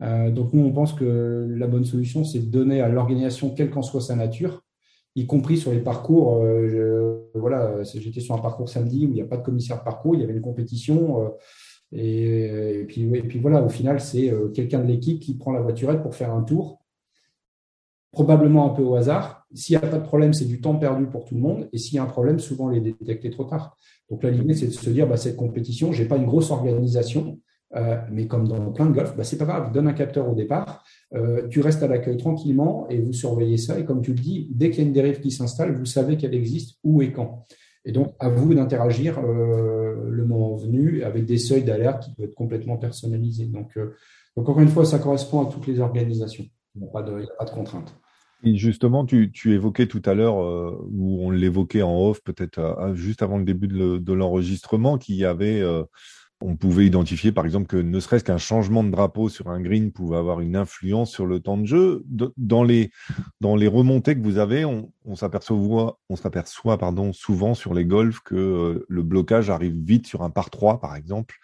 donc 0.00 0.54
nous, 0.54 0.64
on 0.64 0.72
pense 0.72 0.94
que 0.94 1.48
la 1.54 1.66
bonne 1.66 1.84
solution, 1.84 2.24
c'est 2.24 2.40
de 2.40 2.50
donner 2.50 2.80
à 2.80 2.88
l'organisation, 2.88 3.50
quelle 3.50 3.70
qu'en 3.70 3.82
soit 3.82 4.00
sa 4.00 4.16
nature, 4.16 4.62
y 5.14 5.26
compris 5.26 5.58
sur 5.58 5.72
les 5.72 5.80
parcours. 5.80 6.42
Euh, 6.42 7.30
voilà, 7.34 7.82
j'étais 7.82 8.20
sur 8.20 8.34
un 8.34 8.38
parcours 8.38 8.68
samedi 8.68 9.06
où 9.06 9.10
il 9.10 9.14
n'y 9.14 9.22
a 9.22 9.26
pas 9.26 9.36
de 9.36 9.42
commissaire 9.42 9.78
de 9.78 9.84
parcours, 9.84 10.14
il 10.14 10.20
y 10.20 10.24
avait 10.24 10.32
une 10.32 10.40
compétition. 10.40 11.24
Euh, 11.24 11.28
et, 11.92 12.84
puis, 12.88 13.02
et 13.14 13.22
puis 13.22 13.38
voilà, 13.38 13.62
au 13.62 13.68
final, 13.68 14.00
c'est 14.00 14.30
euh, 14.30 14.48
quelqu'un 14.48 14.80
de 14.80 14.86
l'équipe 14.86 15.20
qui 15.20 15.34
prend 15.36 15.52
la 15.52 15.60
voiturette 15.60 16.02
pour 16.02 16.14
faire 16.14 16.32
un 16.32 16.42
tour, 16.42 16.82
probablement 18.12 18.70
un 18.70 18.74
peu 18.74 18.82
au 18.82 18.94
hasard. 18.94 19.46
S'il 19.54 19.76
n'y 19.78 19.84
a 19.84 19.86
pas 19.86 19.98
de 19.98 20.04
problème, 20.04 20.32
c'est 20.32 20.46
du 20.46 20.60
temps 20.60 20.76
perdu 20.76 21.06
pour 21.06 21.26
tout 21.26 21.34
le 21.34 21.42
monde. 21.42 21.68
Et 21.72 21.78
s'il 21.78 21.96
y 21.96 21.98
a 21.98 22.02
un 22.02 22.06
problème, 22.06 22.38
souvent 22.38 22.70
les 22.70 22.80
détecter 22.80 23.28
trop 23.28 23.44
tard. 23.44 23.76
Donc 24.08 24.22
là, 24.22 24.30
l'idée, 24.30 24.54
c'est 24.54 24.66
de 24.66 24.72
se 24.72 24.88
dire, 24.88 25.06
bah, 25.06 25.18
cette 25.18 25.36
compétition, 25.36 25.92
je 25.92 26.02
n'ai 26.02 26.08
pas 26.08 26.16
une 26.16 26.26
grosse 26.26 26.50
organisation. 26.50 27.38
Euh, 27.74 27.96
mais 28.10 28.26
comme 28.26 28.48
dans 28.48 28.70
plein 28.72 28.86
de 28.86 28.92
golf, 28.92 29.16
bah, 29.16 29.24
c'est 29.24 29.38
pas 29.38 29.46
grave, 29.46 29.72
donne 29.72 29.88
un 29.88 29.94
capteur 29.94 30.28
au 30.28 30.34
départ, 30.34 30.84
euh, 31.14 31.48
tu 31.48 31.60
restes 31.60 31.82
à 31.82 31.88
l'accueil 31.88 32.18
tranquillement 32.18 32.86
et 32.90 32.98
vous 32.98 33.12
surveillez 33.12 33.56
ça. 33.56 33.78
Et 33.78 33.84
comme 33.84 34.02
tu 34.02 34.12
le 34.12 34.18
dis, 34.18 34.48
dès 34.50 34.70
qu'il 34.70 34.80
y 34.80 34.84
a 34.84 34.86
une 34.86 34.92
dérive 34.92 35.20
qui 35.20 35.30
s'installe, 35.30 35.74
vous 35.74 35.86
savez 35.86 36.16
qu'elle 36.16 36.34
existe 36.34 36.78
où 36.84 37.00
et 37.00 37.12
quand. 37.12 37.46
Et 37.84 37.92
donc, 37.92 38.14
à 38.20 38.28
vous 38.28 38.54
d'interagir 38.54 39.18
euh, 39.18 39.94
le 40.08 40.24
moment 40.24 40.54
venu 40.54 41.02
avec 41.02 41.24
des 41.24 41.38
seuils 41.38 41.64
d'alerte 41.64 42.04
qui 42.04 42.14
peuvent 42.14 42.26
être 42.26 42.34
complètement 42.34 42.76
personnalisés. 42.76 43.46
Donc, 43.46 43.78
encore 44.36 44.60
une 44.60 44.68
fois, 44.68 44.84
ça 44.84 44.98
correspond 44.98 45.46
à 45.46 45.50
toutes 45.50 45.66
les 45.66 45.80
organisations. 45.80 46.44
Il 46.74 46.82
n'y 46.82 46.88
a 46.88 46.90
pas 46.90 47.02
de, 47.02 47.20
de 47.20 47.50
contrainte. 47.50 47.94
Et 48.44 48.56
justement, 48.56 49.04
tu, 49.04 49.30
évoquais 49.46 49.86
tout 49.86 50.02
à 50.04 50.14
l'heure, 50.14 50.36
où 50.90 51.24
on 51.24 51.30
l'évoquait 51.30 51.82
en 51.82 51.96
off, 52.08 52.22
peut-être 52.22 52.92
juste 52.94 53.22
avant 53.22 53.38
le 53.38 53.44
début 53.44 53.68
de 53.68 54.12
l'enregistrement, 54.12 54.98
qu'il 54.98 55.16
y 55.16 55.24
avait 55.24 55.62
on 56.44 56.56
pouvait 56.56 56.86
identifier 56.86 57.32
par 57.32 57.44
exemple 57.44 57.66
que 57.66 57.76
ne 57.76 58.00
serait-ce 58.00 58.24
qu'un 58.24 58.38
changement 58.38 58.84
de 58.84 58.90
drapeau 58.90 59.28
sur 59.28 59.48
un 59.48 59.60
green 59.60 59.92
pouvait 59.92 60.16
avoir 60.16 60.40
une 60.40 60.56
influence 60.56 61.10
sur 61.10 61.26
le 61.26 61.40
temps 61.40 61.56
de 61.56 61.66
jeu. 61.66 62.04
Dans 62.36 62.64
les, 62.64 62.90
remontées 63.40 64.14
que 64.14 64.22
vous 64.22 64.38
avez, 64.38 64.64
on, 64.64 64.90
s'aperçoit, 65.14 65.98
on 66.08 66.16
s'aperçoit 66.16 66.78
souvent 67.12 67.54
sur 67.54 67.74
les 67.74 67.84
golfs 67.84 68.20
que 68.20 68.34
euh, 68.34 68.86
le 68.88 69.02
blocage 69.02 69.50
arrive 69.50 69.76
vite 69.76 70.06
sur 70.06 70.22
un 70.22 70.30
par 70.30 70.50
3 70.50 70.80
par 70.80 70.96
exemple, 70.96 71.36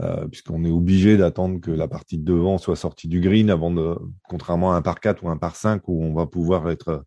euh, 0.00 0.26
puisqu'on 0.26 0.64
est 0.64 0.70
obligé 0.70 1.16
d'attendre 1.16 1.60
que 1.60 1.70
la 1.70 1.88
partie 1.88 2.18
de 2.18 2.24
devant 2.24 2.58
soit 2.58 2.76
sortie 2.76 3.08
du 3.08 3.20
green 3.20 3.50
avant 3.50 3.70
de, 3.70 3.96
contrairement 4.28 4.72
à 4.72 4.76
un 4.76 4.82
par 4.82 5.00
4 5.00 5.24
ou 5.24 5.28
un 5.28 5.36
par 5.36 5.56
5 5.56 5.86
où 5.88 6.02
on 6.02 6.14
va 6.14 6.26
pouvoir 6.26 6.70
être 6.70 7.04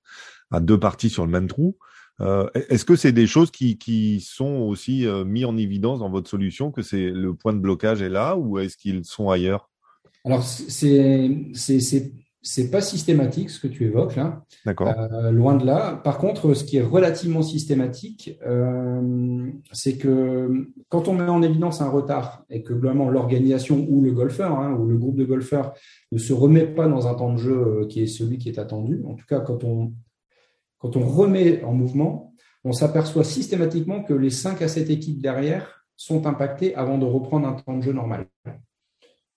à 0.52 0.60
deux 0.60 0.80
parties 0.80 1.10
sur 1.10 1.26
le 1.26 1.32
même 1.32 1.48
trou. 1.48 1.78
Euh, 2.22 2.48
est-ce 2.54 2.86
que 2.86 2.96
c'est 2.96 3.12
des 3.12 3.28
choses 3.28 3.52
qui, 3.52 3.78
qui 3.78 4.20
sont 4.22 4.60
aussi 4.62 5.06
euh, 5.06 5.24
mis 5.24 5.46
en 5.46 5.58
évidence 5.58 6.00
dans 6.00 6.10
votre 6.10 6.30
solution, 6.30 6.72
que 6.72 6.82
c'est 6.82 7.10
le 7.10 7.34
point 7.34 7.54
de 7.54 7.60
blocage 7.60 8.02
est 8.02 8.10
là, 8.10 8.36
ou 8.36 8.60
est-ce 8.60 8.78
qu'ils 8.78 9.06
sont 9.06 9.30
ailleurs? 9.30 9.70
Alors, 10.26 10.44
c'est 12.42 12.72
pas 12.72 12.82
systématique 12.82 13.50
ce 13.50 13.60
que 13.60 13.68
tu 13.68 13.86
évoques 13.86 14.18
là. 14.18 14.44
D'accord. 14.66 14.90
Euh, 14.90 15.32
loin 15.32 15.56
de 15.56 15.66
là. 15.66 16.02
Par 16.04 16.18
contre, 16.18 16.54
ce 16.54 16.66
qui 16.66 16.76
est 16.76 16.82
relativement 16.84 17.42
systématique, 17.42 18.38
c'est 19.72 19.98
que 19.98 20.68
quand 20.90 21.08
on 21.08 21.14
met 21.14 21.24
en 21.24 21.42
évidence 21.42 21.82
un 21.82 21.90
retard 21.90 22.44
et 22.50 22.64
que 22.64 22.74
globalement 22.74 23.10
l'organisation 23.10 23.86
ou 23.90 24.02
le 24.02 24.12
golfeur 24.12 24.60
hein, 24.60 24.74
ou 24.74 24.88
le 24.88 24.98
groupe 24.98 25.16
de 25.16 25.24
golfeurs 25.26 25.74
ne 26.12 26.18
se 26.18 26.34
remet 26.34 26.68
pas 26.68 26.90
dans 26.90 27.08
un 27.08 27.16
temps 27.16 27.32
de 27.32 27.38
jeu 27.38 27.88
qui 27.90 28.02
est 28.02 28.08
celui 28.08 28.38
qui 28.40 28.50
est 28.50 28.60
attendu, 28.60 29.04
en 29.08 29.14
tout 29.14 29.26
cas 29.26 29.40
quand 29.40 29.64
on 29.64 29.94
quand 30.80 30.96
on 30.98 31.06
remet 31.06 31.64
en 31.64 31.74
mouvement, 31.74 32.34
on 32.64 32.72
s'aperçoit 32.72 33.24
systématiquement 33.24 34.04
que 34.04 34.14
les 34.14 34.30
5 34.30 34.62
à 34.62 34.68
7 34.68 34.90
équipes 34.90 35.22
derrière 35.22 35.86
sont 35.96 36.26
impactées 36.26 36.76
avant 36.76 36.98
de 36.98 37.06
reprendre 37.06 37.48
un 37.48 37.54
temps 37.54 37.78
de 37.78 37.82
jeu 37.82 37.94
normal. 37.94 38.28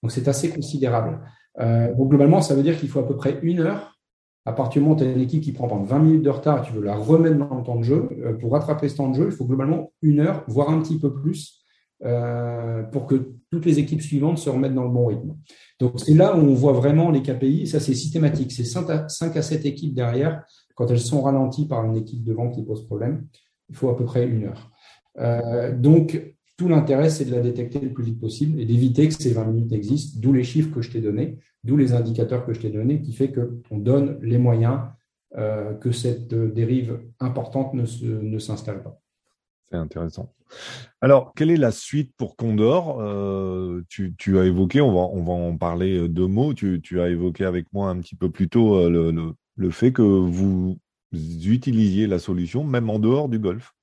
Donc 0.02 0.10
c'est 0.10 0.28
assez 0.28 0.50
considérable. 0.50 1.20
Euh, 1.60 1.94
donc 1.94 2.08
globalement, 2.08 2.40
ça 2.40 2.54
veut 2.54 2.62
dire 2.62 2.78
qu'il 2.78 2.88
faut 2.88 3.00
à 3.00 3.06
peu 3.06 3.16
près 3.16 3.38
une 3.42 3.60
heure. 3.60 3.98
À 4.44 4.52
partir 4.52 4.80
du 4.80 4.88
moment 4.88 4.96
où 4.96 4.98
tu 4.98 5.04
as 5.04 5.12
une 5.12 5.20
équipe 5.20 5.42
qui 5.42 5.52
prend 5.52 5.68
pendant 5.68 5.84
20 5.84 5.98
minutes 6.00 6.22
de 6.22 6.30
retard 6.30 6.62
et 6.62 6.66
tu 6.66 6.72
veux 6.72 6.82
la 6.82 6.96
remettre 6.96 7.36
dans 7.36 7.56
le 7.56 7.62
temps 7.62 7.76
de 7.76 7.84
jeu, 7.84 8.08
euh, 8.24 8.32
pour 8.34 8.52
rattraper 8.52 8.88
ce 8.88 8.96
temps 8.96 9.08
de 9.08 9.14
jeu, 9.14 9.26
il 9.26 9.32
faut 9.32 9.44
globalement 9.44 9.92
une 10.02 10.20
heure, 10.20 10.44
voire 10.48 10.70
un 10.70 10.80
petit 10.80 10.98
peu 10.98 11.12
plus, 11.14 11.62
euh, 12.04 12.82
pour 12.84 13.06
que 13.06 13.32
toutes 13.52 13.64
les 13.64 13.78
équipes 13.78 14.02
suivantes 14.02 14.38
se 14.38 14.50
remettent 14.50 14.74
dans 14.74 14.82
le 14.82 14.90
bon 14.90 15.06
rythme. 15.06 15.36
Donc 15.78 16.00
c'est 16.00 16.14
là 16.14 16.36
où 16.36 16.40
on 16.40 16.54
voit 16.54 16.72
vraiment 16.72 17.12
les 17.12 17.22
KPI, 17.22 17.68
ça 17.68 17.78
c'est 17.78 17.94
systématique, 17.94 18.50
c'est 18.50 18.64
5 18.64 18.88
à 18.90 19.42
7 19.42 19.64
équipes 19.66 19.94
derrière 19.94 20.42
quand 20.74 20.90
elles 20.90 21.00
sont 21.00 21.22
ralenties 21.22 21.66
par 21.66 21.84
une 21.84 21.96
équipe 21.96 22.24
de 22.24 22.32
vente 22.32 22.54
qui 22.54 22.62
pose 22.62 22.86
problème, 22.86 23.26
il 23.68 23.76
faut 23.76 23.88
à 23.88 23.96
peu 23.96 24.04
près 24.04 24.26
une 24.26 24.44
heure. 24.44 24.70
Euh, 25.18 25.76
donc, 25.76 26.34
tout 26.56 26.68
l'intérêt, 26.68 27.10
c'est 27.10 27.24
de 27.24 27.32
la 27.34 27.40
détecter 27.40 27.80
le 27.80 27.92
plus 27.92 28.04
vite 28.04 28.20
possible 28.20 28.60
et 28.60 28.64
d'éviter 28.64 29.08
que 29.08 29.14
ces 29.14 29.32
20 29.32 29.44
minutes 29.46 29.72
existent, 29.72 30.18
d'où 30.20 30.32
les 30.32 30.44
chiffres 30.44 30.72
que 30.74 30.82
je 30.82 30.90
t'ai 30.90 31.00
donnés, 31.00 31.38
d'où 31.64 31.76
les 31.76 31.92
indicateurs 31.92 32.44
que 32.44 32.52
je 32.52 32.60
t'ai 32.60 32.70
donnés, 32.70 33.00
qui 33.00 33.12
fait 33.12 33.32
qu'on 33.32 33.78
donne 33.78 34.18
les 34.22 34.38
moyens 34.38 34.80
euh, 35.36 35.74
que 35.74 35.92
cette 35.92 36.34
dérive 36.34 37.00
importante 37.18 37.74
ne, 37.74 38.38
s'installe 38.38 38.82
pas. 38.82 39.00
C'est 39.70 39.78
intéressant. 39.78 40.34
Alors, 41.00 41.32
quelle 41.34 41.50
est 41.50 41.56
la 41.56 41.70
suite 41.70 42.12
pour 42.18 42.36
Condor? 42.36 43.00
Euh, 43.00 43.82
tu, 43.88 44.38
as 44.38 44.44
évoqué, 44.44 44.82
on 44.82 44.92
va, 44.92 45.32
en 45.32 45.56
parler 45.56 46.08
deux 46.10 46.26
mots, 46.26 46.52
tu, 46.52 47.00
as 47.00 47.08
évoqué 47.08 47.46
avec 47.46 47.72
moi 47.72 47.88
un 47.88 47.98
petit 47.98 48.14
peu 48.14 48.30
plus 48.30 48.50
tôt 48.50 48.88
le 48.90 49.32
fait 49.70 49.92
que 49.92 50.02
vous 50.02 50.78
utilisiez 51.14 52.06
la 52.06 52.18
solution 52.18 52.64
même 52.64 52.90
en 52.90 52.98
dehors 52.98 53.28
du 53.28 53.38
golf 53.38 53.74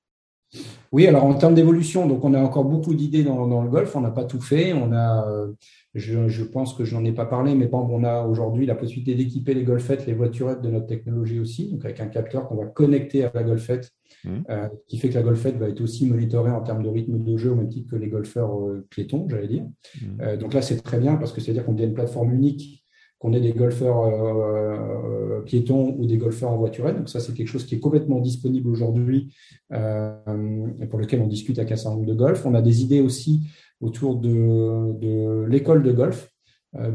oui, 0.90 1.06
alors 1.06 1.24
en 1.24 1.34
termes 1.34 1.54
d'évolution, 1.54 2.08
donc 2.08 2.24
on 2.24 2.34
a 2.34 2.40
encore 2.40 2.64
beaucoup 2.64 2.94
d'idées 2.94 3.22
dans, 3.22 3.62
le 3.62 3.68
golf. 3.68 3.94
On 3.94 4.00
n'a 4.00 4.10
pas 4.10 4.24
tout 4.24 4.40
fait. 4.40 4.72
On 4.72 4.92
a, 4.92 5.28
euh, 5.28 5.52
je, 5.94 6.42
pense 6.42 6.74
que 6.74 6.84
je 6.84 6.96
n'en 6.96 7.04
ai 7.04 7.12
pas 7.12 7.26
parlé, 7.26 7.54
mais 7.54 7.70
on 7.72 8.02
a 8.02 8.22
aujourd'hui 8.24 8.66
la 8.66 8.74
possibilité 8.74 9.14
d'équiper 9.14 9.54
les 9.54 9.62
golfettes, 9.62 10.06
les 10.06 10.14
voiturettes 10.14 10.60
de 10.60 10.68
notre 10.68 10.86
technologie 10.86 11.38
aussi, 11.38 11.70
donc 11.70 11.84
avec 11.84 12.00
un 12.00 12.08
capteur 12.08 12.48
qu'on 12.48 12.56
va 12.56 12.66
connecter 12.66 13.24
à 13.24 13.30
la 13.32 13.44
golfette, 13.44 13.92
mmh. 14.24 14.38
euh, 14.50 14.68
qui 14.88 14.98
fait 14.98 15.08
que 15.08 15.14
la 15.14 15.22
golfette 15.22 15.56
va 15.56 15.68
être 15.68 15.80
aussi 15.80 16.06
monitorée 16.06 16.50
en 16.50 16.62
termes 16.62 16.82
de 16.82 16.88
rythme 16.88 17.22
de 17.22 17.36
jeu 17.36 17.52
au 17.52 17.54
même 17.54 17.68
titre 17.68 17.88
que 17.88 17.96
les 17.96 18.08
golfeurs 18.08 18.58
euh, 18.58 18.84
piétons, 18.90 19.28
j'allais 19.28 19.48
dire. 19.48 19.64
Mmh. 20.02 20.36
donc 20.38 20.54
là, 20.54 20.62
c'est 20.62 20.82
très 20.82 20.98
bien 20.98 21.14
parce 21.14 21.32
que 21.32 21.40
c'est-à-dire 21.40 21.64
qu'on 21.64 21.74
devient 21.74 21.86
une 21.86 21.94
plateforme 21.94 22.34
unique 22.34 22.79
qu'on 23.20 23.34
ait 23.34 23.40
des 23.40 23.52
golfeurs 23.52 24.00
euh, 24.00 25.38
euh, 25.38 25.40
piétons 25.42 25.94
ou 25.98 26.06
des 26.06 26.16
golfeurs 26.16 26.50
en 26.50 26.56
voiturette. 26.56 26.96
Donc 26.96 27.08
ça, 27.10 27.20
c'est 27.20 27.34
quelque 27.34 27.48
chose 27.48 27.66
qui 27.66 27.74
est 27.74 27.78
complètement 27.78 28.18
disponible 28.18 28.68
aujourd'hui 28.68 29.32
euh, 29.72 30.66
et 30.80 30.86
pour 30.86 30.98
lequel 30.98 31.20
on 31.20 31.26
discute 31.26 31.58
avec 31.58 31.70
un 31.70 31.76
certain 31.76 31.96
nombre 31.96 32.08
de 32.08 32.14
golf. 32.14 32.44
On 32.46 32.54
a 32.54 32.62
des 32.62 32.82
idées 32.82 33.00
aussi 33.00 33.42
autour 33.80 34.16
de, 34.16 35.44
l'école 35.46 35.82
de 35.82 35.92
golf 35.92 36.30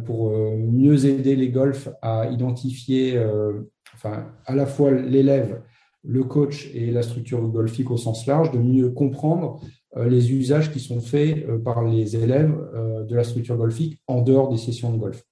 pour 0.05 0.31
mieux 0.31 1.05
aider 1.05 1.35
les 1.35 1.49
golfs 1.49 1.89
à 2.01 2.29
identifier, 2.29 3.19
enfin, 3.93 4.27
à 4.45 4.55
la 4.55 4.65
fois 4.65 4.91
l'élève 4.91 5.61
le 6.03 6.23
coach 6.23 6.69
et 6.75 6.91
la 6.91 7.01
structure 7.01 7.41
golfique 7.47 7.89
au 7.89 7.97
sens 7.97 8.27
large, 8.27 8.51
de 8.51 8.59
mieux 8.59 8.91
comprendre 8.91 9.59
les 9.97 10.31
usages 10.31 10.71
qui 10.71 10.79
sont 10.79 10.99
faits 10.99 11.45
par 11.63 11.83
les 11.83 12.15
élèves 12.15 12.55
de 13.07 13.15
la 13.15 13.23
structure 13.23 13.57
golfique 13.57 13.99
en 14.05 14.21
dehors 14.21 14.49
des 14.49 14.57
sessions 14.57 14.93
de 14.93 14.97
golf. 14.97 15.25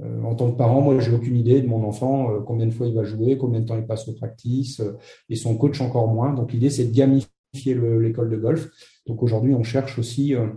En 0.00 0.34
tant 0.34 0.50
que 0.50 0.56
parent, 0.56 0.80
moi, 0.80 0.98
j'ai 1.00 1.12
aucune 1.12 1.36
idée 1.36 1.60
de 1.60 1.66
mon 1.66 1.84
enfant, 1.84 2.40
combien 2.46 2.66
de 2.66 2.70
fois 2.70 2.86
il 2.86 2.94
va 2.94 3.04
jouer, 3.04 3.36
combien 3.36 3.60
de 3.60 3.66
temps 3.66 3.76
il 3.76 3.86
passe 3.86 4.08
au 4.08 4.14
practice, 4.14 4.80
et 5.28 5.36
son 5.36 5.56
coach 5.56 5.80
encore 5.80 6.08
moins. 6.08 6.32
Donc, 6.32 6.52
l'idée, 6.52 6.70
c'est 6.70 6.86
de 6.86 6.94
gamifier 6.94 7.28
l'école 8.00 8.30
de 8.30 8.36
golf. 8.36 8.70
Donc, 9.06 9.22
aujourd'hui, 9.22 9.54
on 9.54 9.62
cherche 9.62 9.98
aussi 9.98 10.34
un 10.34 10.56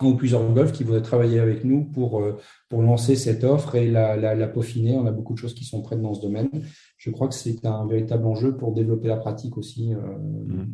ou 0.00 0.14
plusieurs 0.14 0.48
golfs 0.52 0.72
qui 0.72 0.84
voudraient 0.84 1.02
travailler 1.02 1.38
avec 1.38 1.64
nous 1.64 1.84
pour, 1.84 2.20
euh, 2.20 2.38
pour 2.68 2.82
lancer 2.82 3.16
cette 3.16 3.44
offre 3.44 3.74
et 3.74 3.90
la, 3.90 4.16
la, 4.16 4.48
peaufiner. 4.48 4.96
On 4.96 5.06
a 5.06 5.12
beaucoup 5.12 5.32
de 5.32 5.38
choses 5.38 5.54
qui 5.54 5.64
sont 5.64 5.82
prêtes 5.82 6.00
dans 6.00 6.14
ce 6.14 6.20
domaine. 6.20 6.50
Je 6.96 7.10
crois 7.10 7.28
que 7.28 7.34
c'est 7.34 7.64
un 7.64 7.86
véritable 7.86 8.26
enjeu 8.26 8.56
pour 8.56 8.72
développer 8.72 9.08
la 9.08 9.16
pratique 9.16 9.56
aussi. 9.56 9.94
Euh, 9.94 9.98
mmh. 9.98 10.66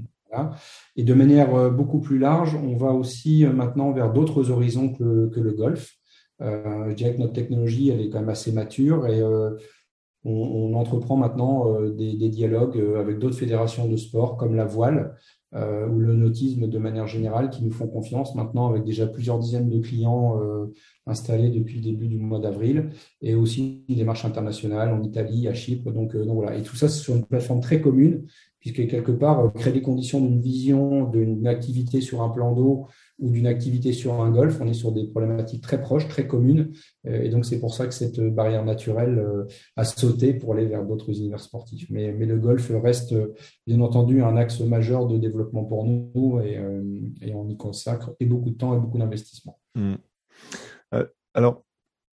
Et 0.96 1.04
de 1.04 1.14
manière 1.14 1.54
euh, 1.54 1.70
beaucoup 1.70 2.00
plus 2.00 2.18
large, 2.18 2.54
on 2.54 2.76
va 2.76 2.92
aussi 2.92 3.46
maintenant 3.46 3.92
vers 3.92 4.12
d'autres 4.12 4.50
horizons 4.50 4.92
que, 4.92 5.28
que 5.28 5.40
le 5.40 5.52
golf. 5.52 5.97
Je 6.40 6.92
dirais 6.94 7.14
que 7.14 7.20
notre 7.20 7.32
technologie, 7.32 7.90
elle 7.90 8.00
est 8.00 8.10
quand 8.10 8.20
même 8.20 8.28
assez 8.28 8.52
mature 8.52 9.06
et 9.06 9.22
on, 10.24 10.74
entreprend 10.74 11.16
maintenant 11.16 11.80
des, 11.90 12.14
des, 12.14 12.28
dialogues 12.28 12.80
avec 12.96 13.18
d'autres 13.18 13.36
fédérations 13.36 13.88
de 13.88 13.96
sport 13.96 14.36
comme 14.36 14.54
la 14.54 14.64
voile 14.64 15.16
euh, 15.54 15.88
ou 15.88 15.98
le 15.98 16.14
nautisme 16.14 16.68
de 16.68 16.78
manière 16.78 17.06
générale 17.06 17.48
qui 17.48 17.64
nous 17.64 17.70
font 17.70 17.86
confiance 17.86 18.34
maintenant 18.34 18.68
avec 18.68 18.84
déjà 18.84 19.06
plusieurs 19.06 19.38
dizaines 19.38 19.70
de 19.70 19.78
clients 19.78 20.38
euh, 20.42 20.66
installés 21.06 21.48
depuis 21.48 21.76
le 21.76 21.80
début 21.80 22.06
du 22.06 22.18
mois 22.18 22.38
d'avril 22.38 22.90
et 23.22 23.34
aussi 23.34 23.82
des 23.88 24.04
marches 24.04 24.26
internationales 24.26 24.92
en 24.92 25.02
Italie, 25.02 25.48
à 25.48 25.54
Chypre. 25.54 25.88
Euh, 25.88 25.92
donc 25.92 26.12
voilà. 26.14 26.54
Et 26.54 26.62
tout 26.62 26.76
ça, 26.76 26.86
c'est 26.90 27.00
sur 27.00 27.16
une 27.16 27.24
plateforme 27.24 27.62
très 27.62 27.80
commune 27.80 28.26
puisque 28.60 28.86
quelque 28.88 29.12
part, 29.12 29.52
créer 29.54 29.72
les 29.72 29.82
conditions 29.82 30.20
d'une 30.20 30.40
vision, 30.40 31.04
d'une 31.04 31.46
activité 31.46 32.00
sur 32.00 32.22
un 32.22 32.28
plan 32.28 32.52
d'eau 32.52 32.86
ou 33.18 33.30
d'une 33.30 33.46
activité 33.46 33.92
sur 33.92 34.20
un 34.20 34.30
golf, 34.30 34.58
on 34.60 34.66
est 34.66 34.74
sur 34.74 34.92
des 34.92 35.06
problématiques 35.08 35.62
très 35.62 35.80
proches, 35.80 36.08
très 36.08 36.26
communes. 36.26 36.72
Euh, 37.06 37.22
et 37.22 37.28
donc, 37.30 37.44
c'est 37.44 37.60
pour 37.60 37.74
ça 37.74 37.86
que 37.86 37.94
cette 37.94 38.20
barrière 38.20 38.64
naturelle 38.64 39.18
euh, 39.18 39.44
a 39.76 39.84
sauté 39.84 40.34
pour 40.34 40.54
aller 40.54 40.66
vers 40.66 40.84
d'autres 40.84 41.10
univers 41.10 41.40
sportifs. 41.40 41.88
Mais, 41.90 42.12
mais, 42.12 42.26
le 42.26 42.38
golf 42.38 42.70
reste, 42.82 43.14
bien 43.66 43.80
entendu, 43.80 44.22
un 44.22 44.36
axe 44.36 44.60
majeur 44.60 45.06
de 45.06 45.18
développement 45.18 45.64
pour 45.64 45.84
nous 45.84 46.40
et, 46.40 46.58
euh, 46.58 46.82
et 47.22 47.34
on 47.34 47.48
y 47.48 47.56
consacre 47.56 48.12
et 48.20 48.26
beaucoup 48.26 48.50
de 48.50 48.56
temps 48.56 48.76
et 48.76 48.80
beaucoup 48.80 48.98
d'investissement. 48.98 49.58
Mmh. 49.74 49.94
alors, 51.34 51.64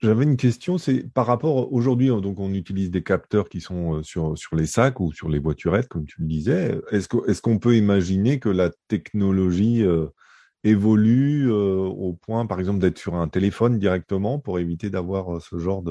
j'avais 0.06 0.24
une 0.24 0.38
question, 0.38 0.78
c'est 0.78 1.04
par 1.14 1.26
rapport 1.26 1.74
aujourd'hui, 1.74 2.08
donc 2.08 2.40
on 2.40 2.54
utilise 2.54 2.92
des 2.92 3.04
capteurs 3.04 3.50
qui 3.50 3.62
sont 3.62 4.02
sur, 4.04 4.38
sur 4.38 4.56
les 4.56 4.66
sacs 4.66 5.00
ou 5.00 5.12
sur 5.12 5.30
les 5.30 5.40
voiturettes, 5.40 5.88
comme 5.88 6.06
tu 6.06 6.22
le 6.22 6.28
disais. 6.28 6.80
Est-ce 6.92 7.42
qu'on 7.42 7.60
peut 7.60 7.76
imaginer 7.76 8.40
que 8.40 8.50
la 8.50 8.72
technologie 8.88 9.84
évolue 10.66 11.50
euh, 11.52 11.78
au 11.78 12.14
point, 12.14 12.46
par 12.46 12.60
exemple, 12.60 12.80
d'être 12.80 12.98
sur 12.98 13.16
un 13.16 13.28
téléphone 13.30 13.80
directement 13.80 14.40
pour 14.40 14.60
éviter 14.60 14.90
d'avoir 14.90 15.38
euh, 15.38 15.40
ce 15.40 15.58
genre 15.58 15.84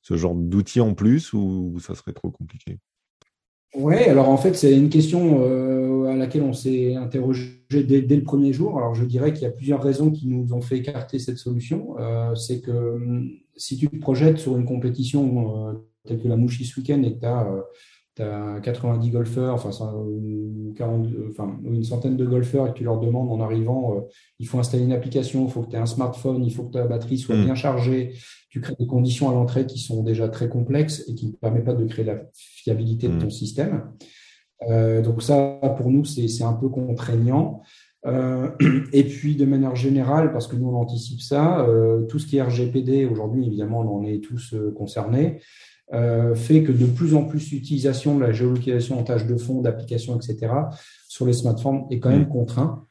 ce 0.00 0.16
genre 0.16 0.34
d'outils 0.34 0.80
en 0.80 0.94
plus 0.94 1.32
ou 1.32 1.78
ça 1.80 1.94
serait 1.94 2.12
trop 2.12 2.30
compliqué? 2.30 2.78
Oui, 3.74 3.94
alors 3.94 4.28
en 4.28 4.36
fait, 4.36 4.54
c'est 4.54 4.76
une 4.76 4.90
question 4.90 5.40
euh, 5.42 6.06
à 6.06 6.16
laquelle 6.16 6.42
on 6.42 6.52
s'est 6.52 6.94
interrogé 6.94 7.62
dès, 7.70 8.00
le 8.00 8.22
premier 8.22 8.52
jour. 8.52 8.76
Alors 8.76 8.94
je 8.94 9.04
dirais 9.04 9.32
qu'il 9.32 9.42
y 9.42 9.46
a 9.46 9.50
plusieurs 9.50 9.82
raisons 9.82 10.10
qui 10.10 10.26
nous 10.26 10.52
ont 10.52 10.60
fait 10.60 10.76
écarter 10.76 11.18
cette 11.18 11.38
solution. 11.38 11.96
c'est 12.36 12.60
que 12.60 12.70
hum, 12.70 13.30
si 13.56 13.78
tu 13.78 13.88
te 13.88 13.96
projettes 13.96 14.38
sur 14.38 14.58
une 14.58 14.66
compétition 14.66 15.82
telle 16.06 16.20
que 16.20 16.28
la 16.28 16.36
Mouchi 16.36 16.64
ce 16.64 16.80
week-end 16.80 17.02
et 17.02 17.14
que 17.14 17.20
tu 17.20 17.26
as 17.26 17.46
tu 18.14 18.22
as 18.22 18.60
90 18.60 19.10
golfeurs, 19.10 19.54
enfin, 19.54 19.70
40, 20.76 21.08
enfin, 21.30 21.58
une 21.64 21.84
centaine 21.84 22.16
de 22.16 22.26
golfeurs 22.26 22.66
et 22.66 22.72
que 22.72 22.78
tu 22.78 22.84
leur 22.84 22.98
demandes 23.00 23.30
en 23.30 23.40
arrivant, 23.40 23.96
euh, 23.96 24.00
il 24.38 24.46
faut 24.46 24.58
installer 24.58 24.84
une 24.84 24.92
application, 24.92 25.46
il 25.46 25.50
faut 25.50 25.62
que 25.62 25.70
tu 25.70 25.76
aies 25.76 25.80
un 25.80 25.86
smartphone, 25.86 26.44
il 26.44 26.52
faut 26.52 26.64
que 26.64 26.72
ta 26.72 26.86
batterie 26.86 27.18
soit 27.18 27.36
hmm. 27.36 27.44
bien 27.44 27.54
chargée. 27.54 28.12
Tu 28.50 28.60
crées 28.60 28.74
des 28.78 28.86
conditions 28.86 29.30
à 29.30 29.32
l'entrée 29.32 29.64
qui 29.64 29.78
sont 29.78 30.02
déjà 30.02 30.28
très 30.28 30.48
complexes 30.48 31.04
et 31.08 31.14
qui 31.14 31.28
ne 31.28 31.32
permettent 31.32 31.64
pas 31.64 31.74
de 31.74 31.84
créer 31.86 32.04
la 32.04 32.20
fiabilité 32.34 33.08
de 33.08 33.18
ton 33.18 33.26
hmm. 33.26 33.30
système. 33.30 33.84
Euh, 34.68 35.00
donc 35.02 35.22
ça, 35.22 35.58
pour 35.78 35.90
nous, 35.90 36.04
c'est 36.04 36.44
un 36.44 36.52
peu 36.52 36.68
contraignant. 36.68 37.62
Euh, 38.04 38.50
et 38.92 39.04
puis, 39.04 39.36
de 39.36 39.46
manière 39.46 39.74
générale, 39.74 40.32
parce 40.32 40.48
que 40.48 40.56
nous, 40.56 40.68
on 40.68 40.76
anticipe 40.76 41.22
ça, 41.22 41.66
tout 42.10 42.18
ce 42.18 42.26
qui 42.26 42.36
est 42.36 42.42
RGPD, 42.42 43.06
aujourd'hui, 43.06 43.46
évidemment, 43.46 43.80
on 43.80 44.00
en 44.00 44.04
est 44.04 44.22
tous 44.22 44.54
concernés. 44.76 45.40
Euh, 45.92 46.34
fait 46.34 46.62
que 46.62 46.72
de 46.72 46.86
plus 46.86 47.14
en 47.14 47.24
plus 47.24 47.50
l'utilisation 47.50 48.16
de 48.16 48.22
la 48.22 48.32
géolocalisation 48.32 48.98
en 48.98 49.02
tâche 49.02 49.26
de 49.26 49.36
fond, 49.36 49.60
d'applications, 49.60 50.16
etc., 50.16 50.52
sur 51.06 51.26
les 51.26 51.34
smartphones 51.34 51.84
est 51.90 51.98
quand 51.98 52.10
même 52.10 52.28
contraint. 52.28 52.86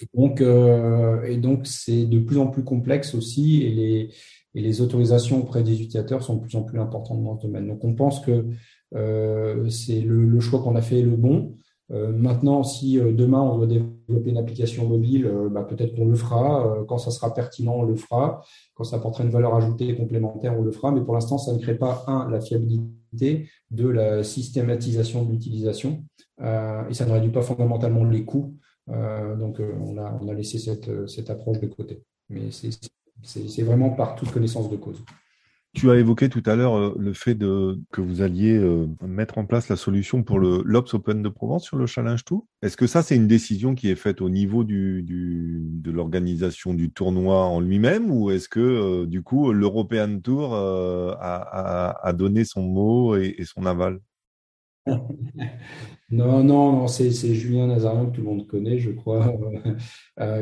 Et 0.00 0.06
donc, 0.14 0.40
euh, 0.40 1.22
et 1.24 1.36
donc 1.36 1.66
c'est 1.66 2.06
de 2.06 2.18
plus 2.20 2.38
en 2.38 2.46
plus 2.46 2.62
complexe 2.62 3.14
aussi, 3.14 3.62
et 3.64 3.70
les, 3.70 4.10
et 4.54 4.60
les 4.60 4.80
autorisations 4.80 5.40
auprès 5.40 5.62
des 5.64 5.74
utilisateurs 5.74 6.22
sont 6.22 6.36
de 6.36 6.40
plus 6.40 6.56
en 6.56 6.62
plus 6.62 6.78
importantes 6.78 7.22
dans 7.22 7.36
ce 7.36 7.46
domaine. 7.46 7.66
Donc, 7.66 7.84
on 7.84 7.94
pense 7.94 8.20
que 8.20 8.46
euh, 8.94 9.68
c'est 9.68 10.00
le, 10.00 10.24
le, 10.24 10.40
choix 10.40 10.62
qu'on 10.62 10.76
a 10.76 10.82
fait 10.82 11.02
le 11.02 11.16
bon. 11.16 11.56
Euh, 11.90 12.12
maintenant, 12.12 12.62
si 12.62 12.96
demain 12.96 13.40
on 13.40 13.56
doit 13.56 13.66
développer 13.66 13.99
une 14.24 14.38
application 14.38 14.86
mobile, 14.88 15.26
euh, 15.26 15.48
bah, 15.48 15.62
peut-être 15.62 15.94
qu'on 15.94 16.06
le 16.06 16.14
fera. 16.14 16.84
quand 16.88 16.98
ça 16.98 17.10
sera 17.10 17.32
pertinent, 17.32 17.74
on 17.74 17.82
le 17.82 17.96
fera. 17.96 18.42
Quand 18.74 18.84
ça 18.84 18.96
apportera 18.96 19.24
une 19.24 19.30
valeur 19.30 19.54
ajoutée 19.54 19.94
complémentaire, 19.96 20.58
on 20.58 20.62
le 20.62 20.72
fera. 20.72 20.92
Mais 20.92 21.00
pour 21.00 21.14
l'instant, 21.14 21.38
ça 21.38 21.52
ne 21.52 21.58
crée 21.58 21.76
pas, 21.76 22.04
un, 22.06 22.28
la 22.30 22.40
fiabilité, 22.40 23.48
deux, 23.70 23.90
la 23.90 24.22
systématisation 24.22 25.24
de 25.24 25.32
l'utilisation. 25.32 26.04
et 26.40 26.94
ça 26.94 27.06
ne 27.06 27.12
réduit 27.12 27.30
pas 27.30 27.42
fondamentalement 27.42 28.04
les 28.04 28.24
coûts. 28.24 28.54
donc, 28.88 29.60
on 29.60 29.98
a, 29.98 30.18
on, 30.20 30.28
a, 30.28 30.34
laissé 30.34 30.58
cette, 30.58 31.08
cette 31.08 31.30
approche 31.30 31.60
de 31.60 31.66
côté. 31.66 32.02
Mais 32.28 32.50
c'est 33.22 33.62
vraiment 33.62 33.90
par 33.90 34.14
toute 34.14 34.30
connaissance 34.30 34.70
de 34.70 34.76
cause. 34.76 35.02
Tu 35.72 35.88
as 35.88 35.96
évoqué 35.96 36.28
tout 36.28 36.42
à 36.46 36.56
l'heure 36.56 36.76
euh, 36.76 36.96
le 36.98 37.12
fait 37.12 37.36
de, 37.36 37.78
que 37.92 38.00
vous 38.00 38.22
alliez 38.22 38.56
euh, 38.56 38.88
mettre 39.06 39.38
en 39.38 39.46
place 39.46 39.68
la 39.68 39.76
solution 39.76 40.24
pour 40.24 40.40
le 40.40 40.62
l'Ops 40.64 40.94
Open 40.94 41.22
de 41.22 41.28
Provence 41.28 41.64
sur 41.64 41.76
le 41.76 41.86
Challenge 41.86 42.24
Tour. 42.24 42.44
Est-ce 42.62 42.76
que 42.76 42.88
ça, 42.88 43.02
c'est 43.02 43.14
une 43.14 43.28
décision 43.28 43.76
qui 43.76 43.88
est 43.88 43.96
faite 43.96 44.20
au 44.20 44.28
niveau 44.28 44.64
de 44.64 45.90
l'organisation 45.90 46.74
du 46.74 46.90
tournoi 46.90 47.44
en 47.44 47.60
lui-même 47.60 48.10
ou 48.10 48.32
est-ce 48.32 48.48
que, 48.48 48.58
euh, 48.58 49.06
du 49.06 49.22
coup, 49.22 49.52
l'European 49.52 50.18
Tour 50.18 50.56
a, 50.56 52.12
donné 52.14 52.44
son 52.44 52.62
mot 52.62 53.16
et, 53.16 53.36
son 53.44 53.64
aval? 53.64 54.00
Non, 56.12 56.42
non, 56.42 56.72
non 56.72 56.88
c'est 56.88 57.12
Julien 57.12 57.68
Nazarian 57.68 58.06
que 58.06 58.16
tout 58.16 58.22
le 58.22 58.26
monde 58.26 58.48
connaît, 58.48 58.80
je 58.80 58.90
crois, 58.90 59.32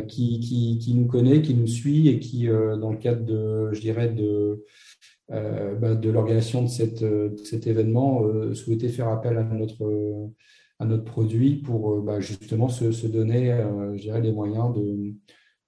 qui, 0.09 0.41
qui, 0.41 0.95
nous 0.95 1.05
connaît, 1.05 1.43
qui 1.43 1.53
nous 1.53 1.67
suit 1.67 2.09
et 2.09 2.19
qui, 2.19 2.47
dans 2.47 2.91
le 2.91 2.97
cadre 2.97 3.23
de, 3.27 3.75
je 3.75 3.81
dirais, 3.83 4.09
de 4.09 4.65
bah, 5.31 5.95
de 5.95 6.11
l'organisation 6.11 6.63
de, 6.63 7.29
de, 7.29 7.37
cet 7.45 7.67
événement 7.67 8.25
euh, 8.25 8.55
souhaiter 8.55 8.89
faire 8.89 9.09
appel 9.09 9.37
à 9.37 9.43
notre, 9.45 11.05
produit 11.05 11.57
pour 11.57 11.93
euh, 11.93 12.01
bah, 12.01 12.21
justement 12.21 12.69
se, 12.69 13.07
donner 13.07 13.55
les 13.95 14.33
moyens 14.33 14.75
de, 14.75 15.15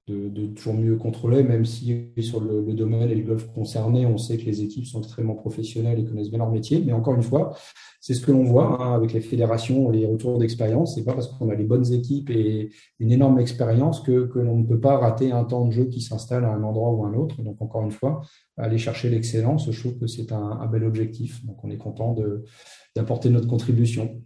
de, 0.08 0.46
toujours 0.46 0.74
mieux 0.74 0.96
contrôler, 0.96 1.42
même 1.42 1.66
si 1.66 2.10
sur 2.22 2.40
le, 2.40 2.72
domaine 2.72 3.10
et 3.10 3.14
le 3.14 3.22
golf 3.22 3.46
concerné, 3.52 4.06
on 4.06 4.16
sait 4.16 4.38
que 4.38 4.46
les 4.46 4.62
équipes 4.62 4.86
sont 4.86 5.02
extrêmement 5.02 5.34
professionnelles 5.34 5.98
et 5.98 6.04
connaissent 6.04 6.30
bien 6.30 6.38
leur 6.38 6.50
métier. 6.50 6.82
Mais 6.84 6.92
encore 6.92 7.14
une 7.14 7.22
fois, 7.22 7.54
c'est 8.00 8.14
ce 8.14 8.24
que 8.24 8.32
l'on 8.32 8.44
voit 8.44 8.82
hein, 8.82 8.94
avec 8.94 9.12
les 9.12 9.20
fédérations, 9.20 9.90
les 9.90 10.06
retours 10.06 10.38
d'expérience. 10.38 10.94
C'est 10.94 11.04
pas 11.04 11.12
parce 11.12 11.28
qu'on 11.28 11.50
a 11.50 11.54
les 11.54 11.64
bonnes 11.64 11.92
équipes 11.92 12.30
et 12.30 12.70
une 12.98 13.12
énorme 13.12 13.38
expérience 13.38 14.00
que, 14.00 14.24
que 14.24 14.38
l'on 14.38 14.56
ne 14.56 14.66
peut 14.66 14.80
pas 14.80 14.96
rater 14.96 15.32
un 15.32 15.44
temps 15.44 15.66
de 15.66 15.70
jeu 15.70 15.84
qui 15.84 16.00
s'installe 16.00 16.46
à 16.46 16.50
un 16.50 16.62
endroit 16.62 16.90
ou 16.92 17.04
à 17.04 17.08
un 17.08 17.14
autre. 17.14 17.42
Donc 17.42 17.60
encore 17.60 17.82
une 17.82 17.90
fois, 17.90 18.22
aller 18.56 18.78
chercher 18.78 19.10
l'excellence, 19.10 19.70
je 19.70 19.78
trouve 19.78 19.98
que 19.98 20.06
c'est 20.06 20.32
un, 20.32 20.66
bel 20.66 20.84
objectif. 20.84 21.44
Donc 21.44 21.62
on 21.62 21.70
est 21.70 21.76
content 21.76 22.16
d'apporter 22.96 23.28
notre 23.28 23.46
contribution. 23.46 24.22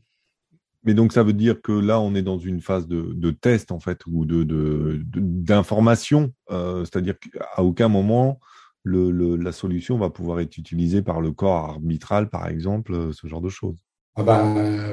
Mais 0.84 0.94
donc 0.94 1.12
ça 1.12 1.24
veut 1.24 1.32
dire 1.32 1.60
que 1.60 1.72
là, 1.72 1.98
on 1.98 2.14
est 2.14 2.22
dans 2.22 2.38
une 2.38 2.60
phase 2.60 2.87
de, 2.87 3.30
test 3.32 3.72
en 3.72 3.80
fait 3.80 4.06
ou 4.06 4.24
de 4.24 5.02
d'information, 5.16 6.32
euh, 6.52 6.84
c'est-à-dire 6.84 7.18
qu'à 7.18 7.62
aucun 7.62 7.88
moment 7.88 8.38
la 8.85 9.53
solution 9.53 9.99
va 9.99 10.11
pouvoir 10.11 10.40
être 10.40 10.57
utilisée 10.59 11.03
par 11.03 11.20
le 11.20 11.33
corps 11.33 11.70
arbitral, 11.70 12.29
par 12.29 12.49
exemple, 12.49 12.94
euh, 12.94 13.12
ce 13.12 13.27
genre 13.27 13.40
de 13.40 13.49
choses. 13.49 13.77
Ah 14.16 14.23
bah, 14.23 14.44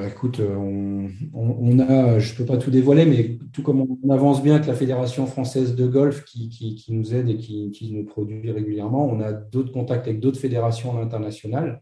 écoute, 0.08 0.40
on, 0.40 1.08
on, 1.32 1.78
a, 1.78 2.18
je 2.18 2.34
peux 2.34 2.44
pas 2.44 2.56
tout 2.56 2.72
dévoiler, 2.72 3.06
mais 3.06 3.38
tout 3.52 3.62
comme 3.62 3.86
on 4.02 4.10
avance 4.10 4.42
bien 4.42 4.56
avec 4.56 4.66
la 4.66 4.74
Fédération 4.74 5.26
française 5.26 5.76
de 5.76 5.86
golf 5.86 6.24
qui, 6.24 6.84
nous 6.88 7.14
aide 7.14 7.28
et 7.28 7.36
qui, 7.36 7.92
nous 7.92 8.04
produit 8.04 8.50
régulièrement, 8.50 9.06
on 9.06 9.20
a 9.20 9.32
d'autres 9.32 9.70
contacts 9.70 10.08
avec 10.08 10.18
d'autres 10.18 10.40
fédérations 10.40 11.00
internationales 11.00 11.80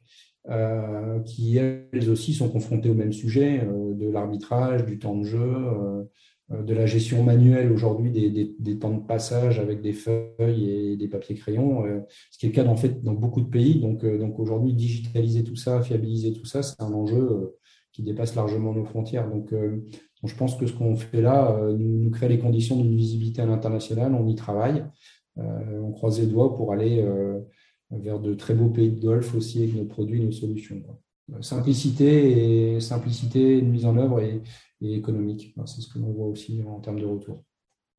euh, 0.51 1.21
qui 1.21 1.57
elles 1.57 2.11
aussi 2.11 2.35
sont 2.35 2.51
confrontées 2.51 2.91
au 2.91 2.95
même 2.95 3.13
sujet 3.13 3.63
euh, 3.63 3.95
de 3.95 4.11
l'arbitrage, 4.11 4.85
du 4.85 4.99
temps 4.99 5.17
de 5.17 5.25
jeu, 5.25 5.39
euh, 5.39 6.05
de 6.51 6.75
la 6.75 6.85
gestion 6.85 7.23
manuelle 7.23 7.71
aujourd'hui 7.71 8.11
des, 8.59 8.79
temps 8.79 8.93
de 8.93 9.07
passage 9.07 9.61
avec 9.61 9.81
des 9.83 9.93
feuilles 9.93 10.69
et 10.69 10.97
des 10.97 11.09
papiers 11.09 11.37
crayons, 11.37 11.85
ce 12.31 12.39
qui 12.39 12.47
est 12.47 12.49
le 12.49 12.55
cas 12.55 12.67
en 12.67 12.77
fait 12.77 13.03
dans 13.03 13.13
beaucoup 13.13 13.41
de 13.41 13.49
pays. 13.49 13.81
Donc, 13.81 14.05
donc 14.05 14.39
aujourd'hui, 14.41 14.73
digitaliser 14.75 15.45
tout 15.45 15.55
ça, 15.55 15.81
fiabiliser 15.81 16.33
tout 16.33 16.47
ça, 16.47 16.63
c'est 16.63 16.81
un 16.83 16.93
enjeu 16.93 17.57
qui 17.93 18.03
dépasse 18.03 18.35
largement 18.35 18.73
nos 18.73 18.85
frontières. 18.85 19.31
Donc, 19.31 19.55
je 20.25 20.35
pense 20.35 20.57
que 20.57 20.67
ce 20.67 20.73
qu'on 20.73 20.97
fait 20.97 21.23
là 21.23 21.57
nous, 21.79 22.03
nous, 22.03 22.11
crée 22.11 22.29
les 22.29 22.41
conditions 22.41 22.77
d'une 22.77 22.97
visibilité 22.97 23.43
à 23.43 23.47
l'international. 23.47 24.13
On 24.15 24.27
y 24.27 24.35
travaille. 24.35 24.85
on 25.37 25.93
croise 25.93 26.21
les 26.21 26.27
doigts 26.27 26.57
pour 26.57 26.73
aller 26.73 27.05
vers 27.91 28.21
de 28.21 28.35
très 28.35 28.55
beaux 28.55 28.71
pays 28.71 28.91
de 28.91 29.01
golf 29.01 29.35
aussi 29.35 29.63
avec 29.63 29.75
nos 29.75 29.85
produits, 29.85 30.21
nos 30.21 30.33
solutions. 30.33 30.83
Simplicité 31.41 32.75
et 32.75 32.81
simplicité 32.81 33.61
de 33.61 33.67
mise 33.67 33.87
en 33.87 33.97
œuvre 33.97 34.21
et, 34.21 34.43
économique. 34.83 35.55
C'est 35.67 35.81
ce 35.81 35.93
que 35.93 35.99
l'on 35.99 36.13
voit 36.13 36.27
aussi 36.27 36.63
en 36.67 36.81
termes 36.81 37.01
de 37.01 37.07
retour. 37.07 37.45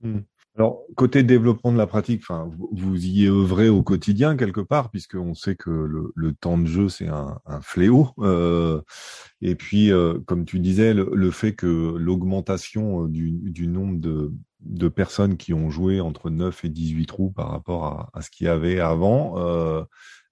Hmm. 0.01 0.21
Alors, 0.57 0.83
côté 0.95 1.23
développement 1.23 1.71
de 1.71 1.77
la 1.77 1.87
pratique, 1.87 2.23
enfin, 2.23 2.51
vous 2.71 3.05
y 3.05 3.25
œuvrez 3.27 3.69
au 3.69 3.83
quotidien 3.83 4.35
quelque 4.35 4.59
part, 4.59 4.89
puisqu'on 4.89 5.33
sait 5.33 5.55
que 5.55 5.69
le, 5.69 6.33
temps 6.33 6.57
de 6.57 6.65
jeu, 6.65 6.89
c'est 6.89 7.07
un, 7.07 7.39
fléau. 7.61 8.09
Euh, 8.19 8.81
et 9.41 9.55
puis, 9.55 9.93
euh, 9.93 10.19
comme 10.25 10.43
tu 10.43 10.59
disais, 10.59 10.93
le, 10.93 11.31
fait 11.31 11.53
que 11.53 11.95
l'augmentation 11.97 13.05
du, 13.05 13.67
nombre 13.67 14.01
de, 14.01 14.89
personnes 14.89 15.37
qui 15.37 15.53
ont 15.53 15.69
joué 15.69 16.01
entre 16.01 16.29
9 16.29 16.65
et 16.65 16.69
18 16.69 17.05
trous 17.05 17.31
par 17.31 17.49
rapport 17.49 18.09
à, 18.13 18.21
ce 18.21 18.29
qu'il 18.29 18.47
y 18.47 18.49
avait 18.49 18.81
avant, 18.81 19.39
euh, 19.39 19.83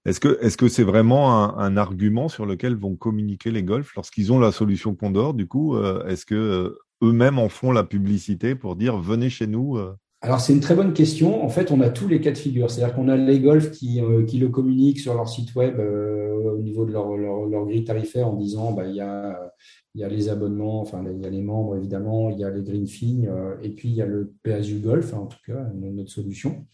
est-ce 0.06 0.20
que 0.20 0.38
est-ce 0.40 0.56
que 0.56 0.68
c'est 0.68 0.84
vraiment 0.84 1.58
un, 1.58 1.76
argument 1.76 2.28
sur 2.28 2.46
lequel 2.46 2.74
vont 2.74 2.96
communiquer 2.96 3.50
les 3.50 3.62
golfs 3.62 3.94
lorsqu'ils 3.94 4.32
ont 4.32 4.38
la 4.38 4.52
solution 4.52 4.94
Condor 4.94 5.34
Du 5.34 5.46
coup, 5.46 5.78
est-ce 5.78 6.24
que 6.24 6.78
eux-mêmes 7.02 7.38
en 7.38 7.48
font 7.48 7.72
la 7.72 7.84
publicité 7.84 8.54
pour 8.54 8.76
dire 8.76 8.96
venez 8.96 9.30
chez 9.30 9.46
nous 9.46 9.78
alors 10.22 10.38
c'est 10.38 10.52
une 10.52 10.60
très 10.60 10.74
bonne 10.74 10.92
question. 10.92 11.42
En 11.42 11.48
fait, 11.48 11.70
on 11.70 11.80
a 11.80 11.88
tous 11.88 12.06
les 12.06 12.20
cas 12.20 12.30
de 12.30 12.36
figure. 12.36 12.70
C'est-à-dire 12.70 12.94
qu'on 12.94 13.08
a 13.08 13.16
les 13.16 13.40
golfs 13.40 13.70
qui, 13.70 14.02
euh, 14.02 14.22
qui, 14.24 14.38
le 14.38 14.50
communiquent 14.50 14.98
sur 15.00 15.14
leur 15.14 15.28
site 15.28 15.54
web 15.54 15.80
euh, 15.80 16.56
au 16.56 16.58
niveau 16.58 16.84
de 16.84 16.92
leur, 16.92 17.16
leur, 17.16 17.64
grille 17.64 17.84
tarifaire 17.84 18.28
en 18.28 18.34
disant 18.34 18.72
bah, 18.72 18.86
il, 18.86 18.96
y 18.96 19.00
a, 19.00 19.50
il 19.94 20.02
y 20.02 20.04
a 20.04 20.08
les 20.08 20.28
abonnements, 20.28 20.82
enfin 20.82 21.02
il 21.10 21.22
y 21.22 21.26
a 21.26 21.30
les 21.30 21.40
membres 21.40 21.74
évidemment, 21.74 22.28
il 22.28 22.38
y 22.38 22.44
a 22.44 22.50
les 22.50 22.62
green 22.62 22.86
fees, 22.86 23.28
euh, 23.28 23.56
et 23.62 23.70
puis 23.70 23.88
il 23.88 23.94
y 23.94 24.02
a 24.02 24.06
le 24.06 24.34
PSU 24.42 24.80
Golf, 24.80 25.14
en 25.14 25.26
tout 25.26 25.38
cas 25.46 25.70
notre 25.74 26.10
solution. 26.10 26.66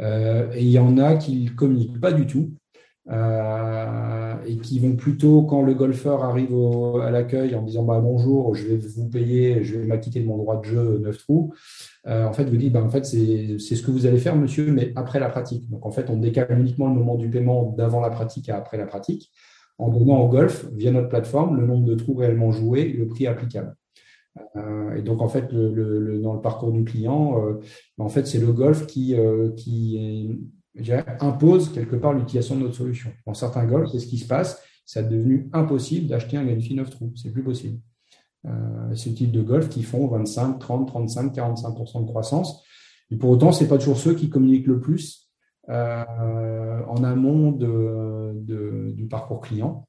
Et 0.00 0.60
il 0.60 0.70
y 0.70 0.78
en 0.78 0.96
a 0.98 1.16
qui 1.16 1.44
ne 1.44 1.50
communiquent 1.50 2.00
pas 2.00 2.12
du 2.12 2.26
tout. 2.26 2.52
Euh, 3.10 4.34
et 4.44 4.58
qui 4.58 4.78
vont 4.80 4.94
plutôt, 4.94 5.42
quand 5.42 5.62
le 5.62 5.72
golfeur 5.72 6.24
arrive 6.24 6.54
à 7.02 7.10
l'accueil 7.10 7.54
en 7.54 7.62
disant 7.62 7.84
bah, 7.84 8.00
bonjour, 8.00 8.54
je 8.54 8.66
vais 8.66 8.76
vous 8.76 9.08
payer, 9.08 9.64
je 9.64 9.78
vais 9.78 9.86
m'acquitter 9.86 10.20
de 10.20 10.26
mon 10.26 10.36
droit 10.36 10.60
de 10.60 10.64
jeu 10.64 10.98
9 10.98 11.16
trous, 11.16 11.54
euh, 12.06 12.26
en 12.26 12.34
fait, 12.34 12.44
vous 12.44 12.56
dites 12.58 12.72
bah, 12.72 12.82
en 12.82 12.90
fait, 12.90 13.06
c'est 13.06 13.58
ce 13.58 13.82
que 13.82 13.90
vous 13.90 14.04
allez 14.04 14.18
faire, 14.18 14.36
monsieur, 14.36 14.70
mais 14.72 14.92
après 14.94 15.20
la 15.20 15.30
pratique. 15.30 15.70
Donc, 15.70 15.86
en 15.86 15.90
fait, 15.90 16.10
on 16.10 16.18
décale 16.18 16.58
uniquement 16.58 16.88
le 16.88 16.94
moment 16.94 17.16
du 17.16 17.30
paiement 17.30 17.74
d'avant 17.78 18.00
la 18.00 18.10
pratique 18.10 18.50
à 18.50 18.58
après 18.58 18.76
la 18.76 18.86
pratique, 18.86 19.32
en 19.78 19.88
donnant 19.88 20.18
au 20.20 20.28
golf, 20.28 20.66
via 20.74 20.90
notre 20.90 21.08
plateforme, 21.08 21.58
le 21.58 21.66
nombre 21.66 21.86
de 21.86 21.94
trous 21.94 22.14
réellement 22.14 22.52
joués 22.52 22.92
le 22.92 23.06
prix 23.06 23.26
applicable. 23.26 23.74
Euh, 24.56 24.96
et 24.96 25.02
donc, 25.02 25.22
en 25.22 25.28
fait, 25.28 25.52
dans 25.52 26.34
le 26.34 26.40
parcours 26.40 26.72
du 26.72 26.84
client, 26.84 27.36
en 27.98 28.08
fait, 28.08 28.26
c'est 28.26 28.38
le 28.38 28.52
golf 28.52 28.86
qui, 28.86 29.14
est 29.14 30.28
impose 31.20 31.72
quelque 31.72 31.96
part 31.96 32.12
l'utilisation 32.12 32.56
de 32.56 32.62
notre 32.62 32.76
solution. 32.76 33.10
Dans 33.26 33.34
certains 33.34 33.66
golfs, 33.66 33.90
c'est 33.90 33.98
ce 33.98 34.06
qui 34.06 34.18
se 34.18 34.26
passe. 34.26 34.62
C'est 34.86 35.08
devenu 35.08 35.50
impossible 35.52 36.06
d'acheter 36.06 36.36
un 36.36 36.46
Genfi 36.46 36.74
9 36.74 36.90
trous. 36.90 37.12
C'est 37.14 37.30
plus 37.30 37.42
possible. 37.42 37.78
Euh, 38.46 38.94
c'est 38.94 39.10
le 39.10 39.16
type 39.16 39.32
de 39.32 39.42
golf 39.42 39.68
qui 39.68 39.82
font 39.82 40.06
25, 40.06 40.58
30, 40.58 40.88
35, 40.88 41.34
45% 41.34 42.02
de 42.02 42.06
croissance. 42.06 42.62
Et 43.10 43.16
pour 43.16 43.30
autant, 43.30 43.52
c'est 43.52 43.68
pas 43.68 43.78
toujours 43.78 43.98
ceux 43.98 44.14
qui 44.14 44.30
communiquent 44.30 44.66
le 44.66 44.80
plus 44.80 45.28
euh, 45.68 46.84
en 46.86 47.04
amont 47.04 47.52
du 47.52 49.06
parcours 49.08 49.40
client. 49.40 49.87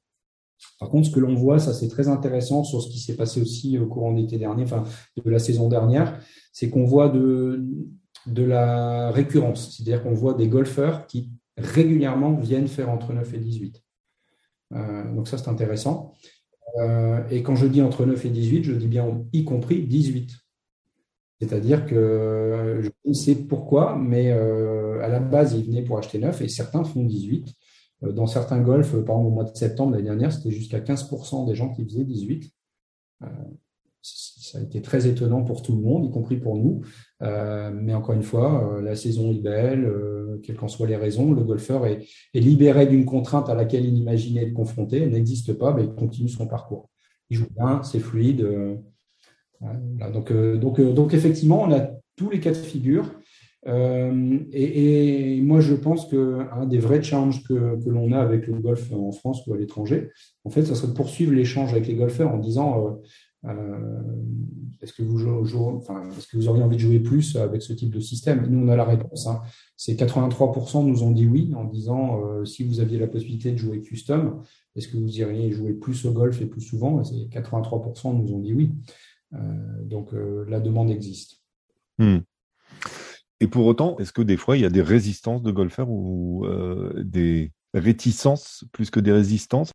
Par 0.78 0.88
contre, 0.88 1.08
ce 1.08 1.12
que 1.12 1.20
l'on 1.20 1.34
voit, 1.34 1.58
ça 1.58 1.74
c'est 1.74 1.88
très 1.88 2.08
intéressant 2.08 2.64
sur 2.64 2.82
ce 2.82 2.88
qui 2.88 2.98
s'est 2.98 3.16
passé 3.16 3.40
aussi 3.40 3.78
au 3.78 3.86
courant 3.86 4.12
de 4.12 4.20
l'été 4.20 4.38
dernier, 4.38 4.64
enfin 4.64 4.84
de 5.22 5.30
la 5.30 5.38
saison 5.38 5.68
dernière, 5.68 6.18
c'est 6.52 6.70
qu'on 6.70 6.84
voit 6.84 7.08
de, 7.08 7.66
la 8.26 9.10
récurrence, 9.10 9.76
c'est-à-dire 9.76 10.02
qu'on 10.02 10.14
voit 10.14 10.34
des 10.34 10.48
golfeurs 10.48 11.06
qui 11.06 11.30
régulièrement 11.56 12.34
viennent 12.34 12.68
faire 12.68 12.90
entre 12.90 13.12
9 13.12 13.34
et 13.34 13.38
18. 13.38 13.82
Euh, 14.72 15.14
donc 15.14 15.28
ça, 15.28 15.38
c'est 15.38 15.48
intéressant. 15.48 16.12
Euh, 16.78 17.22
et 17.30 17.42
quand 17.42 17.56
je 17.56 17.66
dis 17.66 17.82
entre 17.82 18.06
9 18.06 18.24
et 18.24 18.30
18, 18.30 18.64
je 18.64 18.72
dis 18.72 18.86
bien 18.86 19.24
y 19.32 19.44
compris 19.44 19.82
18. 19.82 20.30
C'est-à-dire 21.40 21.86
que 21.86 22.80
je 22.82 22.90
ne 23.06 23.14
sais 23.14 23.34
pourquoi, 23.34 23.96
mais 23.96 24.30
euh, 24.30 25.02
à 25.02 25.08
la 25.08 25.20
base, 25.20 25.54
ils 25.54 25.64
venaient 25.64 25.82
pour 25.82 25.98
acheter 25.98 26.18
9 26.18 26.42
et 26.42 26.48
certains 26.48 26.84
font 26.84 27.02
18. 27.02 27.54
Dans 28.02 28.26
certains 28.26 28.60
golfs, 28.60 28.92
par 28.92 29.16
exemple 29.16 29.26
au 29.26 29.30
mois 29.30 29.44
de 29.44 29.56
septembre 29.56 29.92
l'année 29.92 30.04
dernière, 30.04 30.32
c'était 30.32 30.50
jusqu'à 30.50 30.80
15% 30.80 31.46
des 31.46 31.54
gens 31.54 31.72
qui 31.72 31.84
faisaient 31.84 32.04
18 32.04 32.52
ça 34.02 34.58
a 34.58 34.62
été 34.62 34.80
très 34.80 35.06
étonnant 35.06 35.42
pour 35.42 35.62
tout 35.62 35.74
le 35.74 35.82
monde, 35.82 36.06
y 36.06 36.10
compris 36.10 36.36
pour 36.36 36.56
nous. 36.56 36.80
Euh, 37.22 37.70
mais 37.72 37.94
encore 37.94 38.14
une 38.14 38.22
fois, 38.22 38.74
euh, 38.74 38.82
la 38.82 38.96
saison 38.96 39.30
est 39.30 39.40
belle, 39.40 39.84
euh, 39.84 40.40
quelles 40.42 40.56
qu'en 40.56 40.68
soient 40.68 40.86
les 40.86 40.96
raisons. 40.96 41.32
Le 41.32 41.44
golfeur 41.44 41.86
est, 41.86 42.06
libéré 42.34 42.86
d'une 42.86 43.04
contrainte 43.04 43.48
à 43.48 43.54
laquelle 43.54 43.84
il 43.84 43.96
imaginait 43.96 44.44
être 44.44 44.54
confronté. 44.54 45.02
Elle 45.02 45.10
n'existe 45.10 45.52
pas, 45.52 45.74
mais 45.74 45.84
il 45.84 45.94
continue 45.94 46.28
son 46.28 46.46
parcours. 46.46 46.88
Il 47.28 47.36
joue 47.36 47.48
bien, 47.54 47.82
c'est 47.82 48.00
fluide. 48.00 48.46
donc, 50.12 50.32
donc, 50.32 50.80
donc, 50.80 51.14
effectivement, 51.14 51.62
on 51.62 51.72
a 51.72 51.90
tous 52.16 52.30
les 52.30 52.40
cas 52.40 52.50
de 52.50 52.56
figure. 52.56 53.04
Et, 53.66 55.40
moi, 55.42 55.60
je 55.60 55.74
pense 55.74 56.06
qu'un 56.06 56.66
des 56.66 56.78
vrais 56.78 57.02
challenges 57.02 57.42
que, 57.44 57.78
l'on 57.86 58.12
a 58.12 58.18
avec 58.18 58.46
le 58.46 58.54
golf 58.54 58.92
en 58.92 59.12
France 59.12 59.46
ou 59.46 59.54
à 59.54 59.56
l'étranger, 59.56 60.10
en 60.44 60.50
fait, 60.50 60.64
ça 60.64 60.74
serait 60.74 60.88
de 60.88 60.92
poursuivre 60.92 61.32
l'échange 61.32 61.72
avec 61.72 61.86
les 61.86 61.94
golfeurs 61.94 62.32
en 62.32 62.38
disant 62.38 63.00
euh, 63.46 64.02
est-ce 64.82 64.92
que, 64.92 65.02
vous 65.02 65.20
est 65.20 66.26
que 66.30 66.36
vous 66.36 66.48
auriez 66.48 66.62
envie 66.62 66.76
de 66.76 66.82
jouer 66.82 67.00
plus 67.00 67.36
avec 67.36 67.62
ce 67.62 67.72
type 67.72 67.90
de 67.90 68.00
système? 68.00 68.46
Nous, 68.48 68.66
on 68.66 68.68
a 68.68 68.76
la 68.76 68.84
réponse. 68.84 69.26
Hein. 69.26 69.42
C'est 69.76 69.94
83% 69.94 70.84
nous 70.84 71.02
ont 71.02 71.10
dit 71.10 71.26
oui 71.26 71.52
en 71.56 71.64
disant 71.64 72.22
euh, 72.22 72.44
si 72.44 72.64
vous 72.64 72.80
aviez 72.80 72.98
la 72.98 73.06
possibilité 73.06 73.52
de 73.52 73.56
jouer 73.56 73.80
custom, 73.80 74.42
est-ce 74.76 74.88
que 74.88 74.96
vous 74.96 75.18
iriez 75.18 75.50
jouer 75.52 75.72
plus 75.72 76.04
au 76.04 76.12
golf 76.12 76.40
et 76.42 76.46
plus 76.46 76.60
souvent? 76.60 77.02
Et 77.02 77.28
83% 77.28 78.16
nous 78.16 78.34
ont 78.34 78.40
dit 78.40 78.52
oui. 78.52 78.72
Euh, 79.32 79.38
donc 79.84 80.10
la 80.48 80.60
demande 80.60 80.90
existe. 80.90 81.40
Hmm. 81.98 82.18
Et 83.40 83.46
pour 83.46 83.66
autant, 83.66 83.96
est-ce 83.98 84.12
que 84.12 84.22
des 84.22 84.36
fois 84.36 84.56
il 84.56 84.60
y 84.60 84.66
a 84.66 84.70
des 84.70 84.82
résistances 84.82 85.42
de 85.42 85.50
golfeurs 85.50 85.88
ou 85.88 86.46
des 86.98 87.52
réticences 87.74 88.64
plus 88.72 88.90
que 88.90 89.00
des 89.00 89.12
résistances? 89.12 89.70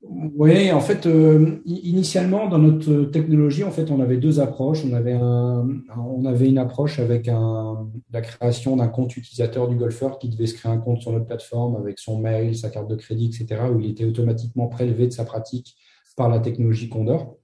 Oui, 0.00 0.70
en 0.70 0.80
fait, 0.80 1.06
euh, 1.06 1.60
initialement, 1.64 2.48
dans 2.48 2.58
notre 2.58 3.06
technologie, 3.10 3.64
en 3.64 3.72
fait, 3.72 3.90
on 3.90 4.00
avait 4.00 4.16
deux 4.16 4.38
approches. 4.38 4.84
On 4.84 4.92
avait, 4.92 5.14
un, 5.14 5.66
on 5.96 6.24
avait 6.24 6.48
une 6.48 6.58
approche 6.58 7.00
avec 7.00 7.26
la 7.26 8.20
création 8.20 8.76
d'un 8.76 8.86
compte 8.86 9.16
utilisateur 9.16 9.66
du 9.66 9.74
golfeur 9.74 10.20
qui 10.20 10.28
devait 10.28 10.46
se 10.46 10.54
créer 10.54 10.70
un 10.70 10.78
compte 10.78 11.02
sur 11.02 11.12
notre 11.12 11.26
plateforme 11.26 11.74
avec 11.76 11.98
son 11.98 12.20
mail, 12.20 12.56
sa 12.56 12.70
carte 12.70 12.88
de 12.88 12.94
crédit, 12.94 13.26
etc., 13.26 13.62
où 13.74 13.80
il 13.80 13.90
était 13.90 14.04
automatiquement 14.04 14.68
prélevé 14.68 15.06
de 15.08 15.12
sa 15.12 15.24
pratique 15.24 15.76
par 16.16 16.28
la 16.28 16.38
technologie 16.38 16.88
Condor, 16.88 17.36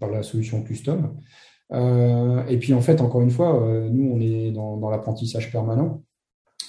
par 0.00 0.10
la 0.10 0.22
solution 0.22 0.62
custom. 0.62 1.14
Euh, 1.72 2.46
et 2.46 2.58
puis, 2.58 2.74
en 2.74 2.80
fait, 2.80 3.00
encore 3.00 3.20
une 3.20 3.30
fois, 3.30 3.62
euh, 3.62 3.88
nous, 3.90 4.10
on 4.12 4.20
est 4.20 4.50
dans, 4.50 4.90
l'apprentissage 4.90 5.52
permanent. 5.52 6.02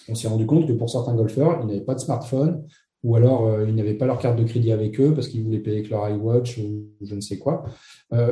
On 0.10 0.16
s'est 0.16 0.28
rendu 0.28 0.46
compte 0.46 0.68
que 0.68 0.74
pour 0.74 0.90
certains 0.90 1.16
golfeurs, 1.16 1.60
ils 1.62 1.68
n'avaient 1.68 1.82
pas 1.82 1.96
de 1.96 2.00
smartphone, 2.00 2.66
ou 3.04 3.16
alors 3.16 3.46
euh, 3.46 3.66
ils 3.68 3.76
n'avaient 3.76 3.94
pas 3.94 4.06
leur 4.06 4.18
carte 4.18 4.38
de 4.38 4.44
crédit 4.44 4.74
avec 4.74 5.00
eux 5.00 5.14
parce 5.14 5.30
qu'ils 5.30 5.44
voulaient 5.44 5.60
payer 5.60 5.78
avec 5.78 5.90
leur 5.90 6.10
iWatch 6.10 6.58
ou 6.58 6.90
je 7.02 7.16
ne 7.16 7.22
sais 7.22 7.38
quoi, 7.38 7.64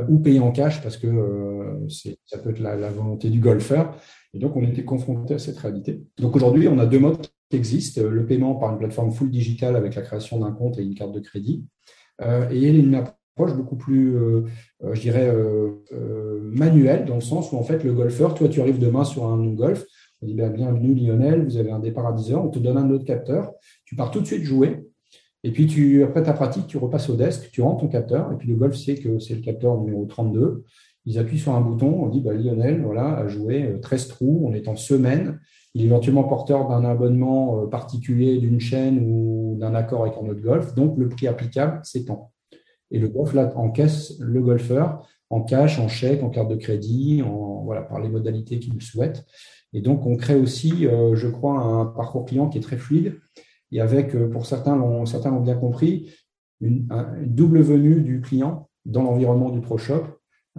ou 0.10 0.20
payer 0.20 0.42
en 0.42 0.52
cash 0.52 0.82
parce 0.82 0.98
que 0.98 1.08
ça 2.26 2.38
peut 2.40 2.50
être 2.50 2.60
la, 2.60 2.76
volonté 2.90 3.30
du 3.30 3.40
golfeur. 3.40 3.96
Et 4.34 4.40
donc 4.40 4.58
on 4.58 4.64
était 4.64 4.84
confronté 4.84 5.36
à 5.36 5.40
cette 5.40 5.58
réalité. 5.58 6.04
Donc 6.18 6.36
aujourd'hui, 6.36 6.68
on 6.68 6.80
a 6.80 6.86
deux 6.86 7.00
modes 7.00 7.28
qui 7.50 7.56
existent 7.56 8.02
le 8.02 8.26
paiement 8.26 8.56
par 8.56 8.72
une 8.72 8.78
plateforme 8.78 9.12
full 9.12 9.30
digital 9.30 9.78
avec 9.78 9.96
la 9.96 10.02
création 10.02 10.40
d'un 10.40 10.52
compte 10.52 10.78
et 10.80 10.84
une 10.84 10.96
carte 10.96 11.14
de 11.14 11.22
crédit, 11.22 11.64
et 12.52 12.68
une 12.68 13.06
beaucoup 13.46 13.76
plus, 13.76 14.16
euh, 14.16 14.46
je 14.94 15.02
dirais, 15.02 15.34
manuelle 16.42 17.06
dans 17.06 17.16
le 17.16 17.22
sens 17.22 17.52
où 17.52 17.58
en 17.58 17.64
fait 17.64 17.84
le 17.84 17.94
golfeur, 17.94 18.34
toi 18.34 18.48
tu 18.48 18.62
arrives 18.62 18.80
demain 18.80 19.04
sur 19.04 19.26
un 19.26 19.46
golf 19.54 19.86
on 20.22 20.26
dit 20.26 20.34
ben, 20.34 20.52
bienvenue 20.52 20.96
Lionel, 20.96 21.46
vous 21.46 21.58
avez 21.58 21.72
un 21.72 21.80
départ 21.80 22.08
à 22.08 22.14
10 22.14 22.32
heures, 22.32 22.46
on 22.46 22.50
te 22.50 22.58
donne 22.58 22.78
un 22.78 22.90
autre 22.90 23.06
capteur, 23.06 23.54
tu 23.86 23.96
pars 23.96 24.10
tout 24.10 24.20
de 24.20 24.26
suite 24.26 24.44
jouer, 24.44 24.88
et 25.44 25.52
puis 25.52 25.68
tu, 25.68 26.04
après 26.04 26.24
ta 26.24 26.34
pratique, 26.34 26.66
tu 26.66 26.78
repasses 26.78 27.10
au 27.10 27.16
desk, 27.16 27.52
tu 27.52 27.62
rentres 27.62 27.82
ton 27.82 27.88
capteur, 27.88 28.32
et 28.32 28.36
puis 28.36 28.48
le 28.48 28.56
golf 28.56 28.76
sait 28.76 28.96
que 28.96 29.20
c'est 29.20 29.36
le 29.36 29.42
capteur 29.42 29.80
numéro 29.80 30.06
32. 30.06 30.64
Ils 31.06 31.20
appuient 31.20 31.38
sur 31.38 31.54
un 31.54 31.62
bouton, 31.62 32.04
on 32.04 32.10
dit 32.10 32.22
ben, 32.22 32.34
Lionel 32.34 32.82
voilà, 32.82 33.16
a 33.16 33.28
joué 33.28 33.78
13 33.80 34.06
euh, 34.06 34.10
trous, 34.10 34.42
on 34.44 34.54
est 34.54 34.68
en 34.68 34.76
semaine, 34.76 35.40
il 35.76 35.84
est 35.84 35.86
éventuellement 35.86 36.24
porteur 36.24 36.68
d'un 36.68 36.84
abonnement 36.84 37.62
euh, 37.62 37.68
particulier 37.68 38.40
d'une 38.40 38.60
chaîne 38.60 39.00
ou 39.00 39.56
d'un 39.60 39.76
accord 39.76 40.02
avec 40.02 40.16
un 40.20 40.28
autre 40.28 40.42
golf, 40.42 40.74
donc 40.74 40.98
le 40.98 41.10
prix 41.10 41.28
applicable, 41.28 41.80
c'est 41.84 42.06
tant. 42.06 42.32
Et 42.92 43.00
le 43.00 43.08
golf 43.08 43.36
encaisse 43.56 44.18
le 44.20 44.42
golfeur 44.42 45.06
en 45.30 45.42
cash, 45.42 45.80
en 45.80 45.88
chèque, 45.88 46.24
en 46.24 46.30
carte 46.30 46.50
de 46.50 46.56
crédit, 46.56 47.22
en, 47.22 47.64
voilà, 47.64 47.82
par 47.82 48.00
les 48.00 48.10
modalités 48.10 48.60
qu'il 48.60 48.82
souhaite. 48.82 49.26
Et 49.74 49.82
donc, 49.82 50.06
on 50.06 50.16
crée 50.16 50.36
aussi, 50.36 50.88
euh, 50.88 51.16
je 51.16 51.28
crois, 51.28 51.60
un 51.60 51.86
parcours 51.86 52.26
client 52.26 52.48
qui 52.48 52.58
est 52.58 52.62
très 52.62 52.78
fluide 52.78 53.20
et 53.72 53.82
avec, 53.82 54.16
euh, 54.16 54.30
pour 54.30 54.46
certains, 54.46 55.06
certains 55.06 55.32
l'ont 55.32 55.42
bien 55.42 55.58
compris, 55.58 56.14
une, 56.62 56.88
double 57.26 57.62
venue 57.62 58.02
du 58.02 58.22
client. 58.22 58.70
dans 58.86 59.04
l'environnement 59.04 59.50
du 59.50 59.60
Pro 59.60 59.78
Shop. 59.78 60.04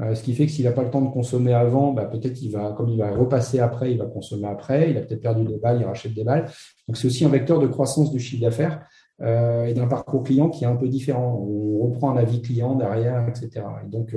Euh, 0.00 0.14
ce 0.14 0.22
qui 0.22 0.34
fait 0.34 0.44
que 0.44 0.52
s'il 0.52 0.66
n'a 0.66 0.72
pas 0.72 0.82
le 0.82 0.90
temps 0.90 1.00
de 1.00 1.08
consommer 1.10 1.54
avant, 1.54 1.92
bah, 1.92 2.04
peut-être 2.04 2.40
il 2.42 2.52
va, 2.52 2.72
comme 2.72 2.90
il 2.90 2.98
va 2.98 3.10
repasser 3.10 3.58
après, 3.58 3.90
il 3.90 3.98
va 3.98 4.04
consommer 4.04 4.46
après. 4.46 4.90
Il 4.90 4.98
a 4.98 5.00
peut-être 5.00 5.22
perdu 5.22 5.44
des 5.44 5.56
balles, 5.56 5.78
il 5.80 5.86
rachète 5.86 6.12
des 6.14 6.24
balles. 6.24 6.44
Donc 6.86 6.98
c'est 6.98 7.06
aussi 7.06 7.24
un 7.24 7.30
vecteur 7.30 7.58
de 7.58 7.66
croissance 7.66 8.12
du 8.12 8.20
chiffre 8.20 8.42
d'affaires 8.42 8.86
euh, 9.20 9.66
et 9.66 9.74
d'un 9.74 9.86
parcours 9.86 10.22
client 10.22 10.48
qui 10.48 10.64
est 10.64 10.66
un 10.66 10.76
peu 10.76 10.88
différent. 10.88 11.44
On 11.46 11.86
reprend 11.86 12.10
un 12.10 12.16
avis 12.16 12.42
client 12.42 12.74
derrière, 12.74 13.28
etc. 13.28 13.64
Et 13.84 13.88
donc 13.88 14.14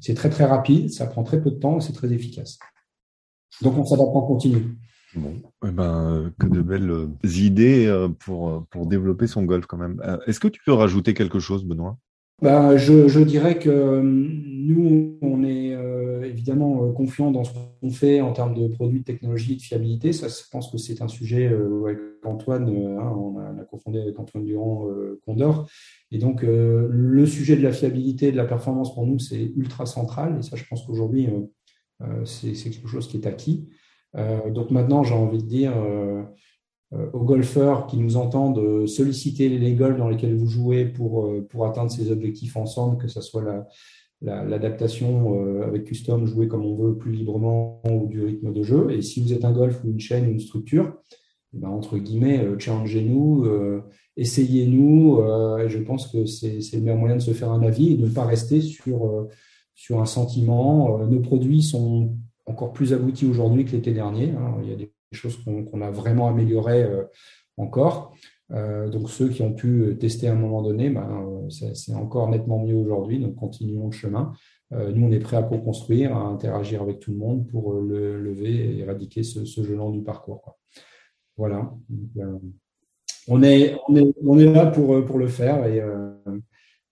c'est 0.00 0.14
très 0.14 0.30
très 0.30 0.44
rapide, 0.44 0.90
ça 0.90 1.06
prend 1.06 1.22
très 1.22 1.40
peu 1.40 1.50
de 1.50 1.56
temps 1.56 1.78
et 1.78 1.80
c'est 1.80 1.92
très 1.92 2.12
efficace. 2.12 2.58
Donc 3.60 3.76
on 3.76 3.84
s'adapte 3.84 4.14
en 4.14 4.22
continu. 4.22 4.76
Bon, 5.14 5.34
eh 5.66 5.70
ben, 5.70 6.32
que 6.38 6.46
de 6.46 6.62
belles 6.62 7.08
idées 7.22 8.08
pour, 8.20 8.66
pour 8.70 8.86
développer 8.86 9.26
son 9.26 9.42
golf 9.42 9.66
quand 9.66 9.76
même. 9.76 10.00
Est-ce 10.26 10.40
que 10.40 10.48
tu 10.48 10.60
peux 10.64 10.72
rajouter 10.72 11.12
quelque 11.12 11.38
chose, 11.38 11.64
Benoît? 11.64 11.98
Bah, 12.42 12.76
je, 12.76 13.06
je, 13.06 13.20
dirais 13.20 13.58
que 13.58 13.70
euh, 13.70 14.02
nous, 14.02 15.16
on 15.22 15.44
est 15.44 15.74
euh, 15.74 16.24
évidemment 16.24 16.84
euh, 16.84 16.92
confiant 16.92 17.30
dans 17.30 17.44
ce 17.44 17.52
qu'on 17.80 17.90
fait 17.90 18.20
en 18.20 18.32
termes 18.32 18.54
de 18.54 18.66
produits, 18.66 18.98
de 19.00 19.04
technologie, 19.04 19.56
de 19.56 19.62
fiabilité. 19.62 20.12
Ça, 20.12 20.26
je 20.26 20.50
pense 20.50 20.70
que 20.70 20.76
c'est 20.76 21.02
un 21.02 21.08
sujet 21.08 21.46
avec 21.46 21.98
Antoine, 22.24 22.68
hein, 22.68 23.12
on, 23.16 23.38
a, 23.38 23.52
on, 23.52 23.58
a, 23.60 23.64
confondé 23.64 24.00
avec 24.00 24.18
Antoine 24.18 24.44
Durand 24.44 24.88
Condor. 25.24 25.68
Et 26.10 26.18
donc, 26.18 26.42
le 26.42 27.26
sujet 27.26 27.56
de 27.56 27.62
la 27.62 27.72
fiabilité, 27.72 28.32
de 28.32 28.36
la 28.36 28.44
performance 28.44 28.92
pour 28.92 29.06
nous, 29.06 29.18
c'est 29.18 29.52
ultra 29.56 29.86
central. 29.86 30.36
Et 30.38 30.42
ça, 30.42 30.56
je 30.56 30.64
pense 30.68 30.84
qu'aujourd'hui, 30.84 31.28
c'est 32.24 32.52
quelque 32.52 32.88
chose 32.88 33.08
qui 33.08 33.16
est 33.16 33.26
acquis. 33.26 33.68
donc 34.50 34.70
maintenant, 34.70 35.02
j'ai 35.02 35.14
envie 35.14 35.42
de 35.42 35.48
dire 35.48 35.72
euh, 35.76 36.22
aux 37.12 37.24
golfeurs 37.24 37.86
qui 37.86 37.96
nous 37.96 38.16
entendent 38.16 38.86
solliciter 38.86 39.48
les 39.48 39.74
golfs 39.74 39.96
dans 39.96 40.08
lesquels 40.08 40.36
vous 40.36 40.46
jouez 40.46 40.84
pour, 40.84 41.26
euh, 41.26 41.46
pour 41.48 41.66
atteindre 41.66 41.90
ces 41.90 42.10
objectifs 42.10 42.56
ensemble, 42.56 42.98
que 42.98 43.08
ce 43.08 43.20
soit 43.20 43.42
l'adaptation 44.20 45.34
euh, 45.34 45.66
avec 45.66 45.84
custom, 45.84 46.26
jouer 46.26 46.48
comme 46.48 46.64
on 46.64 46.76
veut 46.76 46.96
plus 46.96 47.12
librement 47.12 47.80
ou 47.90 48.06
du 48.08 48.22
rythme 48.22 48.52
de 48.52 48.62
jeu. 48.62 48.90
Et 48.90 49.00
si 49.00 49.22
vous 49.22 49.32
êtes 49.32 49.44
un 49.44 49.52
golf 49.52 49.82
ou 49.84 49.90
une 49.90 50.00
chaîne 50.00 50.26
ou 50.26 50.32
une 50.32 50.40
structure, 50.40 50.98
eh 51.54 51.58
ben, 51.58 51.68
entre 51.68 51.96
guillemets, 51.98 52.46
challengez-nous, 52.58 53.46
essayez-nous. 54.16 55.20
je 55.66 55.78
pense 55.78 56.08
que 56.08 56.24
c'est 56.24 56.60
le 56.74 56.80
meilleur 56.80 56.98
moyen 56.98 57.16
de 57.16 57.20
se 57.20 57.32
faire 57.32 57.50
un 57.50 57.62
avis 57.62 57.92
et 57.92 57.96
de 57.96 58.06
ne 58.06 58.10
pas 58.10 58.24
rester 58.24 58.60
sur, 58.60 59.28
sur 59.74 60.00
un 60.00 60.06
sentiment. 60.06 60.98
nos 61.06 61.20
produits 61.20 61.62
sont 61.62 62.16
encore 62.46 62.72
plus 62.72 62.92
aboutis 62.92 63.26
aujourd'hui 63.26 63.64
que 63.64 63.72
l'été 63.72 63.92
dernier. 63.92 64.30
Hein. 64.30 64.56
Il 64.62 64.70
y 64.70 64.72
a 64.72 64.76
des 64.76 64.91
choses 65.16 65.42
qu'on 65.44 65.80
a 65.80 65.90
vraiment 65.90 66.28
améliorées 66.28 66.82
euh, 66.82 67.04
encore. 67.56 68.14
Euh, 68.50 68.88
donc 68.88 69.08
ceux 69.08 69.28
qui 69.28 69.42
ont 69.42 69.54
pu 69.54 69.96
tester 69.98 70.28
à 70.28 70.32
un 70.32 70.36
moment 70.36 70.62
donné, 70.62 70.90
ben, 70.90 71.48
c'est 71.48 71.94
encore 71.94 72.28
nettement 72.28 72.58
mieux 72.58 72.74
aujourd'hui, 72.74 73.18
donc 73.18 73.36
continuons 73.36 73.86
le 73.86 73.92
chemin. 73.92 74.32
Euh, 74.72 74.92
nous, 74.92 75.06
on 75.06 75.12
est 75.12 75.20
prêt 75.20 75.36
à 75.36 75.42
co-construire, 75.42 76.16
à 76.16 76.20
interagir 76.20 76.82
avec 76.82 76.98
tout 76.98 77.12
le 77.12 77.18
monde 77.18 77.46
pour 77.46 77.74
le 77.74 78.20
lever 78.20 78.54
et 78.54 78.78
éradiquer 78.80 79.22
ce, 79.22 79.44
ce 79.44 79.60
du 79.60 80.02
parcours. 80.02 80.58
Voilà. 81.36 81.72
on, 83.28 83.42
est, 83.42 83.76
on, 83.88 83.96
est, 83.96 84.14
on 84.24 84.38
est 84.38 84.52
là 84.52 84.66
pour, 84.66 85.02
pour 85.04 85.18
le 85.18 85.28
faire 85.28 85.66
et 85.66 85.82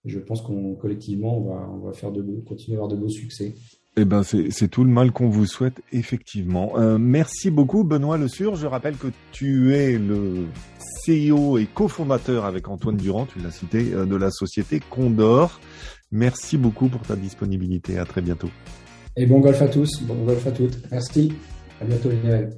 je 0.04 0.18
pense 0.18 0.40
qu'on 0.40 0.74
collectivement, 0.76 1.38
on 1.38 1.44
va, 1.44 1.70
on 1.70 1.78
va 1.78 1.92
faire 1.92 2.10
de 2.10 2.22
continuer 2.40 2.76
à 2.76 2.80
avoir 2.80 2.88
de 2.88 2.96
beaux 2.96 3.10
succès. 3.10 3.54
Eh 3.96 4.04
ben, 4.04 4.22
c'est 4.22 4.68
tout 4.68 4.84
le 4.84 4.90
mal 4.90 5.10
qu'on 5.10 5.28
vous 5.28 5.46
souhaite, 5.46 5.82
effectivement. 5.92 6.78
Euh, 6.78 6.96
merci 6.96 7.50
beaucoup, 7.50 7.82
Benoît 7.82 8.18
Le 8.18 8.28
Sur. 8.28 8.54
Je 8.54 8.66
rappelle 8.66 8.96
que 8.96 9.08
tu 9.32 9.74
es 9.74 9.98
le 9.98 10.46
CEO 11.04 11.58
et 11.58 11.66
cofondateur 11.66 12.44
avec 12.44 12.68
Antoine 12.68 12.96
Durand, 12.96 13.26
tu 13.26 13.40
l'as 13.40 13.50
cité, 13.50 13.92
euh, 13.92 14.06
de 14.06 14.16
la 14.16 14.30
société 14.30 14.80
Condor. 14.80 15.60
Merci 16.12 16.56
beaucoup 16.56 16.88
pour 16.88 17.02
ta 17.02 17.16
disponibilité. 17.16 17.98
À 17.98 18.04
très 18.04 18.20
bientôt. 18.20 18.50
Et 19.16 19.26
bon 19.26 19.40
golf 19.40 19.60
à 19.60 19.68
tous, 19.68 20.02
bon 20.02 20.24
golf 20.24 20.46
à 20.46 20.52
toutes. 20.52 20.78
Merci. 20.90 21.32
À 21.80 21.84
bientôt, 21.84 22.10
Lionel. 22.10 22.50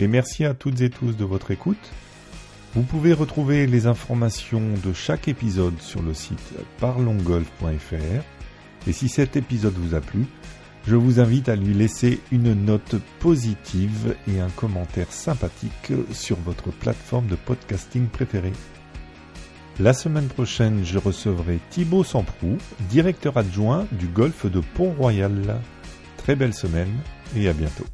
Et 0.00 0.08
merci 0.08 0.44
à 0.44 0.52
toutes 0.54 0.80
et 0.82 0.90
tous 0.90 1.16
de 1.16 1.24
votre 1.24 1.50
écoute. 1.50 1.90
Vous 2.74 2.82
pouvez 2.82 3.14
retrouver 3.14 3.66
les 3.66 3.86
informations 3.86 4.62
de 4.84 4.92
chaque 4.92 5.26
épisode 5.26 5.80
sur 5.80 6.02
le 6.02 6.12
site 6.12 6.52
parlongolf.fr 6.80 8.37
et 8.86 8.92
si 8.92 9.08
cet 9.08 9.36
épisode 9.36 9.74
vous 9.74 9.94
a 9.94 10.00
plu, 10.00 10.26
je 10.86 10.96
vous 10.96 11.20
invite 11.20 11.48
à 11.48 11.56
lui 11.56 11.74
laisser 11.74 12.20
une 12.32 12.54
note 12.54 12.96
positive 13.20 14.14
et 14.26 14.40
un 14.40 14.48
commentaire 14.48 15.12
sympathique 15.12 15.92
sur 16.12 16.36
votre 16.38 16.70
plateforme 16.70 17.26
de 17.26 17.36
podcasting 17.36 18.06
préférée. 18.06 18.52
La 19.80 19.92
semaine 19.92 20.28
prochaine, 20.28 20.84
je 20.84 20.98
recevrai 20.98 21.60
Thibaut 21.70 22.04
Samprou, 22.04 22.56
directeur 22.88 23.36
adjoint 23.36 23.86
du 23.92 24.06
golfe 24.06 24.50
de 24.50 24.60
Pont-Royal. 24.74 25.60
Très 26.16 26.34
belle 26.34 26.54
semaine 26.54 26.92
et 27.36 27.48
à 27.48 27.52
bientôt. 27.52 27.84